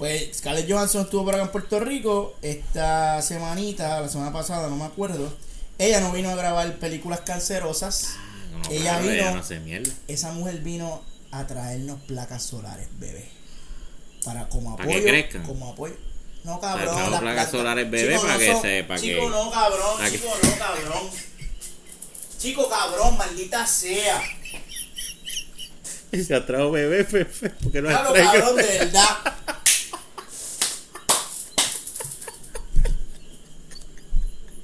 [0.02, 4.74] Pues Scarlett Johansson estuvo por acá en Puerto Rico esta semanita, la semana pasada, no
[4.74, 5.32] me acuerdo.
[5.78, 8.08] Ella no vino a grabar películas cancerosas.
[8.50, 9.88] No, Ella vino- ella no hace mierda.
[10.08, 13.28] Esa mujer vino a traernos placas solares, bebé.
[14.24, 15.08] Para como Para que apoyo.
[15.08, 15.42] crezcan.
[15.46, 15.94] Como apoyo.
[16.42, 16.94] No, Para cabrón.
[16.96, 19.50] traer las placas solares, bebé, Chico, para no que son- se- para Chico, que- no,
[19.52, 19.96] cabrón.
[19.98, 21.10] para que- Chico, no, cabrón.
[22.40, 24.20] Chico, cabrón, maldita sea.
[26.10, 27.50] Y se ha traído bebé, Fefe.
[27.62, 29.16] Porque no Claro, cabrón, de verdad.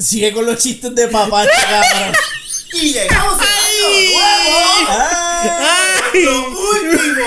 [0.09, 2.13] Sigue con los chistes de papá, este cabrón.
[2.73, 3.45] Y llegamos a
[4.89, 6.23] ¡Ay!
[6.25, 7.27] lo último.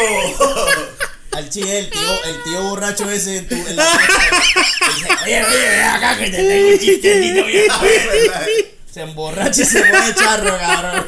[1.33, 3.85] Al chile, el tío, el tío borracho ese en, tu, en la
[4.95, 8.45] dice, oye, oye, ven acá que te tengo un chistecito bien bueno".
[8.93, 11.07] Se emborracha y se pone charro, cabrón.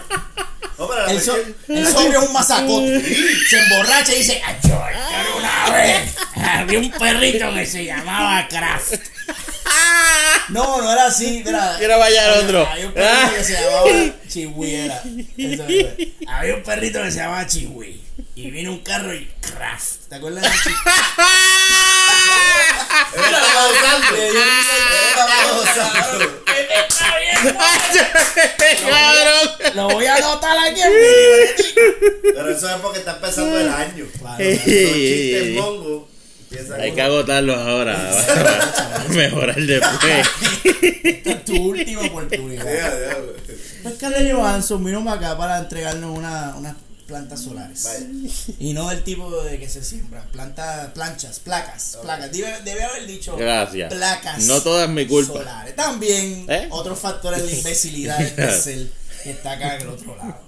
[0.78, 1.36] No, El, so-
[1.92, 3.16] sobrio es un mazacote.
[3.50, 8.94] Se emborracha y dice, "Acho, yo una vez había un perrito que se llamaba Kraft.
[10.50, 11.44] No, no era así.
[11.46, 12.68] Era, Quiero bailar otro.
[12.68, 14.76] Había un perrito que se llamaba Chihui.
[14.76, 15.02] Era.
[15.38, 15.96] Era.
[16.28, 18.02] Había un perrito que se llamaba Chihui.
[18.36, 20.08] Y vino un carro y craft.
[20.10, 20.76] ¿Te acuerdas de Chihui?
[26.84, 27.56] Está bien,
[28.90, 29.76] Cabrón.
[29.76, 30.98] Lo voy a anotar aquí en mi.
[32.34, 34.06] Pero eso es porque está empezando el año.
[34.20, 34.44] Claro.
[34.44, 36.13] Los chistes mongos
[36.80, 37.96] Hay que agotarlos ahora
[38.28, 40.28] para mejorar después.
[41.04, 42.66] Esta es tu última oportunidad.
[43.84, 46.76] Pues Scarlett Johansson vino para acá para entregarnos una, unas
[47.08, 47.84] plantas solares.
[47.84, 48.56] Vaya.
[48.60, 50.26] Y no del tipo de que se siembran.
[50.32, 52.32] Plantas, planchas, placas, placas.
[52.32, 53.94] Debe, debe haber dicho Gracias.
[53.94, 54.44] placas.
[54.44, 55.34] No todo es mi culpa.
[55.40, 55.76] Solares.
[55.76, 56.68] También ¿Eh?
[56.72, 58.88] otros factores de imbecilidad de ser
[59.24, 60.40] que está acá en el otro lado.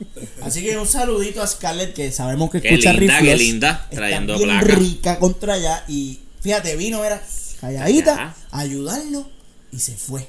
[0.41, 3.95] Así que un saludito a Scarlett que sabemos que Qué escucha linda, qué linda, Está
[3.97, 4.77] trayendo bien placas.
[4.77, 7.22] rica contra allá y fíjate, vino, era
[7.61, 8.35] calladita, Allá.
[8.52, 9.30] a ayudarlo
[9.72, 10.27] y se fue.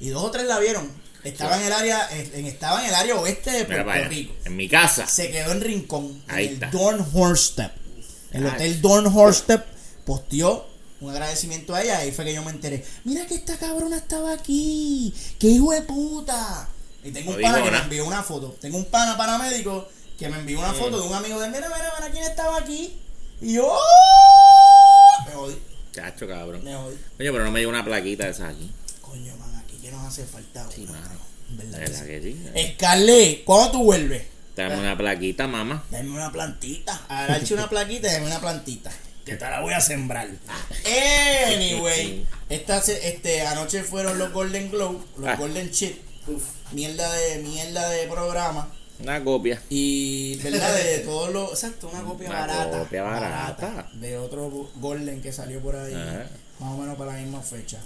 [0.00, 0.90] Y dos o tres la vieron.
[1.24, 3.90] Estaba en el área, en, estaba en el área oeste de Puerto.
[4.08, 4.34] Rico.
[4.44, 5.06] En mi casa.
[5.06, 6.70] Se quedó en Rincón, Ahí en el está.
[6.70, 7.72] Dornhorstep.
[8.32, 8.52] El Ay.
[8.54, 9.64] hotel Dornhorstep
[10.06, 10.68] posteó
[11.00, 11.98] un agradecimiento a ella.
[11.98, 12.84] Ahí fue que yo me enteré.
[13.04, 15.12] Mira que esta cabrona estaba aquí.
[15.38, 16.68] ¡Qué hijo de puta!
[17.08, 18.56] Y tengo No un pana que me envió una foto.
[18.60, 21.52] Tengo un pana paramédico que me envió una foto de un amigo de él.
[21.52, 22.98] Mira, mira, mira quién estaba aquí.
[23.40, 23.68] Y yo.
[23.70, 25.24] ¡oh!
[25.26, 25.58] Me jodí,
[25.92, 26.62] Chacho, cabrón.
[26.64, 26.96] me jodí.
[27.18, 28.70] Oye, pero no me dio una plaquita de esa aquí.
[29.00, 30.66] Coño, man, aquí que nos hace falta.
[30.70, 31.20] Sí, una, mano.
[31.50, 32.06] verdad que verdad sí.
[32.06, 32.72] que sí.
[32.74, 34.22] Scarlett, ¿cuándo tú vuelves?
[34.56, 35.84] Dame una plaquita, mamá.
[35.90, 37.00] Dame una plantita.
[37.08, 38.90] Agarrache una plaquita y dame una plantita.
[39.24, 40.28] Que te la voy a sembrar.
[41.46, 45.36] Anyway, esta, este, anoche fueron los Golden Globe, los Ah.
[45.36, 45.70] Golden
[46.72, 48.68] Mierda de, mierda de programa.
[49.00, 49.62] Una copia.
[49.70, 50.74] Y, ¿verdad?
[50.74, 51.50] De todos los.
[51.52, 52.78] Exacto, una copia Una barata.
[52.80, 53.90] copia barata.
[53.94, 55.94] De otro Golden que salió por ahí.
[55.94, 56.26] Ajá.
[56.58, 57.78] Más o menos para la misma fecha.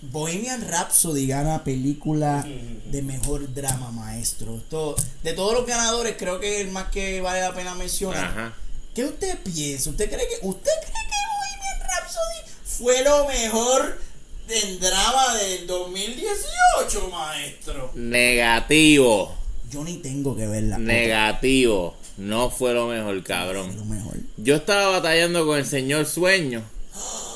[0.00, 2.46] Bohemian Rhapsody gana película
[2.86, 4.56] de mejor drama, maestro.
[4.58, 8.24] Esto- de todos los ganadores, creo que el más que vale la pena mencionar.
[8.24, 8.54] Ajá.
[8.94, 9.90] ¿Qué usted piensa?
[9.90, 14.00] ¿Usted cree que usted cree que Bohemian Rhapsody fue lo mejor
[14.48, 17.90] del drama del 2018, maestro?
[17.94, 19.36] Negativo.
[19.70, 20.78] Yo ni tengo que verla.
[20.78, 21.96] Negativo.
[22.16, 23.76] No fue lo mejor, Fue cabrón.
[23.76, 24.16] lo mejor.
[24.38, 26.62] Yo estaba batallando con el señor Sueño.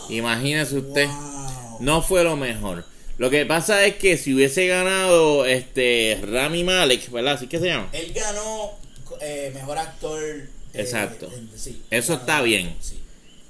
[0.09, 1.06] Imagínese usted.
[1.06, 1.76] Wow.
[1.80, 2.84] No fue lo mejor.
[3.18, 7.34] Lo que pasa es que si hubiese ganado este Rami Malek, ¿verdad?
[7.34, 7.89] ¿Así que se llama?
[7.93, 8.72] Él ganó
[9.20, 10.22] eh, mejor actor.
[10.22, 11.26] eh, Exacto.
[11.32, 12.74] eh, sí, Eso ganó, está bien.
[12.80, 12.98] Sí,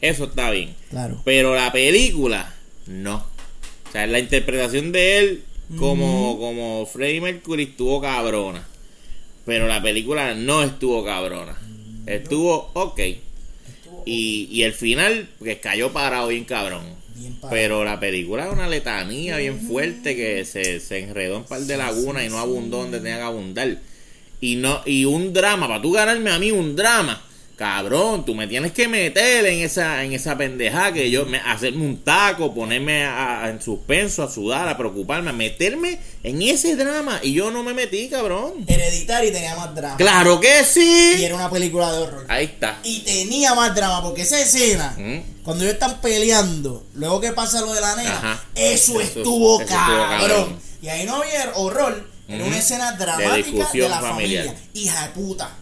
[0.01, 0.75] Eso está bien.
[0.91, 1.23] claro.
[1.25, 2.53] Pero la película,
[2.87, 3.25] no.
[3.93, 5.43] O sea, la interpretación de él
[5.79, 8.67] como, como Freddie Mercury estuvo cabrona.
[9.45, 11.59] Pero la película no estuvo cabrona.
[12.07, 12.99] Estuvo ok.
[12.99, 16.85] Estuvo Y, y el final, que cayó parado bien cabrón.
[17.17, 17.39] bien.
[17.51, 21.77] Pero la película es una letanía bien fuerte que se, se enredó en par de
[21.77, 23.79] lagunas y no abundó donde tenía que abundar.
[24.41, 27.23] Y no y un drama, para tú ganarme a mí un drama.
[27.57, 31.85] Cabrón, tú me tienes que meter en esa en esa pendejada que yo me hacerme
[31.87, 36.75] un taco, ponerme a- a- en suspenso, a sudar, a preocuparme, a meterme en ese
[36.77, 38.65] drama y yo no me metí, cabrón.
[38.67, 39.97] Hereditary tenía más drama.
[39.97, 41.15] Claro que Y sí.
[41.25, 42.27] era una película de horror.
[42.29, 42.79] Ahí está.
[42.83, 45.43] Y tenía más drama, porque esa escena, Mm.
[45.45, 48.45] cuando ellos están peleando, luego que pasa lo de la nena, Ajá.
[48.55, 50.59] eso, Eso- estuvo, eso estuvo cabrón.
[50.81, 54.47] Y ahí no había horror, era una escena De dramática de, discusión la familiar.
[54.47, 54.69] familia.
[54.75, 55.57] Hija de puta,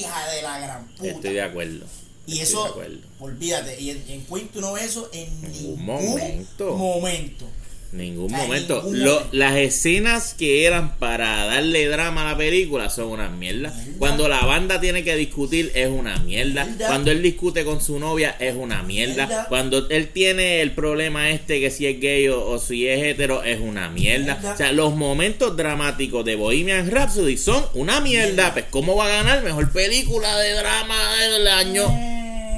[0.00, 1.10] hija de la gran puta.
[1.10, 1.86] Estoy de acuerdo.
[2.26, 2.82] y estoy eso,
[3.20, 6.76] olvídate, y en, en Queen tú no ves eso en ningún momento.
[6.76, 7.46] momento.
[7.94, 8.82] Ningún momento.
[8.82, 13.70] ningún Lo- las escenas que eran para darle drama a la película son una mierda.
[13.70, 13.98] Mierda.
[13.98, 16.64] Cuando la banda tiene que discutir es una mierda.
[16.64, 16.86] Mierda.
[16.88, 19.26] Cuando él discute con su novia es una mierda.
[19.26, 19.46] Mierda.
[19.48, 23.44] Cuando él tiene el problema este que si es gay o, o si es hetero
[23.44, 24.40] es una mierda.
[24.52, 28.52] O sea, los momentos dramáticos de Bohemian Rhapsody son una mierda.
[28.54, 30.96] Pues ¿cómo va a ganar mejor película de drama
[31.32, 31.88] del año?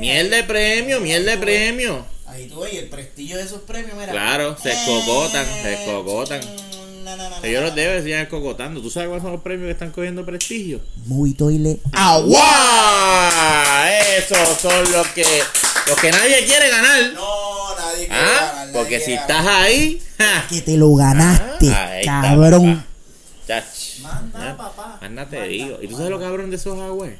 [0.00, 2.15] Mierda de premio, mierda de premio.
[2.36, 4.12] Ahí tú ves, y el prestigio de esos premios, mira.
[4.12, 6.40] Claro, se escocotan, se escocotan.
[7.02, 7.80] No, no, no, Que yo no, los no.
[7.80, 8.80] debe seguir escocotando.
[8.82, 10.80] ¿Tú sabes cuáles son los premios que están cogiendo prestigio?
[11.06, 11.78] Muy toile.
[11.92, 13.88] ¡Agua!
[14.18, 15.24] Esos son los que
[15.88, 17.12] los que nadie quiere ganar.
[17.14, 18.24] No, nadie quiere ¿Ah?
[18.40, 20.46] ganar, nadie Porque si estás ahí, ¡ja!
[20.48, 22.84] Que te lo ganaste, Ah, está, cabrón.
[23.46, 23.64] Chach.
[24.00, 24.98] Manda, papá.
[25.00, 25.78] Anda, te Manda, digo.
[25.80, 27.14] ¿Y tú sabes lo cabrón de esos agües?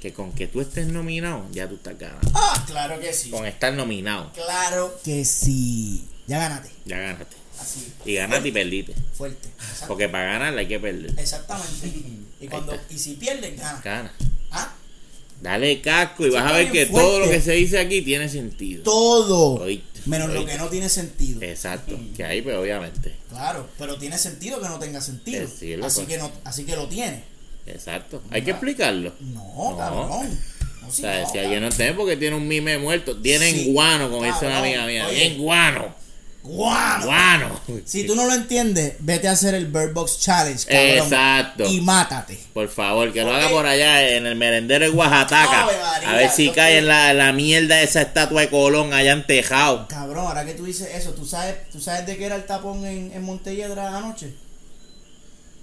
[0.00, 2.30] Que con que tú estés nominado, ya tú estás ganando.
[2.34, 3.30] Ah, claro que sí.
[3.30, 6.04] Con estar nominado, Claro que sí.
[6.26, 6.70] Ya ganaste.
[6.84, 7.36] ya ganaste.
[7.60, 7.92] Así.
[8.04, 8.94] Y ganaste y perdiste.
[9.14, 9.48] Fuerte.
[9.88, 11.18] Porque para ganar hay que perder.
[11.18, 11.92] Exactamente.
[12.40, 13.82] Y cuando y si pierdes, ganas.
[13.82, 14.12] Gana.
[14.50, 14.74] Ah,
[15.40, 18.82] Dale casco y vas a ver que todo lo que se dice aquí tiene sentido.
[18.82, 19.62] todo.
[19.62, 20.00] Oíste.
[20.06, 21.42] Menos lo que no tiene sentido.
[21.42, 23.16] Exacto, que ahí pues obviamente.
[23.28, 25.46] Claro, pero tiene sentido que no tenga sentido.
[25.60, 27.24] Eh, así que no, así que lo tiene.
[27.66, 28.22] Exacto.
[28.30, 29.12] Hay que explicarlo.
[29.20, 29.76] No, No.
[29.76, 30.40] cabrón.
[30.82, 33.72] No, O sea, no, si alguien no entiende porque tiene un mime muerto, tienen Sí,
[33.72, 35.08] guano, como dice una amiga mía.
[35.08, 35.94] Bien guano.
[36.42, 37.60] Guano.
[37.84, 40.86] Si tú no lo entiendes, vete a hacer el Bird Box Challenge, cabrón.
[40.98, 41.64] Exacto.
[41.66, 42.38] Y mátate.
[42.54, 45.64] Por favor, que lo haga por allá en el merendero de Oaxaca.
[45.64, 48.48] Ave María, a ver si cae que- en la, la mierda de esa estatua de
[48.50, 49.88] Colón allá en Tejado.
[49.88, 52.86] Cabrón, ahora que tú dices eso, ¿tú sabes, ¿tú sabes de qué era el tapón
[52.86, 54.32] en, en Montelledra anoche?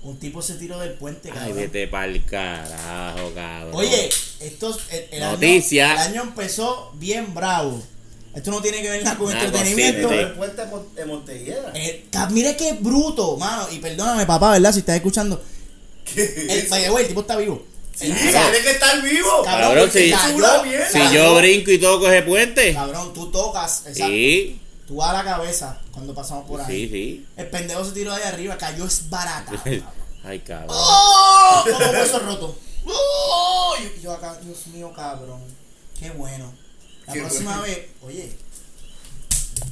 [0.03, 1.45] Un tipo se tiró del puente, cabrón.
[1.47, 3.71] Ay, vete pa'l carajo, cabrón.
[3.73, 4.09] Oye,
[4.41, 5.91] estos, el, el Noticia.
[5.91, 7.81] Año, el año empezó bien bravo.
[8.35, 10.09] Esto no tiene que ver nada con Nada, entretenimiento.
[10.09, 10.21] sí, sí.
[10.21, 11.71] El puente de Mon- de Montelledra.
[11.75, 12.05] Eh,
[12.57, 13.67] qué bruto, mano.
[13.71, 14.73] Y perdóname, papá, ¿verdad?
[14.73, 15.41] Si estás escuchando.
[16.15, 17.63] Way, el tipo está vivo.
[17.95, 19.43] Sí, tiene que estar vivo.
[19.43, 22.73] Cabrón, Cabrón, si- cayó, Una yo brinco y todo coge puente.
[22.73, 24.05] Cabrón, tú tocas, exacto.
[24.07, 24.59] Sí,
[24.93, 26.67] Tú a la cabeza cuando pasamos por ahí.
[26.85, 27.27] sí, sí.
[27.35, 29.51] El pendejo se tiró de ahí arriba, cayó es barata.
[30.23, 30.69] Ay, cabrón.
[30.69, 31.63] ¡Oh!
[31.65, 32.59] Como hueso roto.
[32.85, 33.73] ¡Oh!
[33.97, 35.41] Y yo acá, Dios mío, cabrón.
[35.99, 36.53] Qué bueno.
[37.07, 37.63] La Qué próxima bueno.
[37.63, 38.37] vez, oye.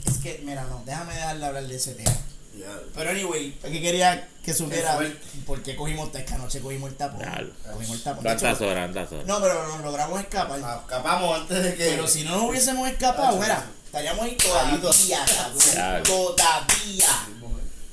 [0.07, 2.11] Es que, mira, no, déjame dejarle hablar de ese tema.
[2.57, 2.79] Ya.
[2.95, 4.99] Pero anyway, es que quería que supiera
[5.45, 7.19] por qué cogimos esta noche, cogimos el tapón.
[7.21, 7.47] Claro.
[7.71, 8.23] Cogimos el tapón.
[9.27, 10.59] No, pero nos logramos escapar.
[10.63, 11.85] Ah, Escapamos antes de que.
[11.91, 16.03] Pero si no nos hubiésemos escapado, Ah, mira, estaríamos ahí todavía, cabrón.
[16.03, 17.07] Todavía.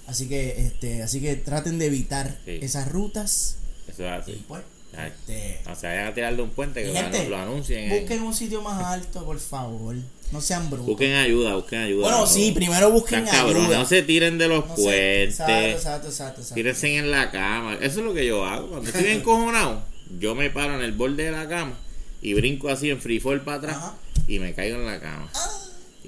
[0.07, 2.59] Así que, este, así que traten de evitar Sí.
[2.63, 3.57] esas rutas.
[3.89, 4.45] Eso es Y así.
[4.49, 4.63] pues,
[4.97, 7.93] Ay, este, No se vayan a tirar de un puente que gente, lo anuncien.
[7.93, 9.95] en- busquen un sitio más alto, por favor.
[10.33, 10.87] No sean brutos.
[10.87, 12.03] Busquen ayuda, busquen ayuda.
[12.05, 13.79] bueno, no- sí, primero busquen ayuda.
[13.79, 15.29] no se tiren de los No sé, puentes.
[15.31, 16.41] Exacto, exacto, exacto.
[16.41, 16.55] exacto.
[16.55, 17.75] Tírense en la cama.
[17.75, 18.69] Eso es lo que yo hago.
[18.69, 19.83] Cuando estoy encojonado,
[20.19, 21.77] yo me paro en el borde de la cama
[22.23, 23.95] y brinco así en free fall para atrás Ajá.
[24.27, 25.31] y me caigo en la cama.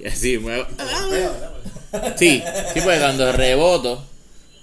[0.03, 0.65] Y.
[2.17, 2.41] Sí,
[2.73, 4.03] sí, porque cuando reboto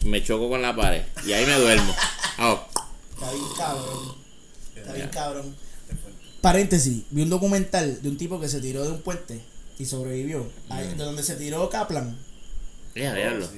[0.05, 1.95] me choco con la pared y ahí me duermo.
[3.15, 4.15] Está bien cabrón.
[4.77, 5.57] Está bien cabrón.
[6.41, 9.41] Paréntesis, vi un documental de un tipo que se tiró de un puente
[9.79, 10.51] y sobrevivió.
[10.69, 12.17] Ahí, de donde se tiró Kaplan.
[12.95, 13.03] sí.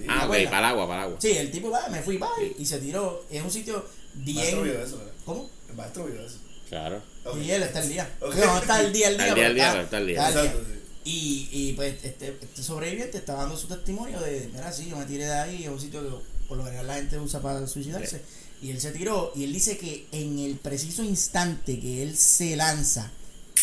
[0.08, 1.18] Ah, ok, para el agua, para el agua.
[1.20, 2.18] Sí, el tipo va, me fui,
[2.58, 3.24] y se tiró.
[3.30, 3.84] Es un sitio
[4.16, 4.58] El bien.
[4.58, 5.12] eso, ¿verdad?
[5.24, 5.50] ¿Cómo?
[5.68, 6.38] El maestro vio eso.
[6.68, 7.02] Claro.
[7.24, 7.36] Ok.
[7.42, 8.10] Y él está al día.
[8.20, 9.26] No, está al día, al día.
[9.26, 10.28] Al día, pero al día, está al día.
[10.28, 10.79] Exacto, sí.
[11.04, 15.06] Y, y pues este, este sobreviviente está dando su testimonio de, mira, sí, yo me
[15.06, 18.22] tiré de ahí, es un sitio que por lo general la gente usa para suicidarse.
[18.62, 22.54] Y él se tiró y él dice que en el preciso instante que él se
[22.56, 23.10] lanza,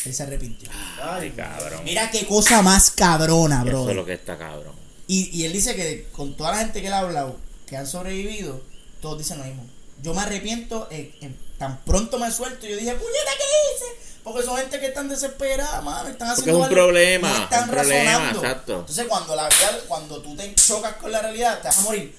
[0.06, 0.70] él se arrepintió.
[1.00, 1.84] Ay, cabrón.
[1.84, 3.90] Mira qué cosa más cabrona, Eso bro.
[3.92, 4.74] es lo que está cabrón.
[5.06, 7.38] Y, y él dice que con toda la gente que él ha hablado,
[7.68, 8.64] que han sobrevivido,
[9.00, 9.68] todos dicen lo mismo.
[10.02, 13.44] Yo me arrepiento, eh, eh, tan pronto me suelto, yo dije, puñeta, ¿qué
[13.76, 14.07] hice?
[14.28, 17.44] Porque son gente que están desesperadas, mano, están Porque haciendo es un algo, problema, no
[17.44, 18.40] están un problema, razonando.
[18.44, 18.80] exacto.
[18.80, 22.16] Entonces cuando la vida, cuando tú te chocas con la realidad, te vas a morir.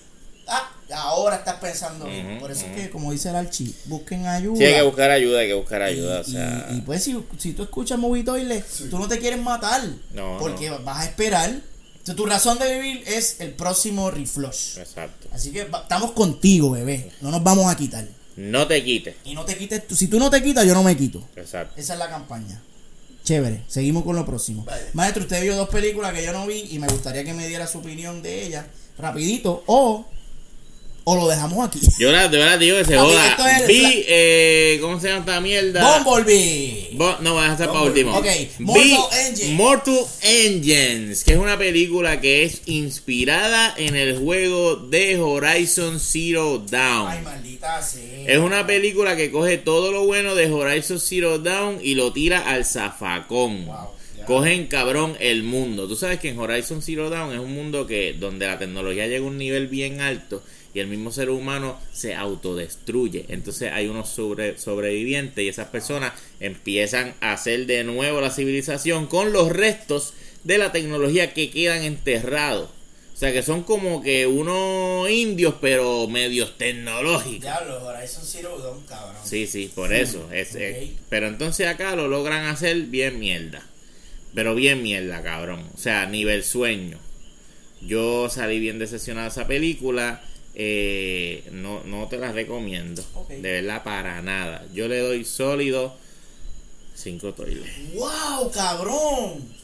[0.50, 2.26] Ah, ahora estás pensando bien.
[2.30, 4.56] Ujú, Por eso es que, como dice el Archie, busquen ayuda.
[4.56, 6.20] Sí, hay que buscar ayuda, hay que buscar Y- ayuda.
[6.20, 9.40] o y, sea, y, pues si, si tú escuchas Movie Toilet, tú no te quieres
[9.42, 9.82] matar.
[10.14, 11.50] No, Porque vas a esperar.
[11.50, 14.78] Entonces, tu razón de vivir es el próximo reflush.
[14.78, 15.28] exacto.
[15.34, 17.12] Así que va- estamos contigo, bebé.
[17.20, 18.06] No nos vamos a quitar.
[18.38, 19.16] No te quites.
[19.24, 19.86] Y no te quites.
[19.88, 21.22] tú- Si tú no te quitas, yo no me quito.
[21.34, 21.74] Exacto.
[21.76, 22.62] Esa es la campaña.
[23.24, 23.64] Chévere.
[23.66, 24.64] Seguimos con lo próximo.
[24.64, 24.82] Vale.
[24.92, 27.66] Maestro, usted vio dos películas que yo no vi y me gustaría que me diera
[27.66, 28.64] su opinión de ellas
[28.96, 30.06] rapidito o,
[31.10, 31.80] o lo dejamos aquí.
[31.98, 33.28] Yo la- de verdad digo que se Papi, joda.
[33.30, 36.02] esto es Vi, la- eh, ¿cómo se llama esta mierda?
[36.04, 36.90] Bumblebee.
[36.92, 38.10] Bo- no, voy a hacer para Bumblebee.
[38.12, 38.18] último.
[38.18, 39.50] Ok, Vi Mortal Engines.
[39.54, 46.62] Mortal Engines, que es una película que es inspirada en el juego de Horizon Zero
[46.70, 47.08] Dawn.
[47.10, 48.24] Ay, maldita sea.
[48.26, 52.40] Es una película que coge todo lo bueno de Horizon Zero Dawn y lo tira
[52.50, 53.66] al zafacón.
[53.66, 53.76] Wow,
[54.16, 54.24] ya.
[54.26, 55.88] Cogen cabrón el mundo.
[55.88, 59.24] Tú sabes que en Horizon Zero Dawn es un mundo que donde la tecnología llega
[59.24, 60.42] a un nivel bien alto
[60.74, 63.26] y el mismo ser humano se autodestruye.
[63.28, 69.06] Entonces hay unos sobre, sobrevivientes y esas personas empiezan a hacer de nuevo la civilización
[69.06, 70.14] con los restos
[70.44, 72.70] de la tecnología que quedan enterrados.
[73.18, 77.40] O sea que son como que unos indios pero medios tecnológicos.
[77.40, 79.16] Diablo, Horizon Zero Dawn, cabrón.
[79.24, 80.30] Sí, sí, por eso.
[80.32, 80.56] Es,
[81.08, 83.66] pero entonces acá lo logran hacer bien mierda.
[84.34, 85.68] Pero bien mierda, cabrón.
[85.74, 87.00] O sea, nivel sueño.
[87.80, 90.22] Yo salí bien decepcionado de esa película.
[90.58, 93.02] Eh, no, no te la recomiendo.
[93.28, 94.66] De verdad, para nada.
[94.74, 95.96] Yo le doy sólido
[96.94, 97.94] 5 toiles.
[97.94, 99.56] ¡Wow, cabrón!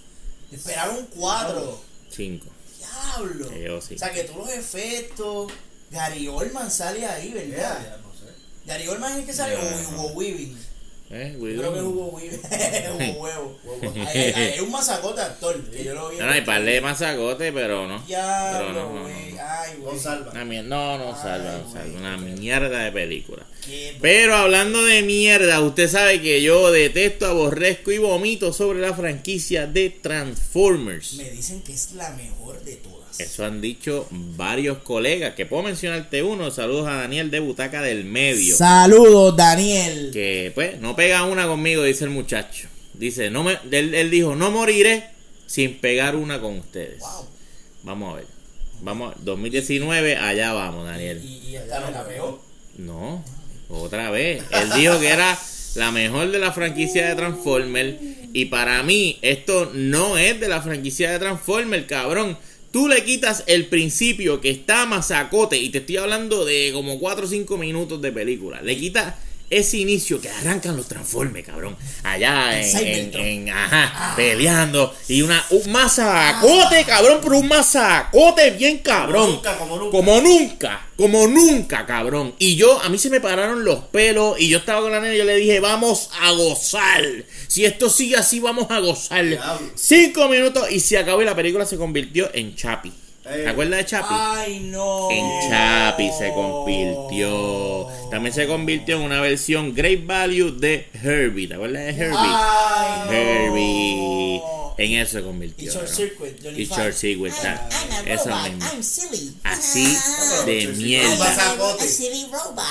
[0.52, 1.82] Esperaron cuatro.
[2.10, 2.46] 5.
[2.78, 3.48] Diablo.
[3.50, 3.94] Que yo sí.
[3.96, 5.52] O sea que todos los efectos.
[5.90, 7.82] Gary Oldman sale ahí, Ya, ¿verdad?
[7.84, 8.26] ya, no sé.
[8.66, 9.88] Gary Oldman es el que sale No, o no.
[9.90, 10.56] Hugo Weaving.
[11.16, 12.40] Eh, Yo creo que Weaver.
[13.12, 13.58] Jugó huevo.
[14.06, 16.16] Hay un mazacote actor que yo lo vi.
[16.18, 17.98] No, no, hay par de masacote, pero no.
[17.98, 19.32] Pero Diablo, no, no, güey.
[19.32, 19.40] no.
[19.40, 19.98] Ay, No güey.
[19.98, 20.32] salva.
[20.44, 21.98] No, no salva, no salva.
[21.98, 23.44] Una mierda de película.
[23.64, 28.92] Qué Pero hablando de mierda, usted sabe que yo detesto, aborrezco y vomito sobre la
[28.92, 31.14] franquicia de Transformers.
[31.14, 32.93] Me dicen que es la mejor de todas.
[33.18, 35.34] Eso han dicho varios colegas.
[35.34, 36.50] Que puedo mencionarte uno.
[36.50, 38.56] Saludos a Daniel de Butaca del Medio.
[38.56, 40.10] Saludos, Daniel.
[40.12, 42.68] que pues no pega una conmigo, dice el muchacho.
[42.94, 45.04] Dice, no me, él, él dijo, no moriré
[45.46, 47.00] sin pegar una con ustedes.
[47.00, 47.28] Wow.
[47.82, 48.26] Vamos a ver.
[48.80, 51.20] Vamos, 2019, allá vamos, Daniel.
[51.24, 52.42] Y, y esta me la pegó.
[52.76, 53.24] No,
[53.68, 54.42] otra vez.
[54.50, 55.38] Él dijo que era
[55.74, 57.96] la mejor de la franquicia de Transformers.
[58.32, 62.36] Y para mí, esto no es de la franquicia de Transformers, cabrón.
[62.74, 65.56] Tú le quitas el principio que está masacote.
[65.56, 68.62] Y te estoy hablando de como 4 o 5 minutos de película.
[68.62, 69.14] Le quitas
[69.58, 71.76] ese inicio que arrancan los Transformers, cabrón.
[72.02, 73.24] Allá en, en, Cybertron.
[73.24, 74.94] en- ajá, peleando.
[75.08, 79.32] Y una, un masacote, cabrón, pero un masacote bien cabrón.
[79.32, 79.90] nunca, como nunca.
[79.96, 82.34] Como nunca, como nunca, cabrón.
[82.38, 84.38] Y yo, a mí se me pararon los pelos.
[84.40, 87.02] Y yo estaba con la nena y yo le dije, vamos a gozar.
[87.48, 89.24] Si esto sigue así, vamos a gozar.
[89.74, 92.92] Cinco minutos y se acabó y la película se convirtió en Chapi.
[93.26, 93.42] Eh.
[93.44, 94.14] ¿Te acuerdas de Chapi?
[94.16, 95.10] Ay, no.
[95.10, 97.86] En Chapi se convirtió.
[98.10, 101.48] También se convirtió en una versión Great Value de Herbie.
[101.48, 102.16] ¿Te acuerdas de Herbie?
[102.18, 103.12] Ay, no.
[103.12, 104.42] Herbie.
[104.76, 105.70] En eso se convirtió.
[105.70, 105.94] Y Short ¿no?
[105.94, 106.64] Circuit, Y.
[106.66, 107.32] Short Circuit.
[107.32, 107.68] I'm, está.
[107.70, 108.42] I'm a Eso robot.
[108.50, 108.70] mismo.
[108.72, 109.34] I'm silly.
[109.44, 111.26] Así Ah, de Un mierda.
[111.78, 112.64] a silly robot.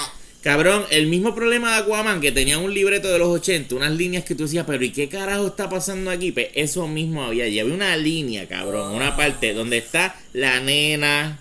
[0.43, 4.25] Cabrón, el mismo problema de Aquaman que tenía un libreto de los 80, unas líneas
[4.25, 6.33] que tú decías, pero ¿y qué carajo está pasando aquí?
[6.33, 11.39] Pues eso mismo había, y había una línea, cabrón, una parte donde está la nena,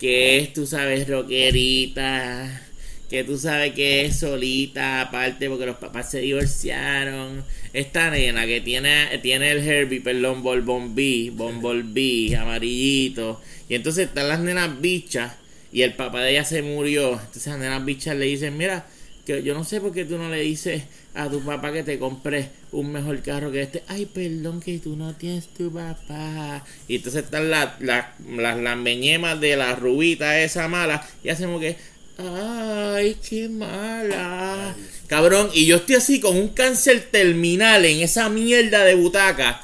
[0.00, 2.62] que es, tú sabes, rockerita,
[3.08, 7.44] que tú sabes que es solita, aparte porque los papás se divorciaron.
[7.72, 13.40] Esta nena que tiene, tiene el Herbie, perdón, Bumblebee, Bumblebee, amarillito.
[13.68, 15.34] Y entonces están las nenas bichas
[15.72, 17.12] y el papá de ella se murió.
[17.12, 18.86] Entonces las nenas bichas le dicen, mira,
[19.24, 20.82] que yo no sé por qué tú no le dices
[21.14, 23.82] a tu papá que te compre un mejor carro que este.
[23.86, 26.64] Ay, perdón que tú no tienes tu papá.
[26.88, 31.76] Y entonces están las las las lambeñemas de la rubita esa mala y hacemos que,
[32.18, 34.74] ay, qué mala.
[35.06, 39.60] Cabrón, y yo estoy así con un cáncer terminal en esa mierda de butaca.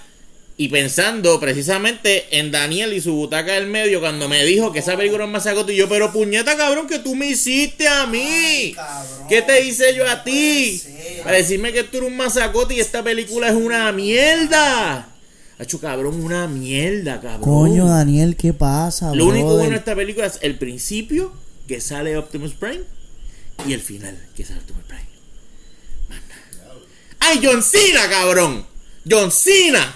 [0.61, 4.97] Y pensando precisamente en Daniel y su butaca del medio cuando me dijo que esa
[4.97, 8.73] película es masacote y yo, pero puñeta cabrón que tú me hiciste a mí.
[8.75, 9.29] cabrón.
[9.29, 10.77] ¿Qué te hice yo a ti?
[10.77, 11.23] ser.
[11.23, 15.09] Para decirme que tú eres un masacote y esta película es una mierda.
[15.61, 17.43] Hacho cabrón, una mierda, cabrón.
[17.43, 19.15] Coño, Daniel, ¿qué pasa?
[19.15, 21.33] Lo único bueno de esta película es el principio
[21.69, 22.83] que sale Optimus Prime
[23.65, 25.07] y el final que sale Optimus Prime.
[26.09, 26.35] Manda.
[27.21, 28.67] ¡Ay, John Cena, cabrón!
[29.09, 29.95] ¡John Cena!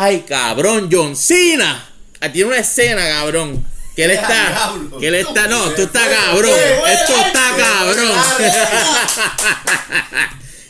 [0.00, 1.90] ¡Ay, cabrón, John Cena!
[2.20, 3.66] Ah, Tiene una escena, cabrón.
[3.96, 4.72] Que él está.
[5.00, 5.48] Que él está.
[5.48, 6.52] No, tú estás cabrón.
[6.86, 8.12] Esto está cabrón.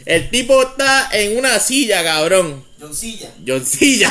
[0.06, 2.64] El tipo está en una silla, cabrón.
[2.80, 3.30] Johncilla.
[3.46, 4.10] John Silla.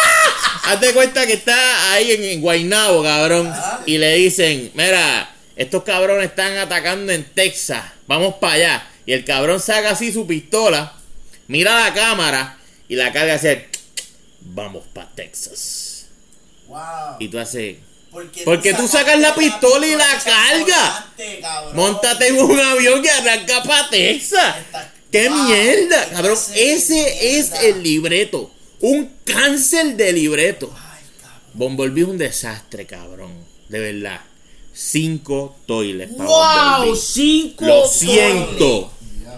[0.64, 3.50] Hazte cuenta que está ahí en, en Guaynabo, cabrón.
[3.86, 7.84] Y le dicen, mira, estos cabrones están atacando en Texas.
[8.06, 8.86] Vamos para allá.
[9.06, 10.92] Y el cabrón saca así su pistola,
[11.48, 13.68] mira la cámara y la carga hace,
[14.44, 16.06] vamos para Texas.
[16.68, 17.16] Wow.
[17.18, 17.76] Y tú haces,
[18.10, 21.04] Porque, porque tú sacas la pistola y la cargas.
[21.74, 24.56] montate en un avión que arranca para Texas.
[25.10, 26.38] ¡Qué Wow, mierda, qué cabrón!
[26.54, 28.50] Ese es el libreto.
[28.80, 30.72] Un cáncer de libreto.
[30.74, 31.42] Ay, cabrón.
[31.54, 33.32] Bumblebee es un desastre, cabrón.
[33.68, 34.20] De verdad.
[34.74, 36.76] Cinco toilets para ¡Wow!
[36.78, 37.00] Bumblebee.
[37.00, 37.64] Cinco.
[37.66, 37.92] Lo toiles.
[37.92, 38.92] siento.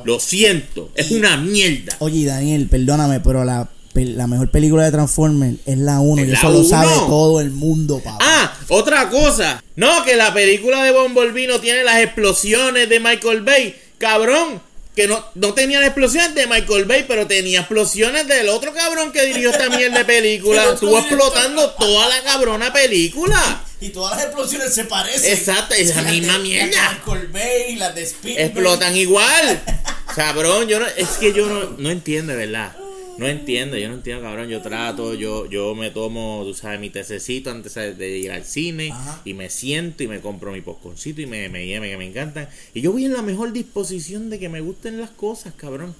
[0.05, 0.90] Lo siento.
[0.94, 1.97] Es una mierda.
[1.98, 6.33] Oye, Daniel, perdóname, pero la, la mejor película de Transformers es la 1 ¿Es y
[6.33, 8.19] eso lo sabe todo el mundo, papá.
[8.21, 9.62] Ah, otra cosa.
[9.77, 13.77] No, que la película de Bumblebee no tiene las explosiones de Michael Bay.
[13.99, 14.61] Cabrón.
[14.97, 19.11] Que no, no tenía las explosiones de Michael Bay, pero tenía explosiones del otro cabrón
[19.11, 20.65] que dirigió esta mierda de El película.
[20.73, 23.65] Estuvo explotando toda la cabrona película.
[23.81, 25.37] Y todas las explosiones se parecen.
[25.37, 27.01] Exacto, es la misma de mierda.
[27.05, 28.47] Michael Bay, las de Spielberg.
[28.47, 29.62] Explotan igual.
[30.15, 32.77] Cabrón, yo no, es que yo no, no entiendo, de ¿verdad?
[33.19, 34.49] No entiendo, yo no entiendo, cabrón.
[34.49, 38.91] Yo trato, yo, yo me tomo, tú sabes, mi tececito antes de ir al cine
[38.93, 39.23] Ajá.
[39.24, 42.49] y me siento y me compro mi posconcito y me, me, me, que me encantan.
[42.73, 45.95] Y yo voy en la mejor disposición de que me gusten las cosas, cabrón.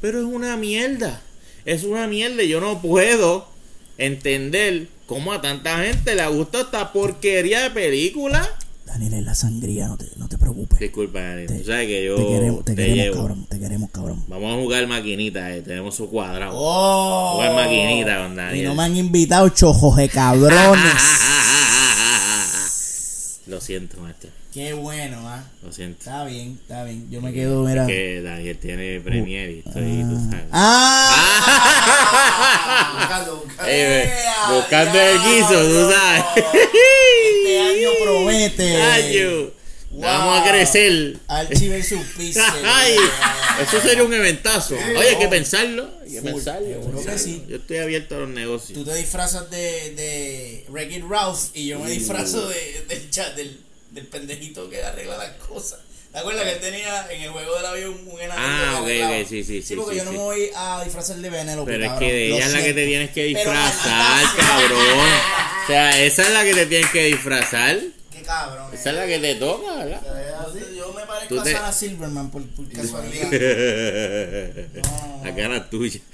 [0.00, 1.22] Pero es una mierda.
[1.64, 2.42] Es una mierda.
[2.42, 3.48] y Yo no puedo
[3.98, 8.48] entender cómo a tanta gente le gusta esta porquería de película.
[8.92, 10.78] Daniel es la sangría, no te, no te preocupes.
[10.78, 11.46] Disculpa, Dani.
[11.46, 13.16] Te- Tú sabes que yo te queremos, te queremos, llevo.
[13.16, 13.46] cabrón.
[13.48, 14.24] Te queremos, cabrón.
[14.28, 15.62] Vamos a jugar maquinita, eh.
[15.62, 16.52] tenemos su cuadrado.
[16.54, 18.68] Oh, Jugar maquinita con y Daniel.
[18.68, 20.94] no me han invitado chojos de cabrones.
[23.46, 24.30] Lo siento, maestro.
[24.52, 25.44] Qué bueno, ah.
[25.62, 25.98] Lo siento.
[26.00, 27.08] Está bien, está bien.
[27.08, 27.86] Yo me quedo, mira.
[27.86, 30.46] Que Daniel tiene premier y estoy, tú sabes.
[30.50, 31.86] ¡Ah!
[32.98, 33.70] Buscando, buscando.
[33.70, 36.24] Eh, ¡Ea, buscando el guiso, tú sabes.
[36.36, 38.82] Este año promete.
[38.82, 39.50] Año.
[39.92, 40.02] Wow.
[40.02, 41.16] Vamos a crecer.
[41.28, 42.42] Archie versus Pixel.
[42.64, 42.96] Ay,
[43.62, 44.74] eso sería un eventazo.
[44.76, 45.90] Oye, hay que pensarlo.
[46.02, 46.66] Hay que Full, pensarlo.
[46.66, 47.44] seguro que sí.
[47.48, 48.84] Yo estoy abierto a los Tú negocios.
[48.84, 53.58] te disfrazas de, de Wreck-It Ralph y yo me disfrazo de, del chat, del,
[53.90, 55.80] del pendejito que arregla las cosas.
[56.12, 59.10] ¿Te acuerdas que él tenía en el juego del avión un enanito Ah, que ok,
[59.22, 60.16] ok, sí, sí, sí, porque sí, yo no sí.
[60.16, 62.86] me voy a disfrazar de Penélope, Pero es que de ella es la que te
[62.86, 64.80] tienes que disfrazar, cabrón.
[65.62, 67.78] O sea, esa es la que te tienes que disfrazar.
[68.12, 68.74] Qué cabrón.
[68.74, 70.02] Esa es la que te toca, ¿verdad?
[70.76, 73.28] Yo me parezco a Sarah Silverman por, por casualidad.
[74.82, 75.20] No.
[75.24, 76.00] La cara tuya.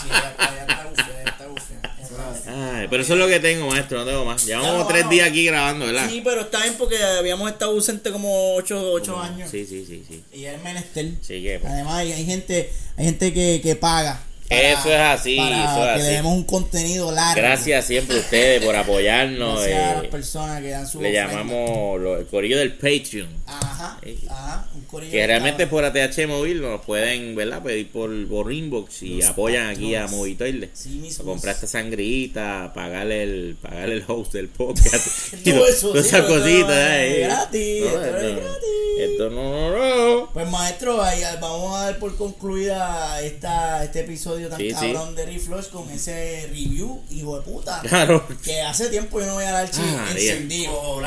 [0.00, 2.76] Sí, ella- ella está bufea, está bufea.
[2.79, 4.44] Ay, pero eso es lo que tengo, maestro, no tengo más.
[4.44, 6.08] Llevamos como tres días aquí grabando, ¿verdad?
[6.10, 9.50] Sí, pero está bien porque habíamos estado ausente como 8, ocho años.
[9.50, 10.22] Sí, sí, sí, sí.
[10.32, 11.06] Y es menester.
[11.20, 14.20] Sí, que, pues, Además, hay, hay gente, hay gente que, que paga.
[14.50, 16.02] Eso es así, para eso es que así.
[16.02, 17.40] le demos un contenido largo.
[17.40, 19.60] Gracias siempre a ustedes por apoyarnos.
[19.62, 21.30] Gracias a las eh, personas que dan su le ofrenda.
[21.32, 23.28] llamamos lo- el corillo del Patreon.
[23.46, 24.18] Ajá, Sí.
[24.28, 24.66] ajá.
[24.74, 27.62] Un corillo Que realmente por ATH móvil nos pueden, ¿verdad?
[27.62, 30.06] Pedir por, por inbox y Los apoyan aquí a.
[30.08, 30.70] Movitoile.
[30.72, 35.34] Sí comprar esta sangrita, pagarle el, pagarle el host del podcast.
[35.44, 36.70] y eso, todas sí, esas cositas.
[36.70, 37.20] es eh.
[37.24, 39.00] gratis, esto es esto, gratis.
[39.00, 40.30] esto no, no, no.
[40.32, 44.74] Pues maestro, ahí vamos a dar por concluida esta, este episodio tan Sí, sí.
[44.74, 47.80] cabrón de Reflush con ese review, hijo de puta.
[47.88, 48.26] Claro.
[48.42, 51.00] Que hace tiempo yo no voy a dar chi Ah, encendido.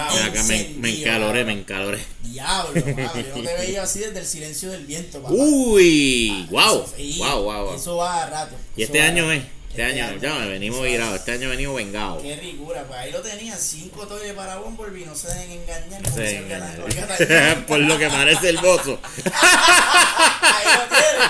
[0.48, 2.00] Me, me encaloré, me encaloré.
[2.24, 5.34] Diablo, mano, yo no te veía así desde el silencio del viento, papá.
[5.34, 7.76] Uy, wow, Eso, sí, wow, wow, wow.
[7.76, 8.56] Eso va a rato.
[8.76, 9.40] Y este año rato.
[9.42, 9.44] es,
[9.74, 12.22] este año, ya me venimos virados, este año venimos vengados.
[12.22, 16.00] Qué ricura, pues ahí lo tenían, cinco toiles para Bumblebee, no se dejen engañar.
[16.04, 16.44] No se
[16.80, 17.66] colgata.
[17.68, 19.00] Por lo que parece el bozo.
[19.02, 21.24] ahí lo tiene,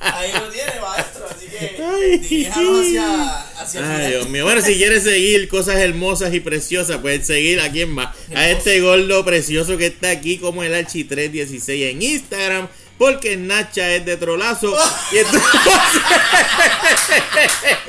[0.00, 4.08] ahí lo tiene, maestro, así que diríjanos hacia, hacia Ay.
[4.12, 4.44] Dios mío.
[4.44, 8.16] Bueno, si quieres seguir cosas hermosas y preciosas, puedes seguir a quién más.
[8.34, 12.68] A este gordo precioso que está aquí como el Archi 316 en Instagram.
[13.00, 14.76] Porque Nacha es de trolazo.
[15.12, 15.50] y entonces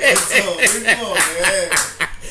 [0.00, 1.14] Eso mismo,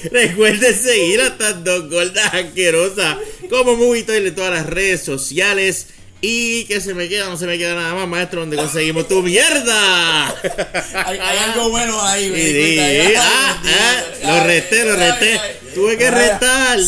[0.10, 3.18] recuerden seguir a estas dos gordas asquerosas
[3.52, 5.90] como Movito en todas las redes sociales.
[6.22, 9.22] Y que se me queda, no se me queda nada más, maestro, donde conseguimos tu
[9.22, 10.30] mierda.
[11.06, 15.40] Hay, hay algo bueno ahí, me Sí, Ah, ah, lo resté, lo resté.
[15.76, 16.80] Tuve que restar.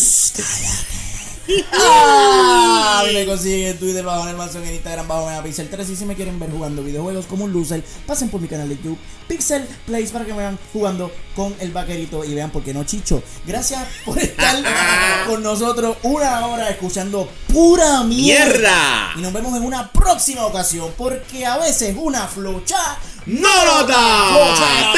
[1.74, 6.06] Ah, me consiguen en Twitter bajo el Manson, en Instagram bajo Megapixel 3 y si
[6.06, 8.98] me quieren ver jugando videojuegos como un loser, pasen por mi canal de YouTube
[9.28, 12.84] Pixel Plays para que me vean jugando con el vaquerito y vean por qué no
[12.84, 13.22] chicho.
[13.46, 14.56] Gracias por estar
[15.28, 18.44] con nosotros una hora escuchando pura mierda.
[18.54, 19.12] ¡Mierda!
[19.18, 23.94] Y nos vemos en una próxima ocasión porque a veces una flocha ¡No nota!
[24.34, 24.94] Flocha.